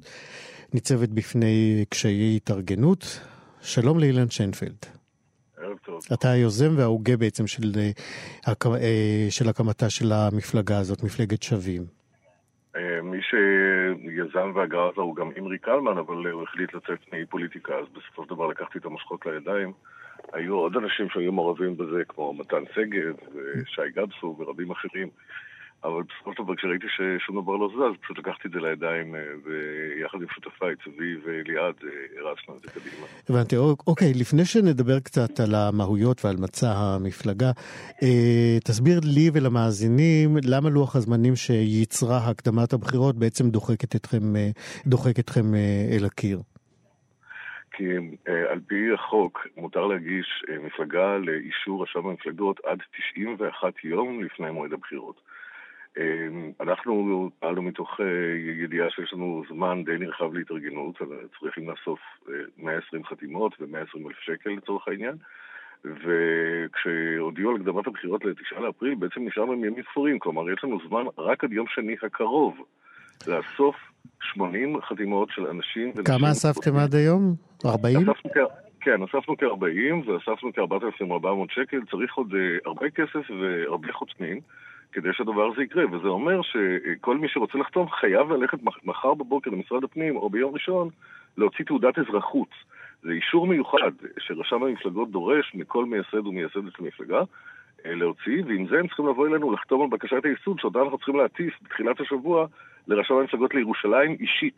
ניצבת 0.73 1.09
בפני 1.09 1.85
קשיי 1.89 2.35
התארגנות. 2.35 3.19
שלום 3.61 3.99
לאילן 3.99 4.29
שיינפלד. 4.29 4.85
ערב 5.57 5.77
טוב. 5.85 5.99
אתה 6.13 6.31
היוזם 6.31 6.73
וההוגה 6.77 7.17
בעצם 7.17 7.47
של, 7.47 7.71
אה, 7.77 8.53
אה, 8.65 9.27
של 9.29 9.49
הקמתה 9.49 9.89
של 9.89 10.11
המפלגה 10.11 10.77
הזאת, 10.77 11.03
מפלגת 11.03 11.43
שווים. 11.43 12.02
אה, 12.75 13.01
מי 13.01 13.21
שיזם 13.21 14.51
והגה 14.55 14.77
אותה 14.77 15.01
הוא 15.01 15.15
גם 15.15 15.31
אימרי 15.31 15.57
קלמן, 15.57 15.97
אבל 15.97 16.27
הוא 16.27 16.43
החליט 16.43 16.73
לצאת 16.73 16.99
מפוליטיקה, 17.13 17.75
אז 17.75 17.85
בסופו 17.93 18.23
של 18.23 18.29
דבר 18.29 18.47
לקחתי 18.47 18.77
את 18.77 18.85
המושכות 18.85 19.25
לידיים. 19.25 19.71
היו 20.33 20.55
עוד 20.55 20.77
אנשים 20.77 21.09
שהיו 21.09 21.31
מעורבים 21.31 21.77
בזה, 21.77 22.03
כמו 22.07 22.33
מתן 22.33 22.63
שגב, 22.75 23.15
ושי 23.33 23.89
גבסו 23.95 24.35
ורבים 24.39 24.71
אחרים. 24.71 25.09
אבל 25.83 26.03
בסופו 26.03 26.33
של 26.33 26.43
דבר 26.43 26.55
כשראיתי 26.55 26.87
ששום 26.95 27.41
דבר 27.41 27.55
לא 27.55 27.67
זז, 27.75 27.97
פשוט 28.01 28.17
לקחתי 28.17 28.47
את 28.47 28.53
זה 28.53 28.59
לידיים, 28.59 29.15
אה, 29.15 29.21
ויחד 29.43 30.17
עם 30.21 30.27
שותפיי, 30.35 30.75
צבי 30.83 31.15
ואליעד, 31.25 31.75
אה, 31.83 31.89
הרצנו 32.21 32.57
את 32.57 32.61
זה 32.61 32.79
קדימה. 32.79 33.05
הבנתי, 33.29 33.57
אוק- 33.57 33.83
אוקיי, 33.87 34.11
לפני 34.19 34.45
שנדבר 34.45 34.99
קצת 34.99 35.39
על 35.39 35.55
המהויות 35.55 36.25
ועל 36.25 36.35
מצע 36.39 36.67
המפלגה, 36.75 37.51
אה, 38.03 38.59
תסביר 38.63 38.99
לי 39.15 39.29
ולמאזינים 39.33 40.29
למה 40.43 40.69
לוח 40.69 40.95
הזמנים 40.95 41.35
שייצרה 41.35 42.17
הקדמת 42.29 42.73
הבחירות 42.73 43.15
בעצם 43.15 43.49
דוחק 43.49 43.83
אתכם, 43.83 44.23
דוחק 44.85 45.19
אתכם 45.19 45.45
אל 45.99 46.05
הקיר. 46.05 46.39
כי 47.75 47.83
על 48.51 48.59
פי 48.67 48.93
החוק 48.93 49.47
מותר 49.57 49.85
להגיש 49.85 50.43
מפלגה 50.63 51.17
לאישור 51.17 51.83
רשם 51.83 52.07
המפלגות 52.07 52.59
עד 52.65 52.77
91 53.15 53.73
יום 53.83 54.23
לפני 54.23 54.51
מועד 54.51 54.73
הבחירות. 54.73 55.32
אה, 55.97 56.27
אנחנו 56.61 57.29
פעלנו 57.39 57.61
מתוך 57.61 57.99
אה, 57.99 58.05
ידיעה 58.63 58.89
שיש 58.89 59.13
לנו 59.13 59.43
זמן 59.49 59.83
די 59.83 59.97
נרחב 59.99 60.33
להתארגנות, 60.33 60.95
צריכים 61.39 61.69
לאסוף 61.69 61.99
אה, 62.29 62.33
120 62.57 63.05
חתימות 63.05 63.55
ו-120 63.61 64.07
אלף 64.07 64.19
שקל 64.19 64.49
לצורך 64.49 64.87
העניין. 64.87 65.15
וכשהודיעו 65.85 67.51
על 67.51 67.55
הקדמת 67.55 67.87
הבחירות 67.87 68.25
ל-9 68.25 68.59
לאפריל, 68.59 68.95
בעצם 68.95 69.25
נשארנו 69.25 69.51
עם 69.51 69.63
ימים 69.65 69.83
ספורים, 69.91 70.19
כלומר 70.19 70.51
יש 70.51 70.63
לנו 70.63 70.79
זמן 70.87 71.03
רק 71.17 71.43
עד 71.43 71.53
יום 71.53 71.65
שני 71.67 71.95
הקרוב 72.03 72.57
לאסוף 73.27 73.75
80 74.21 74.81
חתימות 74.81 75.29
של 75.31 75.47
אנשים 75.47 75.87
ונשים. 75.87 76.03
כמה 76.03 76.31
אספתם 76.31 76.75
עד 76.75 76.95
היום? 76.95 77.35
40? 77.65 77.97
אספנו 77.97 78.31
כ- 78.31 78.53
כן, 78.81 79.03
אספנו 79.03 79.37
כ-40 79.37 80.09
ואספנו 80.09 80.53
כ-4,400 80.53 81.53
שקל, 81.53 81.79
צריך 81.91 82.13
עוד 82.13 82.33
אה, 82.33 82.57
הרבה 82.65 82.89
כסף 82.89 83.31
והרבה 83.41 83.93
חותמים 83.93 84.39
כדי 84.93 85.09
שהדבר 85.13 85.51
הזה 85.53 85.63
יקרה, 85.63 85.85
וזה 85.91 86.07
אומר 86.07 86.41
שכל 86.41 87.17
מי 87.17 87.27
שרוצה 87.27 87.57
לחתום 87.57 87.89
חייב 87.89 88.31
ללכת 88.31 88.63
מח- 88.63 88.83
מחר 88.83 89.13
בבוקר 89.13 89.49
למשרד 89.51 89.83
הפנים 89.83 90.15
או 90.15 90.29
ביום 90.29 90.53
ראשון 90.53 90.89
להוציא 91.37 91.65
תעודת 91.65 91.99
אזרחות. 91.99 92.49
זה 93.03 93.11
אישור 93.11 93.47
מיוחד 93.47 93.91
שרשם 94.19 94.63
המפלגות 94.63 95.11
דורש 95.11 95.51
מכל 95.55 95.85
מייסד 95.85 96.27
ומייסדת 96.27 96.73
של 96.77 96.83
מפלגה 96.83 97.21
אה, 97.85 97.95
להוציא, 97.95 98.43
ועם 98.47 98.67
זה 98.67 98.79
הם 98.79 98.87
צריכים 98.87 99.07
לבוא 99.07 99.27
אלינו 99.27 99.51
לחתום 99.51 99.81
על 99.81 99.87
בקשת 99.87 100.25
הייסוד 100.25 100.59
שאותה 100.59 100.81
אנחנו 100.81 100.97
צריכים 100.97 101.15
להטיס 101.15 101.53
בתחילת 101.61 101.99
השבוע 101.99 102.47
לרשם 102.87 103.13
המפלגות 103.13 103.53
לירושלים 103.53 104.17
אישית. 104.19 104.57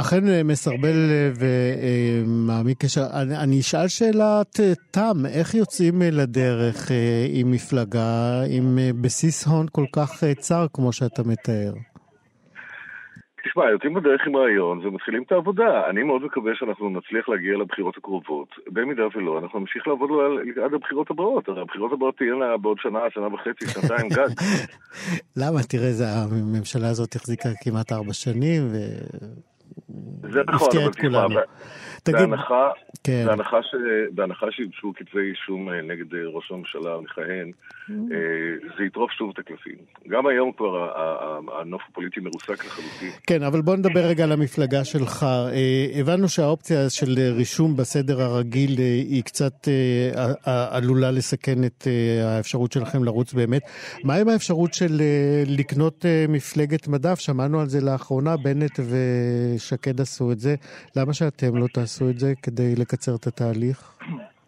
אכן 0.00 0.28
אה, 0.28 0.42
מסרבל 0.44 1.10
אה, 1.10 1.30
ומעמיק 1.40 2.82
קשר. 2.82 3.00
אני, 3.22 3.36
אני 3.36 3.60
אשאל 3.60 3.88
שאלת 3.88 4.60
אה, 4.60 4.72
תם, 4.90 5.26
איך 5.26 5.54
יוצאים 5.54 6.02
אה, 6.02 6.08
לדרך 6.12 6.90
אה, 6.90 7.26
עם 7.32 7.50
מפלגה 7.50 8.42
עם 8.50 8.78
אה, 8.78 8.90
בסיס 9.00 9.46
הון 9.46 9.66
כל 9.72 9.84
כך 9.96 10.24
אה, 10.24 10.34
צר 10.34 10.66
כמו 10.72 10.92
שאתה 10.92 11.22
מתאר? 11.22 11.72
תשמע, 13.44 13.70
יוצאים 13.70 13.94
בדרך 13.94 14.20
עם 14.26 14.36
רעיון 14.36 14.86
ומתחילים 14.86 15.22
את 15.22 15.32
העבודה. 15.32 15.90
אני 15.90 16.02
מאוד 16.02 16.22
מקווה 16.22 16.52
שאנחנו 16.54 16.90
נצליח 16.90 17.28
להגיע 17.28 17.56
לבחירות 17.56 17.96
הקרובות. 17.96 18.48
במידה 18.72 19.02
ולא, 19.14 19.38
אנחנו 19.38 19.60
נמשיך 19.60 19.88
לעבוד 19.88 20.10
עד 20.64 20.74
הבחירות 20.74 21.10
הבאות. 21.10 21.48
הרי 21.48 21.60
הבחירות 21.60 21.92
הבאות 21.92 22.16
תהיינה 22.16 22.56
בעוד 22.56 22.78
שנה, 22.80 23.00
שנה 23.14 23.34
וחצי, 23.34 23.66
שנתיים 23.66 24.08
גג. 24.08 24.28
למה? 25.42 25.62
תראה, 25.62 25.92
זה, 25.92 26.04
הממשלה 26.08 26.88
הזאת 26.88 27.14
החזיקה 27.16 27.48
כמעט 27.64 27.92
ארבע 27.92 28.12
שנים 28.12 28.62
זה 30.32 30.40
נכון, 30.48 30.60
והפתיעה 30.62 30.82
אבל 30.84 30.92
את 30.92 30.96
תשמע, 30.96 31.10
כולנו. 31.10 31.34
ב- 31.40 31.42
תגיד, 32.04 32.20
בהנחה, 32.20 32.70
כן. 33.04 33.24
בהנחה, 33.26 33.56
ש, 33.62 33.74
בהנחה 34.12 34.46
שיוגשו 34.50 34.92
כתבי 34.96 35.30
אישום 35.30 35.68
אה, 35.68 35.82
נגד 35.82 36.14
אה, 36.14 36.20
ראש 36.26 36.50
הממשלה 36.50 36.94
המכהן, 36.94 37.50
אה, 37.90 37.96
זה 38.78 38.84
יטרוף 38.84 39.10
שוב 39.10 39.30
את 39.34 39.38
הקלפים. 39.38 39.76
גם 40.08 40.26
היום 40.26 40.52
כבר 40.56 40.88
הנוף 41.60 41.82
הפוליטי 41.88 42.20
מרוסק 42.20 42.64
לחלוטין. 42.64 43.10
כן, 43.26 43.42
אבל 43.42 43.60
בוא 43.60 43.76
נדבר 43.76 44.00
רגע 44.00 44.24
על 44.24 44.32
המפלגה 44.32 44.84
שלך. 44.84 45.26
הבנו 46.00 46.28
שהאופציה 46.28 46.90
של 46.90 47.14
רישום 47.36 47.76
בסדר 47.76 48.22
הרגיל 48.22 48.78
היא 48.78 49.22
קצת 49.24 49.68
עלולה 50.44 51.10
לסכן 51.10 51.64
את 51.64 51.86
האפשרות 52.24 52.72
שלכם 52.72 53.04
לרוץ 53.04 53.34
באמת. 53.34 53.62
מה 54.04 54.14
עם 54.14 54.28
האפשרות 54.28 54.74
של 54.74 55.00
לקנות 55.46 56.04
מפלגת 56.28 56.88
מדף? 56.88 57.18
שמענו 57.18 57.60
על 57.60 57.66
זה 57.66 57.80
לאחרונה, 57.80 58.36
בנט 58.36 58.80
ושקד 58.80 60.00
עשו 60.00 60.32
את 60.32 60.38
זה. 60.38 60.54
למה 60.96 61.12
שאתם 61.12 61.56
לא 61.56 61.66
תעשו 61.72 61.93
את 62.02 62.18
זה 62.18 62.32
כדי 62.42 62.74
לקצר 62.76 63.12
את 63.20 63.26
התהליך? 63.26 63.94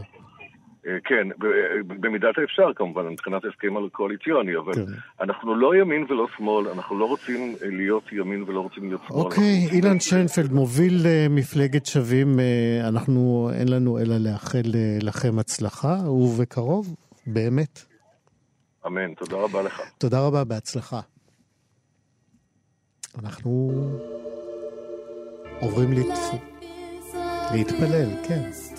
אה, 0.87 0.97
כן, 1.03 1.27
אה, 1.31 1.83
במידת 1.87 2.37
האפשר 2.37 2.73
כמובן, 2.75 3.07
מבחינת 3.07 3.45
ההסכם 3.45 3.77
הקואליציוני, 3.77 4.57
אבל 4.57 4.73
כן. 4.73 4.81
אנחנו 5.21 5.55
לא 5.55 5.75
ימין 5.75 6.05
ולא 6.09 6.27
שמאל, 6.37 6.67
אנחנו 6.67 6.99
לא 6.99 7.05
רוצים 7.05 7.55
אה, 7.63 7.67
להיות 7.69 8.03
ימין 8.11 8.43
ולא 8.43 8.59
רוצים 8.59 8.87
להיות 8.87 9.01
שמאל. 9.07 9.19
אוקיי, 9.19 9.67
אילן 9.71 9.99
שיינפלד 9.99 10.51
מוביל 10.51 11.05
מפלגת 11.29 11.85
שווים, 11.85 12.39
אנחנו, 12.87 13.49
אין 13.53 13.67
לנו 13.67 13.99
אלא 13.99 14.15
לאחל 14.17 14.63
לכם 15.01 15.39
הצלחה, 15.39 15.95
ובקרוב, 16.09 16.95
באמת. 17.27 17.79
אמן, 18.87 19.13
תודה 19.13 19.37
רבה 19.37 19.61
לך. 19.61 19.81
תודה 19.97 20.27
רבה, 20.27 20.43
בהצלחה. 20.43 20.99
אנחנו 23.23 23.71
עוברים 25.59 25.91
להת... 25.93 26.17
להתפלל, 27.53 28.09
כן. 28.27 28.72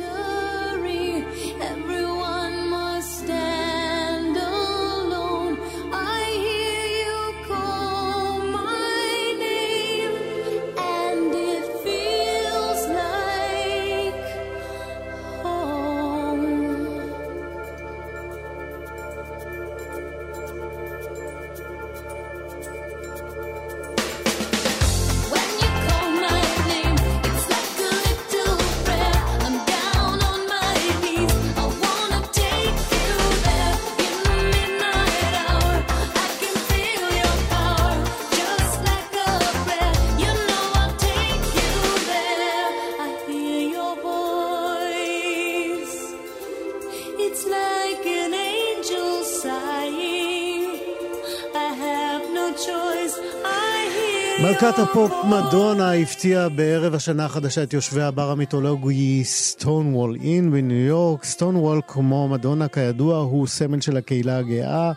Your 54.64 54.80
הפופ. 54.82 55.12
מדונה 55.24 55.92
הפתיעה 55.92 56.48
בערב 56.48 56.94
השנה 56.94 57.24
החדשה 57.24 57.62
את 57.62 57.72
יושבי 57.72 58.02
הבר 58.02 58.30
המיתולוגי 58.30 59.24
סטונוול 59.24 60.16
אין 60.22 60.50
בניו 60.50 60.76
יורק. 60.76 61.24
סטונוול, 61.24 61.80
כמו 61.88 62.28
מדונה 62.28 62.68
כידוע, 62.68 63.18
הוא 63.18 63.46
סמל 63.46 63.80
של 63.80 63.96
הקהילה 63.96 64.38
הגאה. 64.38 64.92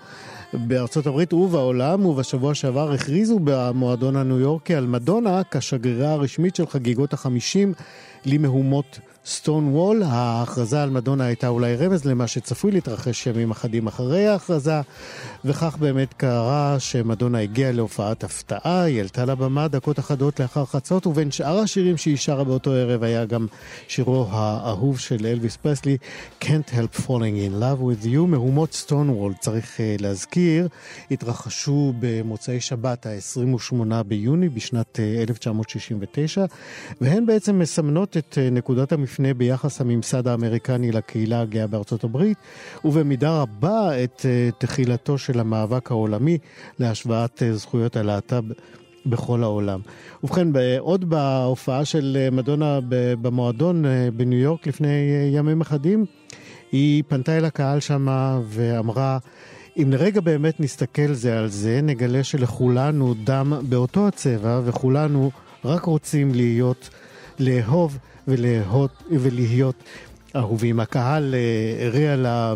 בארצות 0.54 1.08
הברית 1.08 1.34
ובעולם, 1.34 2.06
ובשבוע 2.06 2.56
שעבר 2.56 2.92
הכריזו 2.92 3.40
במועדון 3.44 4.16
הניו 4.16 4.40
יורקי 4.40 4.76
על 4.76 4.88
מדונה 4.88 5.42
כשגרירה 5.52 6.12
הרשמית 6.12 6.56
של 6.56 6.68
חגיגות 6.68 7.14
החמישים 7.14 7.74
למהומות 8.26 9.00
סטון 9.28 9.68
וול. 9.68 10.04
ההכרזה 10.04 10.84
על 10.84 10.90
מדונה 10.90 11.26
הייתה 11.26 11.48
אולי 11.48 11.76
רמז 11.76 12.06
למה 12.06 12.28
שצפוי 12.28 12.72
להתרחש 12.72 13.28
ימים 13.28 13.52
אחדים 13.52 13.88
אחרי 13.88 14.28
ההכרזה, 14.28 14.82
וכך 15.46 15.78
באמת 15.80 16.14
קרה 16.14 16.76
שמדונה 16.80 17.40
הגיעה 17.40 17.72
להופעת 17.72 18.24
הפתעה, 18.24 18.82
היא 18.82 19.02
עלתה 19.02 19.26
לבמה 19.26 19.68
דקות 19.68 20.00
אחדות 20.00 20.40
לאחר 20.40 20.66
חצות, 20.66 21.08
ובין 21.08 21.32
שאר 21.32 21.60
השירים 21.60 21.98
שהיא 21.98 22.18
שרה 22.18 22.44
באותו 22.44 22.72
ערב 22.72 23.04
היה 23.04 23.26
גם 23.26 23.48
שירו 23.88 24.28
האהוב 24.30 25.00
של 25.00 25.26
אלוויס 25.26 25.58
פרסלי, 25.58 25.98
Can't 26.42 26.72
Help 26.72 27.02
Falling 27.08 27.10
in 27.50 27.62
Love 27.62 27.82
with 27.82 28.06
You. 28.06 28.20
מהומות 28.28 28.74
סטון 28.74 29.10
וול, 29.10 29.34
צריך 29.40 29.78
uh, 29.78 30.02
להזכיר, 30.02 30.68
התרחשו 31.12 31.94
במוצאי 32.00 32.60
שבת 32.60 33.06
ה-28 33.06 34.04
ביוני 34.04 34.50
בשנת 34.50 34.96
uh, 34.96 35.30
1969, 35.30 36.46
והן 37.02 37.26
בעצם 37.26 37.60
מסמנות 37.60 38.18
את 38.18 38.38
uh, 38.38 38.54
נקודת 38.54 38.94
המפנה 39.20 39.34
ביחס 39.34 39.82
הממסד 39.82 40.28
האמריקני 40.28 40.92
לקהילה 40.92 41.42
הגאה 41.42 41.68
בארצות 41.68 42.04
הברית, 42.04 42.38
ובמידה 42.86 43.42
רבה 43.42 44.04
את 44.04 44.20
uh, 44.22 44.56
תחילתו 44.58 45.18
של 45.18 45.40
המאבק 45.40 45.92
העולמי 45.92 46.38
להשוואת 46.80 47.42
uh, 47.42 47.56
זכויות 47.56 47.96
הלהט"ב 47.96 48.44
בכל 49.06 49.44
העולם. 49.44 49.80
ובכן, 50.24 50.48
עוד 50.80 51.10
בהופעה 51.10 51.86
של 51.86 52.18
אה, 52.20 52.30
מדונה 52.32 52.80
במועדון 53.22 53.86
אה, 53.86 54.10
בניו 54.14 54.40
יורק 54.40 54.68
לפני 54.68 54.88
אה, 54.88 55.30
ימים 55.32 55.62
אחדים, 55.62 56.06
היא 56.72 57.04
פנתה 57.08 57.38
אל 57.38 57.46
הקהל 57.46 57.80
שמה 57.80 58.40
ואמרה, 58.48 59.18
אם 59.78 59.92
לרגע 59.92 60.22
באמת 60.22 60.60
נסתכל 60.60 61.14
זה 61.14 61.40
על 61.40 61.48
זה, 61.48 61.80
נגלה 61.84 62.24
שלכולנו 62.24 63.14
דם 63.24 63.54
באותו 63.70 64.08
הצבע, 64.08 64.62
וכולנו 64.66 65.32
רק 65.66 65.84
רוצים 65.84 66.32
להיות, 66.36 66.90
לאהוב 67.40 67.98
ולהות, 68.28 69.04
ולהיות 69.12 69.84
אהובים. 70.36 70.80
הקהל 70.80 71.36
אה, 71.36 71.88
הריע 71.88 72.16
לה 72.16 72.54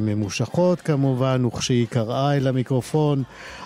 ממושכות 0.00 0.80
כמובן, 0.80 1.44
וכשהיא 1.44 1.86
קראה 1.86 2.36
אל 2.36 2.46
המיקרופון, 2.46 3.22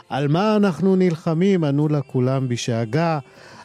על 0.09 0.29
מה 0.29 0.57
אנחנו 0.57 0.97
נלחמים? 0.97 1.65
ענו 1.65 1.89
לה 1.89 2.01
כולם 2.01 2.49
בשאגה, 2.49 3.19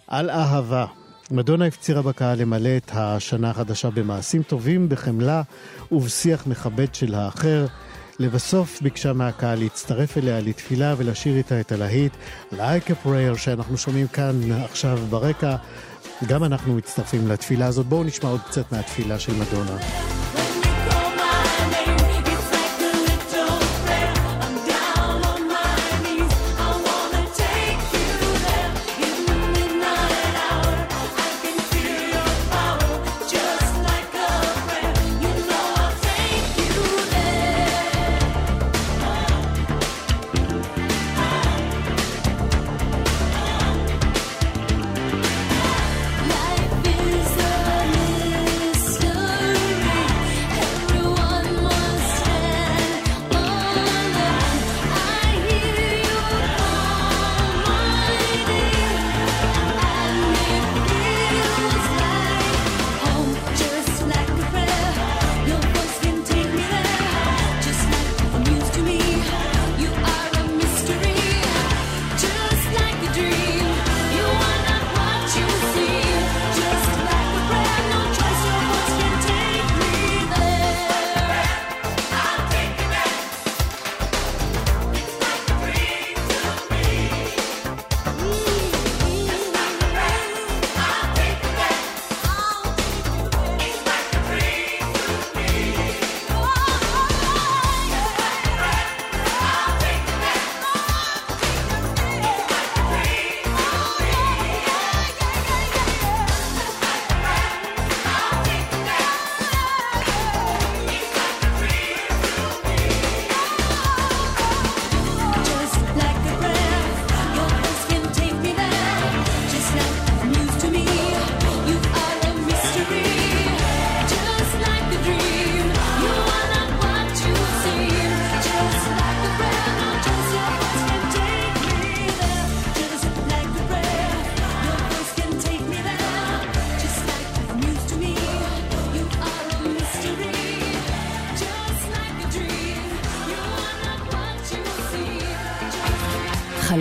על 0.08 0.30
אהבה. 0.30 0.86
מדונה 1.32 1.66
הפצירה 1.66 2.02
בקהל 2.02 2.42
למלא 2.42 2.78
את 2.78 2.92
השנה 2.94 3.50
החדשה 3.50 3.90
במעשים 3.90 4.44
טובים, 4.44 4.90
בחמלה 4.90 5.42
ובשיח 5.92 6.48
מכבד 6.48 6.96
של 6.96 7.16
האחר. 7.16 7.66
לבסוף 8.20 8.82
ביקשה 8.82 9.14
מהקהל 9.14 9.60
להצטרף 9.60 10.18
אליה 10.18 10.40
לתפילה 10.40 10.96
ולשיר 10.98 11.38
איתה 11.38 11.60
את 11.60 11.72
הלהיט 11.72 12.14
Like 12.52 12.88
a 12.88 13.06
Prayer 13.06 13.38
שאנחנו 13.38 13.78
שומעים 13.78 14.08
כאן 14.08 14.52
עכשיו 14.52 15.00
ברקע. 15.10 15.56
גם 16.26 16.44
אנחנו 16.44 16.76
מצטרפים 16.76 17.28
לתפילה 17.28 17.66
הזאת. 17.66 17.86
בואו 17.86 18.04
נשמע 18.04 18.30
עוד 18.30 18.42
קצת 18.42 18.72
מהתפילה 18.72 19.20
של 19.20 19.34
מדונה. 19.34 19.78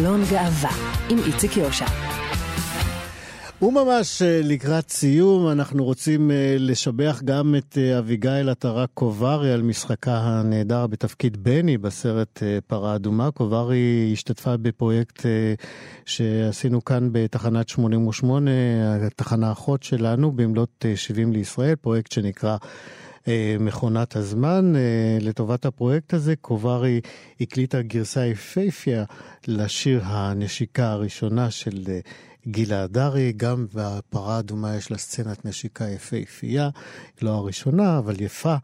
חלון 0.00 0.20
גאווה 0.30 0.70
עם 1.10 1.18
איציק 1.26 1.56
יושע. 1.56 1.86
וממש 3.62 4.22
אה, 4.22 4.40
לקראת 4.44 4.90
סיום, 4.90 5.48
אנחנו 5.48 5.84
רוצים 5.84 6.30
אה, 6.30 6.56
לשבח 6.58 7.20
גם 7.24 7.54
את 7.58 7.78
אה, 7.78 7.98
אביגיל 7.98 8.48
עטרה 8.48 8.86
קוברי 8.86 9.52
על 9.52 9.62
משחקה 9.62 10.18
הנהדר 10.18 10.86
בתפקיד 10.86 11.44
בני 11.44 11.78
בסרט 11.78 12.42
פרה 12.66 12.94
אדומה. 12.94 13.30
קוברי 13.30 14.10
השתתפה 14.12 14.56
בפרויקט 14.56 15.26
שעשינו 16.04 16.84
כאן 16.84 17.08
בתחנת 17.12 17.68
88, 17.68 18.50
התחנה 19.06 19.48
האחות 19.48 19.82
שלנו, 19.82 20.32
במלאת 20.32 20.84
אה, 20.84 20.96
70 20.96 21.32
לישראל, 21.32 21.76
פרויקט 21.76 22.12
שנקרא... 22.12 22.56
אה, 23.28 23.56
מכונת 23.60 24.16
הזמן. 24.16 24.76
אה, 24.76 25.18
לטובת 25.20 25.66
הפרויקט 25.66 26.14
הזה, 26.14 26.36
קוברי 26.36 27.00
הקליטה 27.40 27.82
גרסה 27.82 28.26
יפהפייה 28.26 29.04
לשיר 29.46 30.00
הנשיקה 30.04 30.90
הראשונה 30.90 31.50
של 31.50 31.84
אה, 31.88 32.00
גילה 32.46 32.82
הדרי. 32.82 33.32
גם 33.36 33.66
בפרה 33.74 34.36
האדומה 34.36 34.76
יש 34.76 34.90
לה 34.90 34.98
סצנת 34.98 35.44
נשיקה 35.44 35.84
יפהפייה, 35.84 36.68
לא 37.22 37.30
הראשונה, 37.30 37.98
אבל 37.98 38.20
יפה. 38.20 38.56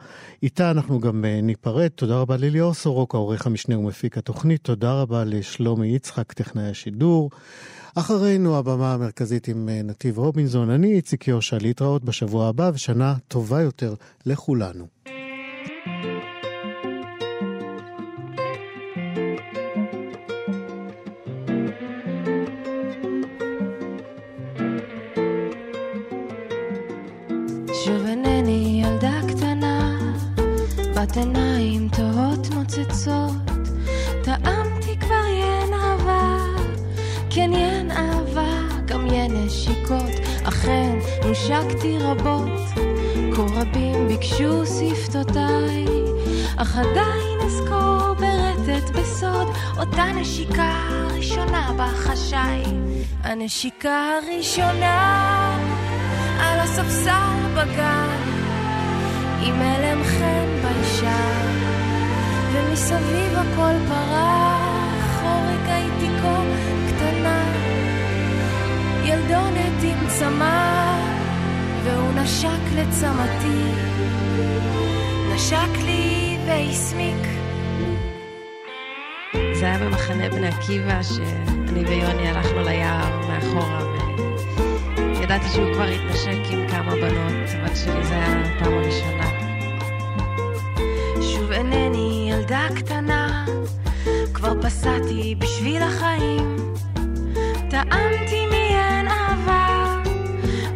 איתה 0.42 0.70
אנחנו 0.70 1.00
גם 1.00 1.24
אה, 1.24 1.40
ניפרד. 1.40 1.88
תודה 1.88 2.16
רבה 2.16 2.36
לליאור 2.36 2.74
סורוקה, 2.74 3.18
עורך 3.18 3.46
המשנה 3.46 3.78
ומפיק 3.78 4.18
התוכנית. 4.18 4.60
תודה 4.62 4.92
רבה 4.92 5.24
לשלומי 5.24 5.88
יצחק, 5.88 6.32
טכנאי 6.32 6.70
השידור. 6.70 7.30
אחרינו 7.94 8.58
הבמה 8.58 8.94
המרכזית 8.94 9.48
עם 9.48 9.68
אה, 9.68 9.82
נתיב 9.82 10.18
רובינזון. 10.18 10.70
אני 10.70 10.92
איציק 10.92 11.28
יושע, 11.28 11.58
להתראות 11.60 12.04
בשבוע 12.04 12.48
הבא 12.48 12.70
ושנה 12.74 13.14
טובה 13.28 13.62
יותר 13.62 13.94
לכולנו. 14.26 14.86
שוב 27.84 28.06
אינני 28.06 28.82
ילדה 28.84 29.20
קטנה, 29.28 29.98
בת 30.96 31.16
עיניים 31.16 31.88
תוהות 31.88 32.50
נוצצות, 32.54 33.41
כן 37.34 37.52
ין 37.52 37.90
אהבה, 37.90 38.52
גם 38.84 39.06
ין 39.06 39.44
נשיקות, 39.44 40.10
אכן 40.44 40.98
נושקתי 41.24 41.98
רבות, 42.00 42.60
כה 43.36 43.42
רבים 43.42 44.08
ביקשו 44.08 44.66
שפתותיי, 44.66 45.84
אך 46.56 46.76
עדיין 46.76 47.38
אזכור 47.46 48.14
ברטט 48.14 48.90
בסוד, 48.90 49.48
אותה 49.78 50.04
נשיקה 50.04 50.88
ראשונה 51.16 51.72
בחשאי, 51.76 52.62
הנשיקה 53.22 54.10
הראשונה. 54.18 55.58
על 56.40 56.58
הספסל 56.58 57.36
בגן, 57.54 58.16
עם 59.42 59.54
הלם 59.54 60.04
חן 60.04 60.46
ביישן, 60.62 61.58
ומסביב 62.52 63.32
הכל 63.34 63.74
פרח, 63.88 65.22
אורק 65.22 65.68
הייתי 65.68 66.08
כה 66.22 66.81
ילדונת 69.12 69.82
עם 69.82 70.08
צמא, 70.08 70.96
והוא 71.84 72.12
נשק 72.12 72.62
לצמתי, 72.76 73.62
נשק 75.34 75.78
לי 75.84 76.36
והסמיק. 76.46 77.26
זה 79.52 79.66
היה 79.66 79.78
במחנה 79.78 80.28
בני 80.28 80.48
עקיבא, 80.48 81.02
שאני 81.02 81.84
ויוני 81.84 82.28
הלכנו 82.28 82.62
ליער 82.62 83.20
מאחורה, 83.28 83.80
וידעתי 84.96 85.48
שהוא 85.48 85.74
כבר 85.74 85.84
התנשק 85.84 86.50
עם 86.50 86.68
כמה 86.68 86.94
בנות, 86.94 87.48
אבל 87.60 87.74
שלי 87.74 88.04
זה 88.04 88.14
היה 88.14 88.42
הפעם 88.44 88.72
הראשונה. 88.72 89.30
שוב 91.20 91.52
אינני 91.52 92.30
ילדה 92.32 92.66
קטנה, 92.76 93.46
כבר 94.34 94.52
פסעתי 94.62 95.34
בשביל 95.38 95.82
החיים. 95.82 96.56
טעמתי 97.70 98.42
אהבה, 98.52 98.61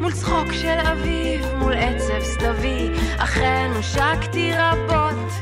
מול 0.07 0.15
צחוק 0.15 0.53
של 0.53 0.79
אביב, 0.93 1.47
מול 1.59 1.73
עצב 1.73 2.23
סתווי, 2.23 2.89
אכן 3.17 3.71
הושקתי 3.77 4.51
רבות, 4.59 5.33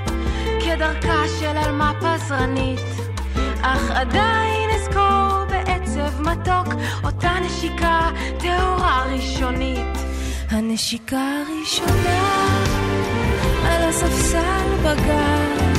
כדרכה 0.60 1.28
של 1.40 1.56
עלמה 1.56 1.92
פזרנית, 2.00 2.80
אך 3.62 3.90
עדיין 3.90 4.70
אזכור 4.70 5.44
בעצב 5.48 6.20
מתוק, 6.20 6.74
אותה 7.04 7.32
נשיקה 7.46 8.10
טהורה 8.38 9.04
ראשונית. 9.12 9.98
הנשיקה 10.50 11.42
הראשונה 11.46 12.64
על 13.66 13.82
הספסל 13.88 14.68
בגן, 14.82 15.72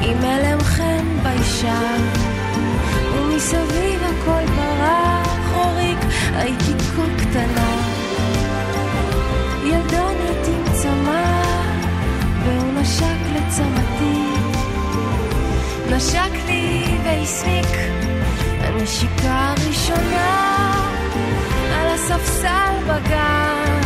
עם 0.00 0.18
הלם 0.24 0.60
חן 0.60 1.06
ביישן, 1.22 2.02
ומסביב 3.14 4.02
הכל 4.02 4.46
ברח, 4.56 5.28
חוריק, 5.52 5.98
הייתי 6.34 6.72
כה 6.96 7.02
קטנה. 7.18 7.83
נשק 12.84 13.20
לצמתי. 13.34 14.24
נשק 15.90 16.32
לי 16.46 16.84
והסמיק, 17.04 17.66
הנשיקה 18.60 19.54
הראשונה 19.56 20.72
על 21.74 21.86
הספסל 21.94 22.74
בגן, 22.86 23.80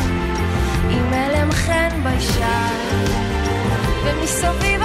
עם 0.90 1.12
הלם 1.12 1.52
חן 1.52 1.88
ביישן, 2.02 3.04
ומסביב 4.04 4.82